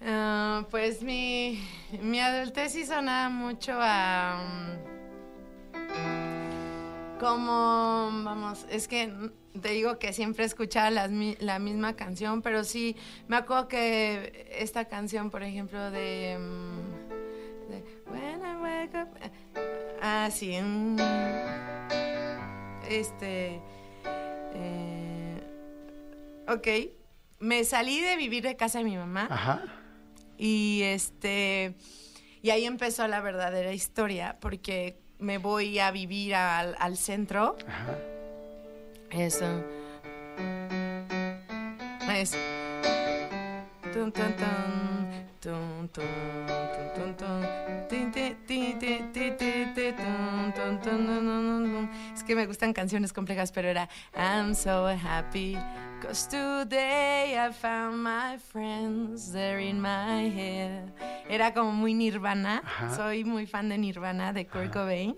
[0.00, 1.60] Ah, pues mi,
[2.00, 4.76] mi adultez sí sonaba mucho a...
[5.72, 6.23] mm,
[7.24, 9.10] como, vamos, es que
[9.60, 12.96] te digo que siempre escuchaba la misma canción, pero sí,
[13.28, 16.36] me acuerdo que esta canción, por ejemplo, de...
[16.38, 19.08] mm, de When I wake up...
[19.22, 19.30] eh,
[20.02, 20.58] Ah, sí.
[20.60, 20.96] mm,
[22.90, 23.60] este...
[24.54, 25.42] eh,
[26.46, 26.68] ok.
[27.40, 29.28] Me salí de vivir de casa de mi mamá.
[29.30, 29.62] Ajá.
[30.36, 31.74] Y este
[32.42, 37.56] y ahí empezó la verdadera historia, porque me voy a vivir al, al centro.
[37.66, 37.98] Ajá.
[39.10, 39.46] Eso.
[42.14, 42.36] Eso.
[43.92, 46.06] Tun, tun, tun, tun, tun,
[46.94, 47.16] tun,
[47.88, 49.12] tun, tun,
[52.24, 55.58] Es que me gustan canciones complejas, pero era I'm so happy
[56.00, 60.88] cause today I found my friends there in my head.
[61.28, 62.62] Era como muy Nirvana.
[62.64, 62.96] Ajá.
[62.96, 65.16] Soy muy fan de Nirvana, de Kurt Cobain.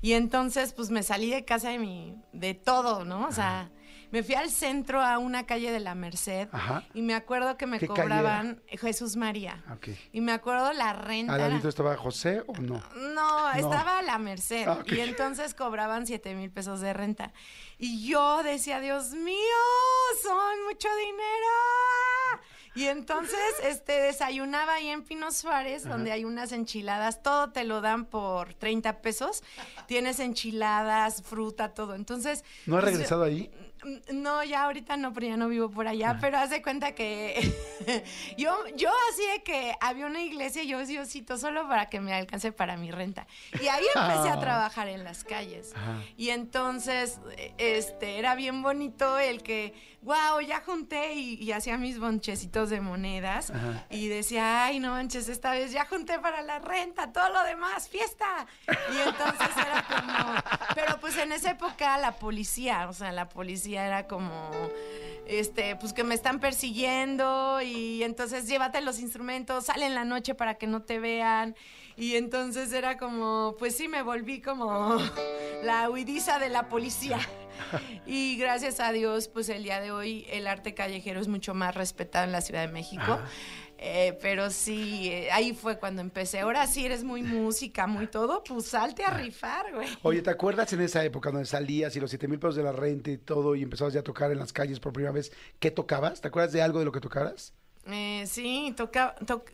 [0.00, 3.28] Y entonces, pues me salí de casa de mi, de todo, ¿no?
[3.28, 3.70] O sea,
[4.12, 6.84] me fui al centro a una calle de la Merced Ajá.
[6.92, 9.64] y me acuerdo que me ¿Qué calle cobraban Jesús María.
[10.12, 11.34] Y me acuerdo la renta.
[11.34, 12.82] ¿Al ladito estaba José o no?
[13.14, 14.68] no, estaba a la Merced.
[14.68, 14.82] Ah.
[14.86, 17.32] Y entonces cobraban 7 mil pesos de renta.
[17.78, 19.34] Y yo decía, Dios mío,
[20.22, 22.42] son mucho dinero.
[22.74, 27.82] Y entonces, este, desayunaba ahí en Pino Suárez, donde hay unas enchiladas, todo te lo
[27.82, 29.42] dan por 30 pesos.
[29.86, 31.94] Tienes enchiladas, fruta, todo.
[31.94, 32.44] Entonces.
[32.66, 33.50] ¿No has pues, regresado ahí?
[33.82, 36.18] Mm, No, ya ahorita no, pero ya no vivo por allá.
[36.20, 37.52] Pero haz de cuenta que
[38.38, 42.12] yo, yo así de que había una iglesia y yo Diosito solo para que me
[42.12, 43.26] alcance para mi renta.
[43.62, 45.72] Y ahí empecé a trabajar en las calles.
[46.16, 51.78] Y entonces, eh, este, era bien bonito el que, wow, ya junté y, y hacía
[51.78, 53.52] mis bonchecitos de monedas.
[53.90, 57.88] Y decía, ay, no manches, esta vez ya junté para la renta, todo lo demás,
[57.88, 58.46] fiesta.
[58.68, 63.86] Y entonces era como, pero pues en esa época la policía, o sea, la policía
[63.86, 64.50] era como,
[65.26, 70.34] este, pues que me están persiguiendo y entonces llévate los instrumentos, sale en la noche
[70.34, 71.54] para que no te vean.
[71.96, 74.98] Y entonces era como, pues sí, me volví como
[75.62, 77.18] la huidiza de la policía.
[78.06, 81.74] Y gracias a Dios, pues el día de hoy el arte callejero es mucho más
[81.74, 83.20] respetado en la Ciudad de México.
[83.84, 86.38] Eh, pero sí, eh, ahí fue cuando empecé.
[86.38, 89.88] Ahora sí eres muy música, muy todo, pues salte a rifar, güey.
[90.02, 92.70] Oye, ¿te acuerdas en esa época donde salías y los 7 mil pesos de la
[92.70, 95.32] renta y todo y empezabas ya a tocar en las calles por primera vez?
[95.58, 96.20] ¿Qué tocabas?
[96.20, 97.54] ¿Te acuerdas de algo de lo que tocabas?
[97.86, 99.50] Eh, sí, tocaba, toc-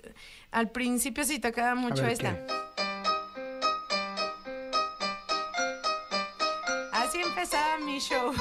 [0.51, 2.35] al principio sí tocaba mucho ver, esta.
[2.35, 2.47] ¿qué?
[6.93, 8.33] Así empezaba mi show.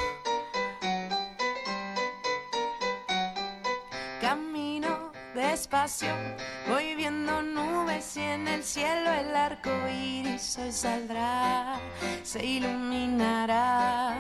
[5.57, 6.09] Despacio,
[6.69, 11.79] voy viendo nubes y en el cielo el arco iris hoy saldrá,
[12.21, 14.15] se iluminará.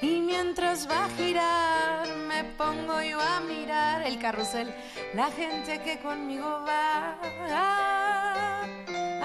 [0.00, 4.74] Y mientras va a girar, me pongo yo a mirar el carrusel,
[5.12, 7.18] la gente que conmigo va.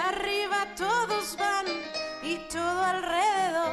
[0.10, 1.68] Arriba todos van
[2.22, 3.69] y todo alrededor,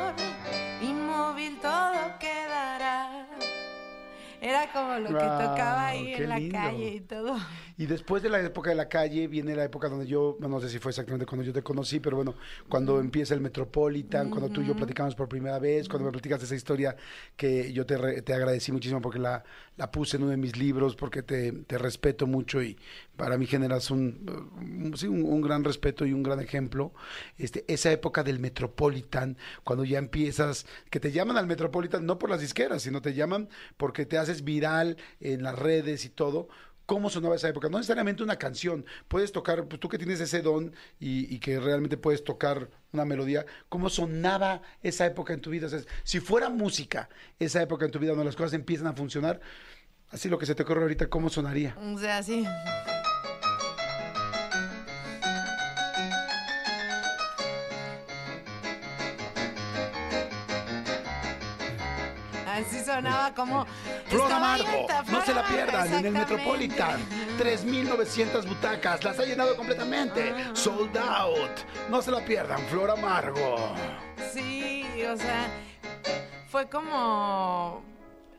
[4.77, 6.59] como lo que tocaba ahí en la lindo.
[6.59, 7.37] calle y todo.
[7.79, 10.71] Y después de la época de la calle viene la época donde yo, no sé
[10.71, 12.35] si fue exactamente cuando yo te conocí, pero bueno,
[12.71, 16.43] cuando empieza el Metropolitan, cuando tú y yo platicamos por primera vez, cuando me platicas
[16.43, 16.97] esa historia
[17.37, 19.45] que yo te, re- te agradecí muchísimo porque la,
[19.77, 22.79] la puse en uno de mis libros, porque te, te respeto mucho y
[23.15, 26.95] para mí generas un, uh, sí, un, un gran respeto y un gran ejemplo.
[27.37, 32.31] Este, esa época del Metropolitan, cuando ya empiezas, que te llaman al Metropolitan no por
[32.31, 36.49] las disqueras, sino te llaman porque te haces viral en las redes y todo
[36.87, 37.69] cómo sonaba esa época.
[37.69, 38.87] No necesariamente una canción.
[39.09, 43.45] Puedes tocar, pues tú que tienes ese don y, que realmente puedes tocar una melodía,
[43.69, 45.69] ¿cómo sonaba esa época en tu vida?
[46.05, 49.41] Si fuera música, esa época en tu vida, donde las cosas empiezan a funcionar,
[50.09, 51.77] así lo que se te ocurre ahorita, ¿cómo sonaría?
[51.79, 52.47] O sea, sí.
[62.97, 63.67] Sonaba como...
[64.07, 66.13] Flor Amargo, no se la pierdan en el.
[66.13, 67.01] Metropolitan.
[67.39, 70.33] 3.900 butacas, las ha llenado completamente.
[70.35, 70.51] Ah.
[70.55, 71.61] Sold out.
[71.91, 73.75] No se la pierdan, Flor Amargo.
[74.33, 75.49] Sí, o sea,
[76.49, 77.83] fue como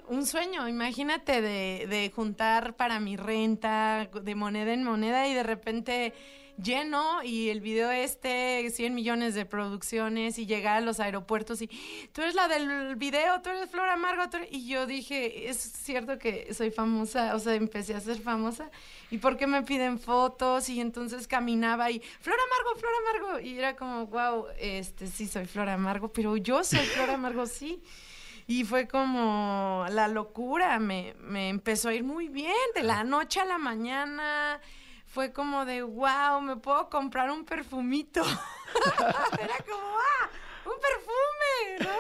[0.08, 5.44] un sueño, imagínate de, de juntar para mi renta de moneda en moneda y de
[5.44, 6.14] repente
[6.62, 11.68] lleno y el video este, 100 millones de producciones y llegar a los aeropuertos y
[12.12, 14.50] tú eres la del video, tú eres Flor Amargo, tú eres-".
[14.52, 18.70] y yo dije, es cierto que soy famosa, o sea, empecé a ser famosa
[19.12, 23.58] y por qué me piden fotos y entonces caminaba y Flor Amargo, Flor Amargo y
[23.58, 27.82] era como, wow, este sí soy Flor Amargo, pero yo soy Flor Amargo, sí.
[28.50, 33.42] Y fue como la locura, me, me empezó a ir muy bien, de la noche
[33.42, 34.62] a la mañana.
[35.18, 38.22] Fue como de, wow, me puedo comprar un perfumito.
[39.42, 40.30] Era como, ah,
[40.64, 41.98] un perfume, ¿no?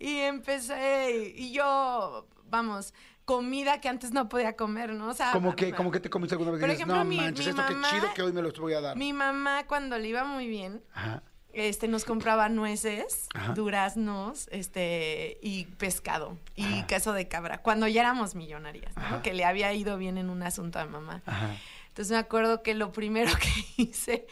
[0.00, 2.92] Y empecé, y yo, vamos,
[3.24, 5.10] comida que antes no podía comer, ¿no?
[5.10, 7.46] O sea, Como que, como que te comiste alguna vez Por ejemplo, no mi- manches,
[7.46, 8.96] mi esto mamá- qué chido que hoy me lo voy a dar.
[8.96, 11.22] mi mamá cuando le iba muy bien, Ajá.
[11.52, 13.52] este nos compraba nueces, Ajá.
[13.52, 19.02] duraznos, este y pescado y queso de cabra cuando ya éramos millonarias, ¿no?
[19.04, 19.22] Ajá.
[19.22, 21.22] que le había ido bien en un asunto a mamá.
[21.26, 21.54] Ajá.
[21.96, 23.48] Entonces me acuerdo que lo primero que
[23.82, 24.26] hice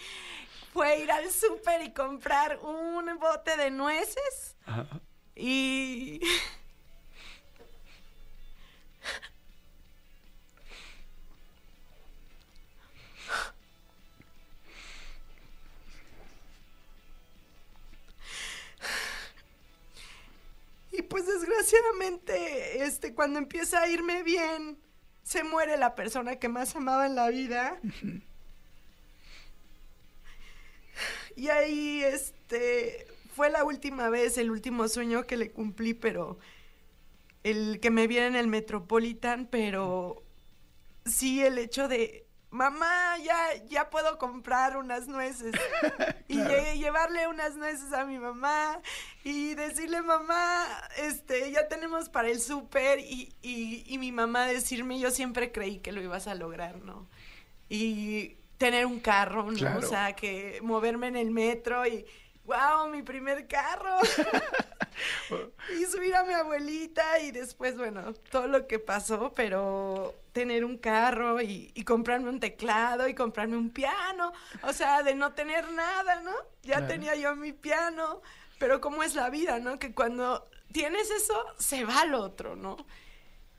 [0.75, 5.01] fue ir al súper y comprar un bote de nueces Ajá.
[5.35, 6.21] y
[20.93, 24.84] Y pues desgraciadamente, este, cuando empieza a irme bien,
[25.35, 27.80] se muere la persona que más amaba en la vida.
[31.35, 36.39] Y ahí, este, fue la última vez, el último sueño que le cumplí, pero
[37.43, 40.22] el que me viera en el Metropolitan, pero
[41.05, 42.24] sí el hecho de,
[42.55, 43.36] mamá, ya,
[43.68, 45.55] ya puedo comprar unas nueces.
[46.28, 48.80] Y lle- llevarle unas nueces a mi mamá
[49.24, 52.98] y decirle, mamá, este, ya tenemos para el súper.
[53.00, 57.07] Y, y, y mi mamá decirme, yo siempre creí que lo ibas a lograr, ¿no?
[57.68, 59.59] Y tener un carro, ¿no?
[59.59, 59.80] Claro.
[59.80, 62.07] O sea, que moverme en el metro y,
[62.46, 63.98] wow, mi primer carro.
[65.78, 70.78] y subir a mi abuelita y después, bueno, todo lo que pasó, pero tener un
[70.78, 74.32] carro y, y comprarme un teclado y comprarme un piano,
[74.62, 76.32] o sea, de no tener nada, ¿no?
[76.62, 76.87] Ya Claro.
[76.87, 78.20] tenía yo mi piano,
[78.59, 79.78] pero cómo es la vida, ¿no?
[79.78, 82.76] Que cuando tienes eso, se va al otro, ¿no?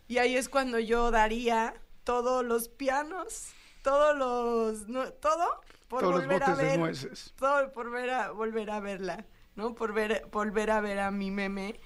[0.07, 5.47] Y ahí es cuando yo daría todos los pianos, todos los, no, todo
[5.87, 7.33] por Todos los volver a botes de ver, nueces.
[7.37, 9.75] todo por ver a, volver a verla, ¿no?
[9.75, 11.79] Por ver, volver a ver a mi meme,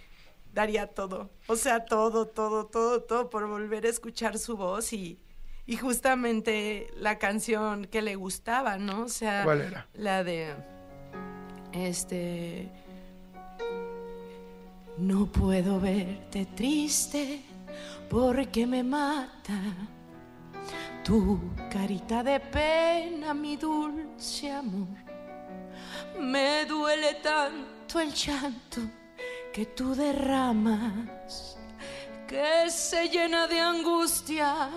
[0.53, 1.29] daría todo.
[1.47, 5.19] O sea, todo, todo, todo, todo por volver a escuchar su voz y,
[5.65, 9.03] y justamente la canción que le gustaba, ¿no?
[9.03, 9.87] O sea, ¿Cuál era?
[9.93, 10.55] la de
[11.73, 12.71] este
[14.97, 17.41] no puedo verte triste
[18.09, 19.61] porque me mata
[21.03, 21.39] tu
[21.71, 24.87] carita de pena, mi dulce amor.
[26.19, 28.81] Me duele tanto el llanto
[29.59, 31.57] que tú derramas,
[32.25, 34.69] que se llena de angustia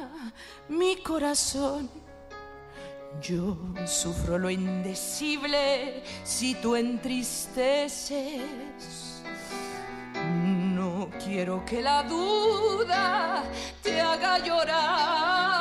[0.68, 1.88] mi corazón.
[3.20, 3.56] Yo
[3.86, 8.42] sufro lo indecible si tú entristeces.
[10.74, 13.44] No quiero que la duda
[13.84, 15.54] te haga llorar.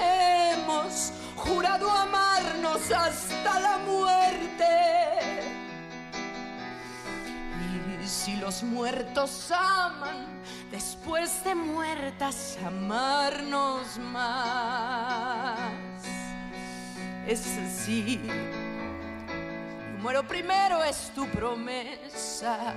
[0.00, 4.55] Hemos jurado amarnos hasta la muerte.
[8.06, 10.26] Si los muertos aman,
[10.70, 15.58] después de muertas amarnos más.
[17.26, 18.20] Es así.
[20.00, 22.74] Muero primero es tu promesa.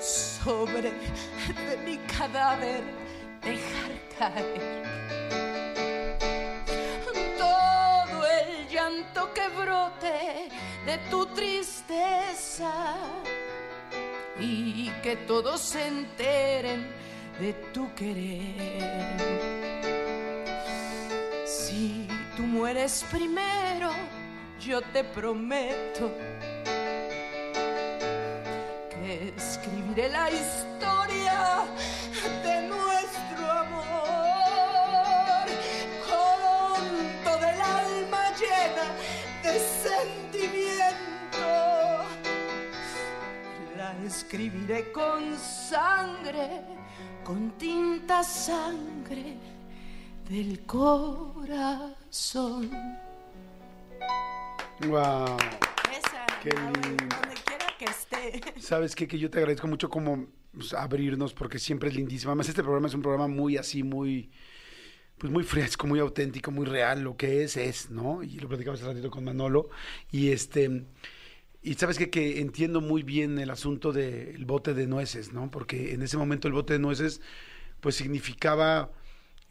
[0.00, 2.82] Sobre de mi cadáver
[3.42, 4.82] dejar caer
[7.38, 10.48] todo el llanto que brote
[10.86, 11.81] de tu tristeza
[14.40, 16.86] y que todos se enteren
[17.40, 19.12] de tu querer.
[21.46, 23.90] Si tú mueres primero,
[24.60, 26.10] yo te prometo
[28.90, 31.64] que escribiré la historia
[32.42, 32.61] de
[44.12, 46.60] escribiré con sangre,
[47.24, 49.38] con tinta sangre
[50.28, 51.90] del corazón.
[54.86, 55.38] Wow.
[55.90, 57.16] Esa, Qué lindo.
[57.16, 58.42] donde quiera que esté.
[58.60, 59.08] Sabes qué?
[59.08, 62.32] que yo te agradezco mucho como pues, abrirnos porque siempre es lindísimo.
[62.32, 64.30] Además este programa es un programa muy así, muy
[65.16, 67.00] pues muy fresco, muy auténtico, muy real.
[67.00, 68.22] Lo que es es, ¿no?
[68.22, 69.70] Y lo platicamos hace ratito con Manolo
[70.10, 70.84] y este
[71.62, 75.50] y sabes que entiendo muy bien el asunto del bote de nueces, ¿no?
[75.50, 77.20] Porque en ese momento el bote de nueces
[77.80, 78.92] pues significaba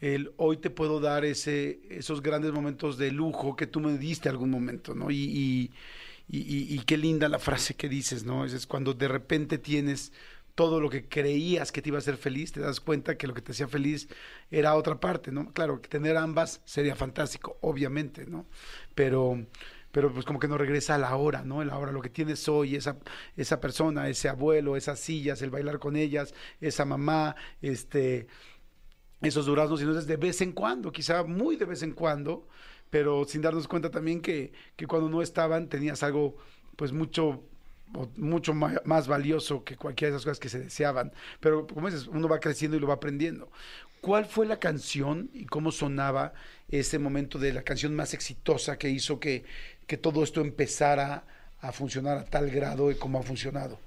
[0.00, 4.28] el hoy te puedo dar ese, esos grandes momentos de lujo que tú me diste
[4.28, 5.10] algún momento, ¿no?
[5.10, 5.72] Y, y,
[6.38, 8.44] y- y- qué linda la frase que dices, ¿no?
[8.44, 10.12] Es, es cuando de repente tienes
[10.54, 13.34] todo lo que creías que te iba a hacer feliz, te das cuenta que lo
[13.34, 14.08] que te hacía feliz
[14.50, 15.52] era otra parte, ¿no?
[15.52, 18.46] Claro, tener ambas sería fantástico, obviamente, ¿no?
[18.94, 19.46] Pero,
[19.92, 21.62] pero pues como que no regresa a la hora, ¿no?
[21.62, 22.96] El ahora, lo que tienes hoy, esa,
[23.36, 28.26] esa persona, ese abuelo, esas sillas, el bailar con ellas, esa mamá, este,
[29.20, 32.48] esos duraznos y nueces de vez en cuando, quizá muy de vez en cuando,
[32.90, 36.36] pero sin darnos cuenta también que, que cuando no estaban tenías algo
[36.76, 37.44] pues mucho
[38.16, 41.12] mucho más valioso que cualquiera de esas cosas que se deseaban.
[41.40, 43.50] Pero como dices, uno va creciendo y lo va aprendiendo.
[44.00, 46.32] ¿Cuál fue la canción y cómo sonaba
[46.68, 49.44] ese momento de la canción más exitosa que hizo que,
[49.86, 51.24] que todo esto empezara
[51.60, 53.78] a funcionar a tal grado y como ha funcionado?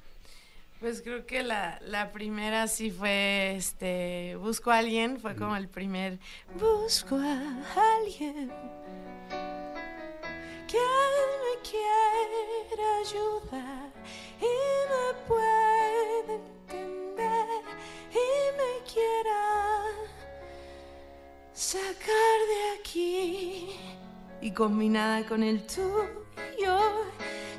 [0.80, 5.68] Pues creo que la, la primera sí fue, este, busco a alguien, fue como el
[5.68, 6.20] primer,
[6.60, 8.52] busco a alguien
[10.68, 13.75] que me quiera ayudar
[24.46, 26.78] y combinada con el tuyo.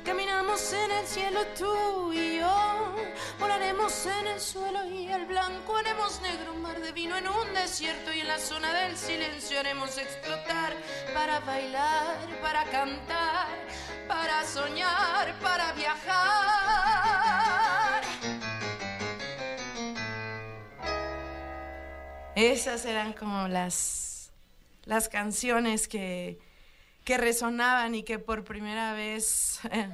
[0.05, 2.95] Caminamos en el cielo tú y yo,
[3.41, 7.53] volaremos en el suelo y el blanco haremos negro, un mar de vino en un
[7.53, 10.77] desierto y en la zona del silencio haremos explotar
[11.13, 13.49] para bailar, para cantar,
[14.07, 16.41] para soñar, para viajar.
[22.33, 24.31] Esas eran como las,
[24.85, 26.46] las canciones que,
[27.07, 29.89] que resonaban y que por primera vez eh,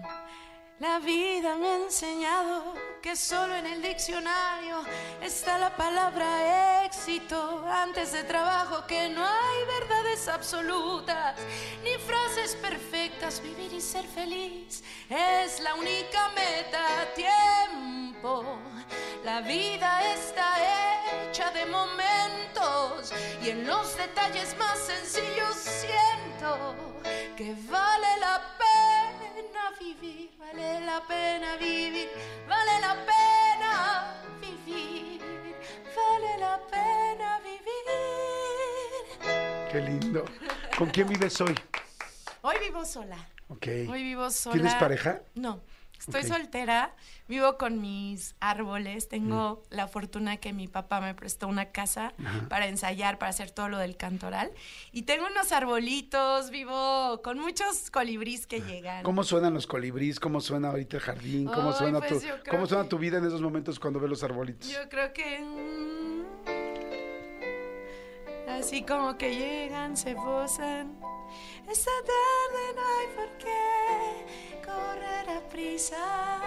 [0.79, 4.83] la vida me ha enseñado que solo en el diccionario
[5.21, 11.35] está la palabra éxito antes de trabajo, que no hay verdades absolutas
[11.83, 13.41] ni frases perfectas.
[13.41, 16.85] Vivir y ser feliz es la única meta.
[17.15, 18.43] Tiempo,
[19.23, 20.55] la vida está
[21.29, 23.13] hecha de momentos
[23.43, 26.75] y en los detalles más sencillos siento
[27.35, 28.82] que vale la pena
[29.79, 32.09] vivir, vale la pena vivir,
[32.47, 35.21] vale la pena vivir,
[35.95, 37.63] vale la pena vivir.
[39.71, 40.25] Qué lindo.
[40.77, 41.55] ¿Con quién vives hoy?
[42.41, 43.17] Hoy vivo sola.
[43.49, 43.67] Ok.
[43.89, 44.53] Hoy vivo sola.
[44.53, 45.21] ¿Tienes pareja?
[45.35, 45.61] No,
[46.07, 46.93] estoy soltera,
[47.27, 49.75] vivo con mis árboles, tengo Mm.
[49.75, 52.13] la fortuna que mi papá me prestó una casa
[52.49, 54.51] para ensayar, para hacer todo lo del cantoral.
[54.91, 59.03] Y tengo unos arbolitos, vivo con muchos colibríes que llegan.
[59.03, 60.19] ¿Cómo suenan los colibríes?
[60.19, 61.45] ¿Cómo suena ahorita el jardín?
[61.45, 63.99] ¿Cómo, suena, pues tu, yo creo ¿cómo suena que- tu vida en esos momentos cuando
[63.99, 64.69] ves los arbolitos?
[64.69, 66.02] Yo creo que...
[68.59, 70.97] así como que llegan, se posan.
[71.69, 76.39] Esta tarde no hay por qué correr a prisa,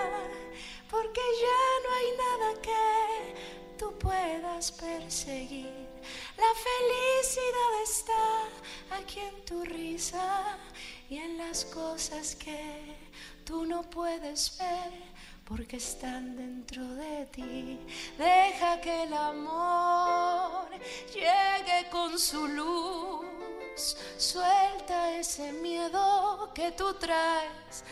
[0.90, 5.86] porque ya no hay nada que tú puedas perseguir.
[6.36, 10.58] La felicidad está aquí en tu risa
[11.08, 12.96] y en las cosas que
[13.44, 15.15] tú no puedes ver
[15.46, 17.78] porque están dentro de ti.
[18.18, 20.68] Deja que el amor
[21.14, 23.96] llegue con su luz.
[24.16, 27.84] Suelta ese miedo que tú traes.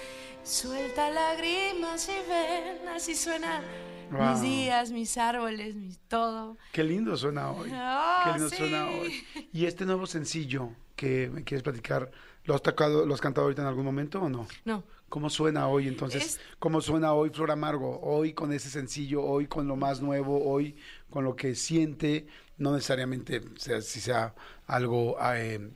[0.43, 3.63] Suelta lágrimas y ven, así suenan
[4.11, 4.33] Wow.
[4.33, 6.59] mis días, mis árboles, mi todo.
[6.73, 7.71] Qué lindo suena hoy.
[7.71, 8.57] Qué lindo sí.
[8.57, 9.25] suena hoy.
[9.53, 12.11] Y este nuevo sencillo que me quieres platicar,
[12.45, 14.47] ¿lo has tocado, lo has cantado ahorita en algún momento o no?
[14.65, 16.25] No, ¿Cómo suena hoy entonces?
[16.25, 18.01] Es- ¿Cómo suena hoy Flor Amargo?
[18.03, 20.77] Hoy con ese sencillo, hoy con lo más nuevo, hoy
[21.11, 22.27] con lo que siente,
[22.59, 24.35] no necesariamente sea, si sea
[24.67, 25.71] algo eh,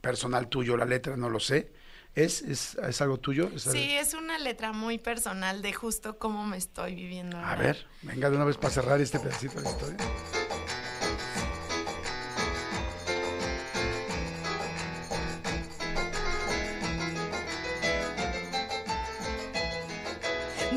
[0.00, 1.72] personal tuyo, la letra, no lo sé.
[2.14, 3.48] ¿Es, es, es algo tuyo?
[3.54, 7.36] ¿Es algo- sí, es una letra muy personal de justo cómo me estoy viviendo.
[7.36, 7.62] A ahora.
[7.62, 9.96] ver, venga de una vez para cerrar este pedacito de la historia.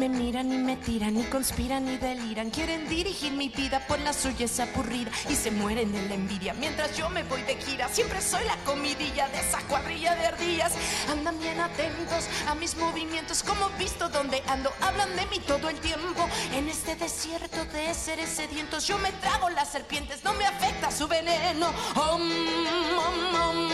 [0.02, 2.50] Me miran y me tiran y conspiran y deliran.
[2.50, 6.56] Quieren dirigir mi vida por la suya es aburrida y se mueren de la envidia.
[6.56, 10.74] Mientras yo me voy de gira, siempre soy la comidilla de esa cuadrilla de ardillas.
[11.08, 14.72] Andan bien atentos a mis movimientos, como visto donde ando.
[14.82, 16.28] Hablan de mí todo el tiempo.
[16.56, 21.08] En este desierto de seres sedientos, yo me trago las serpientes, no me afecta su
[21.08, 21.72] veneno.
[21.94, 22.24] Om,
[22.98, 23.70] om, om.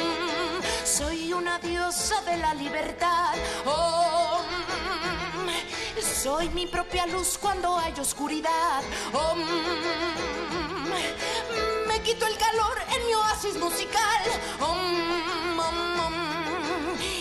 [0.83, 3.33] Soy una diosa de la libertad.
[3.63, 5.06] Om,
[6.07, 8.81] soy mi propia luz cuando hay oscuridad.
[11.87, 14.21] Me quito el calor en mi oasis musical.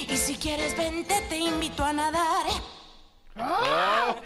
[0.09, 2.47] Y si quieres vente, te invito a nadar.
[3.37, 4.17] ¡Wow!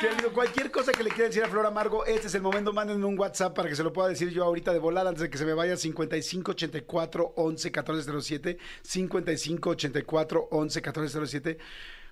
[0.00, 0.32] Qué lindo.
[0.32, 2.72] Cualquier cosa que le quiera decir a Flor Amargo, este es el momento.
[2.72, 5.30] Mándenme un WhatsApp para que se lo pueda decir yo ahorita de volada antes de
[5.30, 5.76] que se me vaya.
[5.76, 8.58] 55 84 11 14 07.
[8.82, 11.58] 55 84 11 14 07.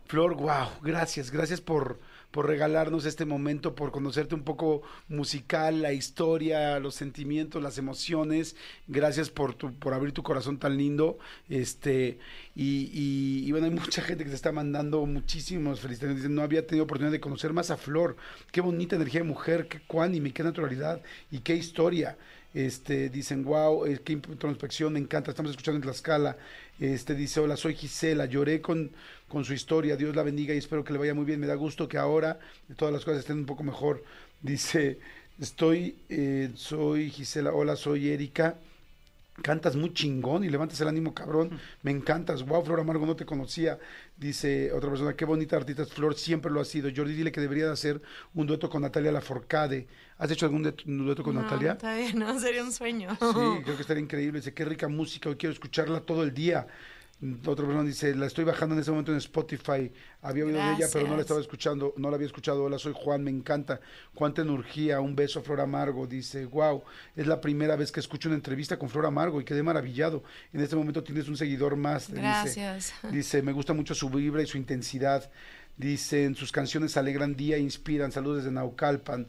[0.07, 1.99] Flor, wow, gracias, gracias por,
[2.31, 8.55] por regalarnos este momento, por conocerte un poco musical, la historia, los sentimientos, las emociones.
[8.87, 11.19] Gracias por, tu, por abrir tu corazón tan lindo.
[11.49, 12.19] Este,
[12.55, 16.19] y, y- y bueno, hay mucha gente que te está mandando muchísimos felicitaciones.
[16.23, 18.17] Dicen, no había tenido oportunidad de conocer más a Flor.
[18.53, 22.19] Qué bonita energía de mujer, qué cuánime, qué naturalidad y qué historia.
[22.53, 26.37] Este, dicen, wow, qué introspección, me encanta, estamos escuchando en Tlaxcala.
[26.81, 28.91] Este, dice, hola, soy Gisela, lloré con,
[29.29, 31.41] con su historia, Dios la bendiga y espero que le vaya muy bien.
[31.41, 32.39] Me da gusto que ahora
[32.77, 34.03] todas las cosas estén un poco mejor.
[34.43, 34.99] Dice,
[35.39, 38.59] estoy, eh, soy Gisela, hola, soy Erika.
[39.43, 41.59] Cantas muy chingón y levantas el ánimo, cabrón.
[41.83, 42.47] Me encantas.
[42.47, 43.79] Wow, Flor Amargo, no te conocía.
[44.17, 46.89] Dice otra persona, qué bonita artista Flor, siempre lo ha sido.
[46.95, 48.01] Jordi, dile que debería de hacer
[48.33, 49.89] un dueto con Natalia Laforcade.
[50.19, 51.77] ¿Has hecho algún dueto, con no, Natalia?
[51.77, 53.11] Todavía no, sería un sueño.
[53.11, 53.19] Sí,
[53.65, 54.39] creo que estaría increíble.
[54.39, 56.69] Dice, qué rica música, hoy quiero escucharla todo el día.
[57.23, 59.91] Otra persona dice, la estoy bajando en ese momento en Spotify.
[60.21, 62.65] Había oído de ella, pero no la estaba escuchando, no la había escuchado.
[62.65, 63.81] Hola, soy Juan, me encanta.
[64.15, 66.07] Cuánta energía, un beso a Flor Amargo.
[66.07, 66.83] Dice, wow,
[67.17, 70.23] es la primera vez que escucho una entrevista con Flor Amargo y quedé maravillado.
[70.53, 72.09] En este momento tienes un seguidor más.
[72.09, 72.21] dice.
[72.21, 72.93] Gracias.
[73.11, 75.31] Dice, me gusta mucho su vibra y su intensidad.
[75.77, 78.13] Dicen, sus canciones alegran día, inspiran.
[78.13, 79.29] Saludos desde Naucalpan.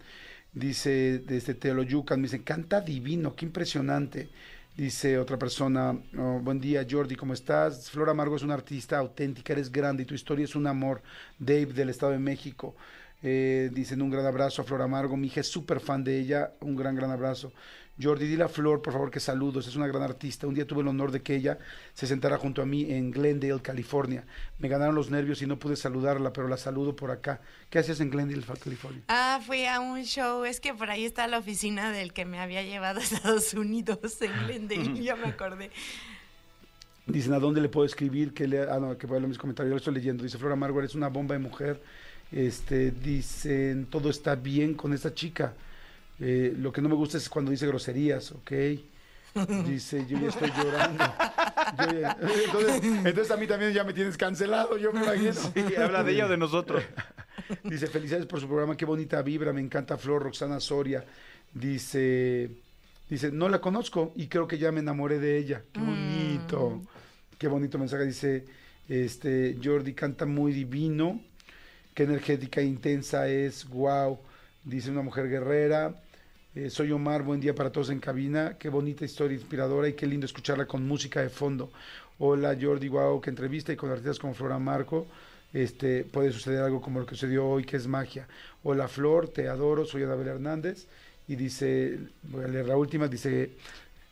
[0.54, 2.20] Dice, desde Teoloyucan.
[2.20, 4.30] Me dice, canta divino, qué impresionante.
[4.78, 7.90] Dice otra persona, oh, buen día Jordi, ¿cómo estás?
[7.90, 11.02] Flor Amargo es una artista auténtica, eres grande y tu historia es un amor.
[11.40, 12.76] Dave del Estado de México.
[13.24, 16.52] Eh, dicen un gran abrazo a Flor Amargo, mi hija es súper fan de ella,
[16.60, 17.54] un gran, gran abrazo.
[18.02, 20.48] Jordi, dile a Flor, por favor, que saludos, es una gran artista.
[20.48, 21.58] Un día tuve el honor de que ella
[21.94, 24.26] se sentara junto a mí en Glendale, California.
[24.60, 27.40] Me ganaron los nervios y no pude saludarla, pero la saludo por acá.
[27.70, 29.04] ¿Qué hacías en Glendale, California?
[29.08, 32.40] Ah, fui a un show, es que por ahí está la oficina del que me
[32.40, 35.72] había llevado a Estados Unidos en Glendale, ya me acordé.
[37.08, 38.34] Dicen, ¿a dónde le puedo escribir?
[38.34, 39.70] Que le, ah, no, que a leer mis comentarios.
[39.70, 40.24] Yo lo estoy leyendo.
[40.24, 41.82] Dice, Flora Amargo, eres una bomba de mujer.
[42.32, 45.54] Este, dicen, todo está bien con esta chica.
[46.20, 48.52] Eh, lo que no me gusta es cuando dice groserías, ¿ok?
[49.66, 51.04] Dice, yo ya estoy llorando.
[51.78, 55.34] Yo ya- entonces, entonces a mí también ya me tienes cancelado, yo me imagino.
[55.54, 56.82] Sí, habla de ella o de nosotros.
[57.64, 61.04] Dice, felicidades por su programa, qué bonita vibra, me encanta Flor, Roxana Soria.
[61.54, 62.50] Dice,
[63.10, 65.64] dice, no la conozco y creo que ya me enamoré de ella.
[65.74, 66.82] Qué bonito.
[67.38, 68.06] Qué bonito mensaje.
[68.06, 68.46] Dice,
[68.88, 71.20] este, Jordi canta muy divino.
[71.94, 73.68] Qué energética e intensa es.
[73.68, 74.20] Wow.
[74.64, 75.94] Dice una mujer guerrera.
[76.56, 78.56] Eh, soy Omar, buen día para todos en cabina.
[78.58, 81.70] Qué bonita historia inspiradora y qué lindo escucharla con música de fondo.
[82.18, 85.06] Hola Jordi, wow, qué entrevista y con artistas como Flora Marco.
[85.52, 88.26] Este, puede suceder algo como lo que sucedió hoy, que es magia.
[88.64, 90.88] Hola Flor, te adoro, soy Adabel Hernández.
[91.28, 93.52] Y dice, voy a leer la última, dice,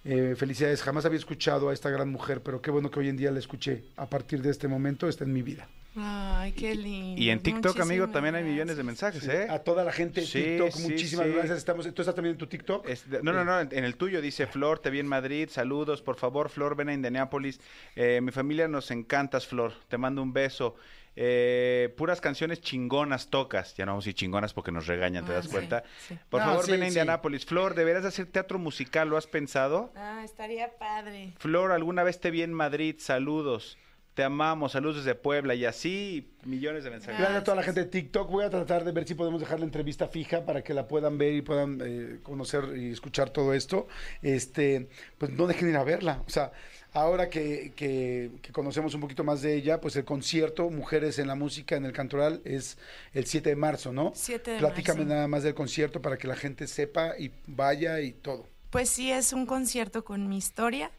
[0.03, 3.15] eh, felicidades, jamás había escuchado a esta gran mujer, pero qué bueno que hoy en
[3.15, 3.85] día la escuché.
[3.95, 5.69] A partir de este momento está en mi vida.
[5.95, 7.21] Ay, qué lindo.
[7.21, 9.47] Y en TikTok, amigo, también hay millones de mensajes, ¿eh?
[9.49, 11.33] A toda la gente Sí, TikTok, sí, muchísimas sí.
[11.33, 11.57] gracias.
[11.59, 12.87] Estamos, ¿Tú estás también en tu TikTok?
[12.89, 15.49] Es de- no, no, no, en, en el tuyo dice Flor, te vi en Madrid,
[15.51, 17.59] saludos, por favor, Flor, ven a Indianápolis.
[17.95, 20.75] Eh, mi familia nos encantas, Flor, te mando un beso.
[21.15, 25.31] Eh, puras canciones chingonas tocas, ya no vamos a decir chingonas porque nos regañan, ¿te
[25.31, 25.83] Ah, das sí, cuenta?
[26.07, 26.17] sí.
[26.27, 26.87] Por No, favor, sí, ven a sí.
[26.89, 27.45] Indianápolis.
[27.45, 29.09] Flor, ¿deberás hacer teatro musical?
[29.09, 29.91] ¿Lo has pensado?
[29.95, 31.33] Ah, estaría padre.
[31.37, 33.77] Flor, alguna vez te vi en Madrid, saludos.
[34.13, 37.17] Te amamos, saludos desde Puebla y así millones de mensajes.
[37.17, 38.29] Gracias a toda la gente de TikTok.
[38.29, 41.17] Voy a tratar de ver si podemos dejar la entrevista fija para que la puedan
[41.17, 43.87] ver y puedan eh, conocer y escuchar todo esto.
[44.21, 44.87] Este,
[45.17, 46.21] pues no dejen ir a verla.
[46.27, 46.51] O sea,
[46.91, 51.25] ahora que, que- que conocemos un poquito más de ella, pues el concierto Mujeres en
[51.25, 52.77] la Música en el Cantoral es
[53.13, 54.11] el 7 de marzo, ¿no?
[54.13, 55.13] 7 de Platícame marzo.
[55.15, 58.47] nada más del concierto para que la gente sepa y vaya y todo.
[58.69, 60.89] Pues sí, es un concierto con mi historia.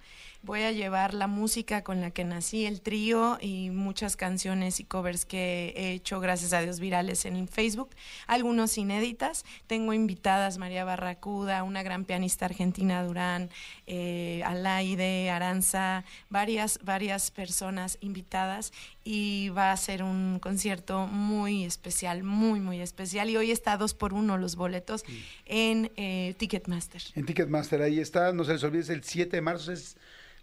[0.45, 4.85] Voy a llevar la música con la que nací, el trío y muchas canciones y
[4.85, 7.89] covers que he hecho, gracias a Dios, virales en Facebook.
[8.27, 9.47] Algunos inéditas.
[9.67, 13.49] Tengo invitadas María Barracuda, una gran pianista argentina, Durán,
[13.87, 18.75] eh, Alaide, Aranza, varias, varias personas invitadas.
[19.03, 23.31] Y va a ser un concierto muy especial, muy, muy especial.
[23.31, 25.07] Y hoy está dos por uno los boletos
[25.47, 27.01] en eh, Ticketmaster.
[27.15, 28.31] En Ticketmaster, ahí está.
[28.35, 29.97] No se les olvide, es el 7 de marzo, es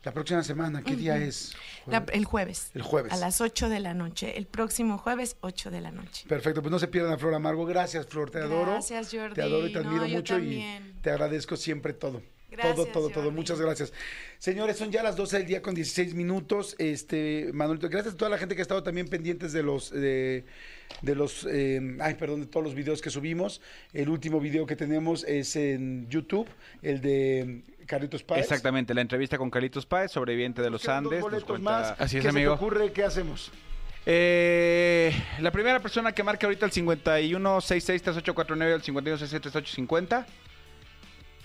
[0.03, 0.81] la próxima semana.
[0.83, 1.53] ¿Qué día es?
[1.85, 2.71] La- el jueves.
[2.73, 3.11] El jueves.
[3.13, 4.37] A las 8 de la noche.
[4.37, 6.25] El próximo jueves, 8 de la noche.
[6.27, 7.65] Perfecto, pues no se pierdan a Flor Amargo.
[7.65, 8.71] Gracias, Flor, te adoro.
[8.71, 9.35] Gracias, Jordi.
[9.35, 10.93] Te adoro y te No, admiro mucho también.
[10.97, 12.21] y te agradezco siempre todo.
[12.49, 13.23] Gracias, todo, todo, todo.
[13.25, 13.35] Jordi.
[13.37, 13.93] Muchas gracias.
[14.39, 16.75] Señores, son ya las 12 del día con 16 minutos.
[16.79, 20.43] Este, Manuelito, gracias a toda la gente que ha estado también pendientes de los de,
[21.01, 23.61] de los eh, ay, perdón, de todos los videos que subimos.
[23.93, 26.49] El último video que tenemos es en YouTube,
[26.81, 27.61] el de
[27.91, 28.43] Carlitos Páez.
[28.43, 31.13] Exactamente, la entrevista con Carlitos Páez, sobreviviente de los Andes.
[31.19, 31.93] nos boletos cuenta- más.
[31.99, 32.53] Así es, ¿Qué amigo.
[32.53, 32.91] se te ocurre?
[32.93, 33.51] ¿Qué hacemos?
[34.05, 40.25] Eh, la primera persona que marque ahorita el 51663849 al 51663850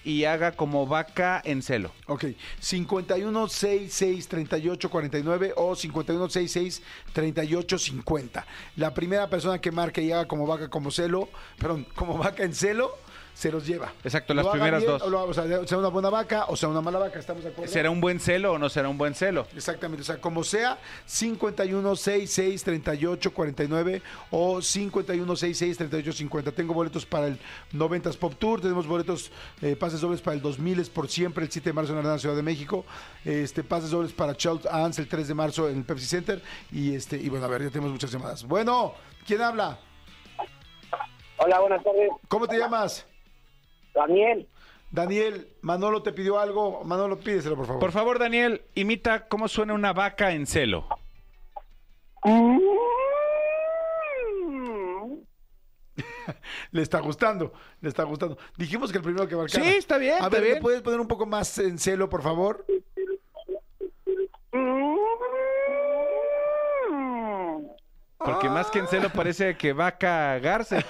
[0.04, 1.90] y haga como vaca en celo.
[2.06, 2.24] Ok,
[2.60, 8.44] 51663849 o 51663850.
[8.76, 11.28] La primera persona que marque y haga como vaca como celo,
[11.58, 12.96] perdón, como vaca en celo,
[13.36, 13.92] se los lleva.
[14.02, 15.02] Exacto, las primeras bien, dos.
[15.02, 17.50] O lo, o sea, sea una buena vaca o sea una mala vaca, ¿estamos de
[17.50, 17.70] acuerdo?
[17.70, 19.46] ¿Será un buen celo o no será un buen celo?
[19.54, 24.00] Exactamente, o sea, como sea, 51663849
[24.30, 26.54] o 51663850.
[26.54, 27.38] Tengo boletos para el
[27.74, 29.30] 90s Pop Tour, tenemos boletos,
[29.60, 32.18] eh, pases dobles para el 2000 es por siempre, el 7 de marzo en la
[32.18, 32.86] Ciudad de México,
[33.22, 36.40] este pases dobles para Child Ants el 3 de marzo en el Pepsi Center
[36.72, 38.44] y este y bueno, a ver, ya tenemos muchas llamadas.
[38.44, 38.94] Bueno,
[39.26, 39.78] ¿quién habla?
[41.36, 42.08] Hola, buenas tardes.
[42.28, 43.06] ¿Cómo te llamas?
[43.96, 44.46] Daniel,
[44.90, 46.84] Daniel, Manolo te pidió algo.
[46.84, 47.80] Manolo, pídeselo, por favor.
[47.80, 50.86] Por favor, Daniel, imita cómo suena una vaca en celo.
[56.72, 58.36] Le está gustando, le está gustando.
[58.56, 59.64] Dijimos que el primero que marcara.
[59.64, 60.62] Sí, está bien, A está ver, ¿me bien.
[60.62, 62.64] puedes poner un poco más en celo, por favor?
[68.36, 70.84] Porque más que en celo parece que va a cagarse.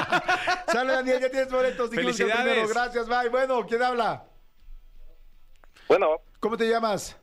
[0.68, 1.90] Sale, Daniel, ya tienes boletos.
[1.90, 2.44] Felicidades.
[2.44, 2.68] primero.
[2.68, 3.28] Gracias, bye.
[3.28, 4.24] Bueno, ¿quién habla?
[5.88, 7.16] Bueno, ¿Cómo te llamas?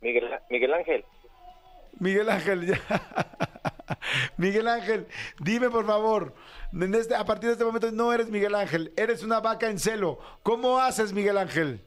[0.00, 1.04] Miguel, Miguel Ángel.
[2.00, 2.66] Miguel Ángel.
[2.66, 2.80] ya.
[4.36, 5.06] Miguel Ángel,
[5.38, 6.34] dime por favor,
[6.72, 9.78] en este- a partir de este momento no eres Miguel Ángel, eres una vaca en
[9.78, 10.18] celo.
[10.42, 11.84] ¿Cómo haces, Miguel Ángel?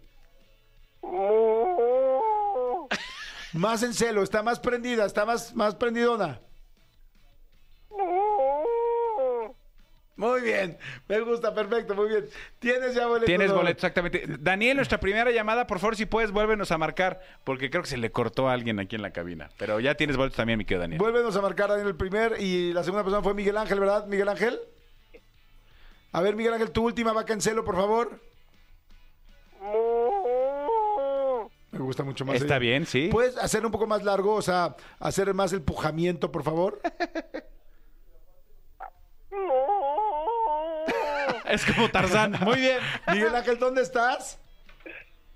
[3.53, 6.39] Más en celo, está más prendida, está más, más prendidona.
[10.15, 10.77] Muy bien,
[11.07, 12.25] me gusta, perfecto, muy bien.
[12.59, 13.25] Tienes ya boletos.
[13.25, 14.25] Tienes boleto, exactamente.
[14.39, 17.97] Daniel, nuestra primera llamada, por favor, si puedes, vuélvenos a marcar, porque creo que se
[17.97, 19.49] le cortó a alguien aquí en la cabina.
[19.57, 20.99] Pero ya tienes boletos también, mi querido Daniel.
[20.99, 24.05] Vuélvenos a marcar Daniel el primer y la segunda persona fue Miguel Ángel, ¿verdad?
[24.05, 24.59] Miguel Ángel.
[26.11, 28.19] A ver, Miguel Ángel, tu última vaca en celo, por favor.
[31.71, 32.35] Me gusta mucho más.
[32.35, 32.59] Está ella.
[32.59, 33.09] bien, sí.
[33.11, 34.35] ¿Puedes hacerlo un poco más largo?
[34.35, 36.79] O sea, hacer más el pujamiento, por favor.
[41.53, 42.31] Es como Tarzán.
[42.41, 42.79] Muy bien.
[43.11, 44.39] Miguel Ángel, ¿dónde estás?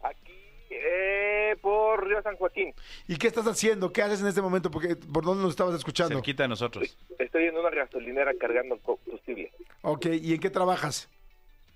[0.02, 0.34] Aquí
[0.72, 2.74] eh, por Río San Joaquín.
[3.08, 3.94] ¿Y qué estás haciendo?
[3.94, 4.72] ¿Qué haces en este momento?
[4.72, 6.16] Porque ¿Por dónde nos estabas escuchando?
[6.16, 6.98] Cerquita de nosotros.
[7.20, 9.52] Estoy en una gasolinera cargando combustible.
[9.84, 11.08] Ok, ¿y en qué trabajas?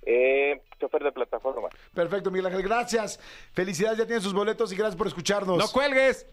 [0.03, 1.69] Eh, chofer de plataforma.
[1.93, 3.19] Perfecto, Miguel Ángel, gracias.
[3.53, 5.59] Felicidades, ya tienes sus boletos y gracias por escucharnos.
[5.59, 6.25] ¡No cuelgues!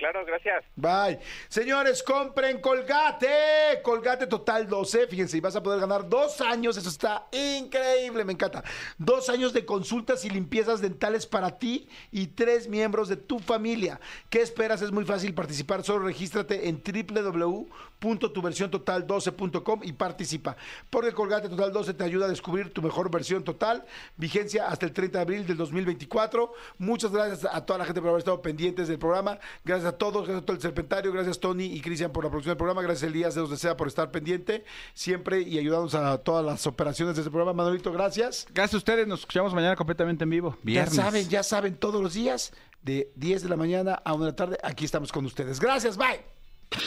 [0.00, 0.64] Claro, gracias.
[0.76, 1.20] Bye.
[1.50, 3.82] Señores, compren Colgate.
[3.82, 5.08] Colgate Total 12.
[5.08, 6.78] Fíjense, y vas a poder ganar dos años.
[6.78, 8.64] Eso está increíble, me encanta.
[8.96, 14.00] Dos años de consultas y limpiezas dentales para ti y tres miembros de tu familia.
[14.30, 14.80] ¿Qué esperas?
[14.80, 15.82] Es muy fácil participar.
[15.82, 20.56] Solo regístrate en www.tuversiontotal12.com y participa.
[20.88, 23.84] Porque Colgate Total 12 te ayuda a descubrir tu mejor versión total.
[24.16, 26.54] Vigencia hasta el 30 de abril del 2024.
[26.78, 29.38] Muchas gracias a toda la gente por haber estado pendientes del programa.
[29.62, 32.52] Gracias a todos, gracias a todo el Serpentario, gracias Tony y Cristian por la producción
[32.52, 34.64] del programa, gracias Elías de Os Desea por estar pendiente
[34.94, 37.52] siempre y ayudarnos a todas las operaciones de este programa.
[37.52, 38.46] Manolito, gracias.
[38.52, 40.56] Gracias a ustedes, nos escuchamos mañana completamente en vivo.
[40.62, 40.94] Viernes.
[40.94, 42.52] Ya saben, ya saben, todos los días
[42.82, 45.60] de 10 de la mañana a 1 de la tarde, aquí estamos con ustedes.
[45.60, 46.20] Gracias, bye.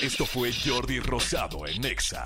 [0.02, 2.26] Esto fue Jordi Rosado en Exa.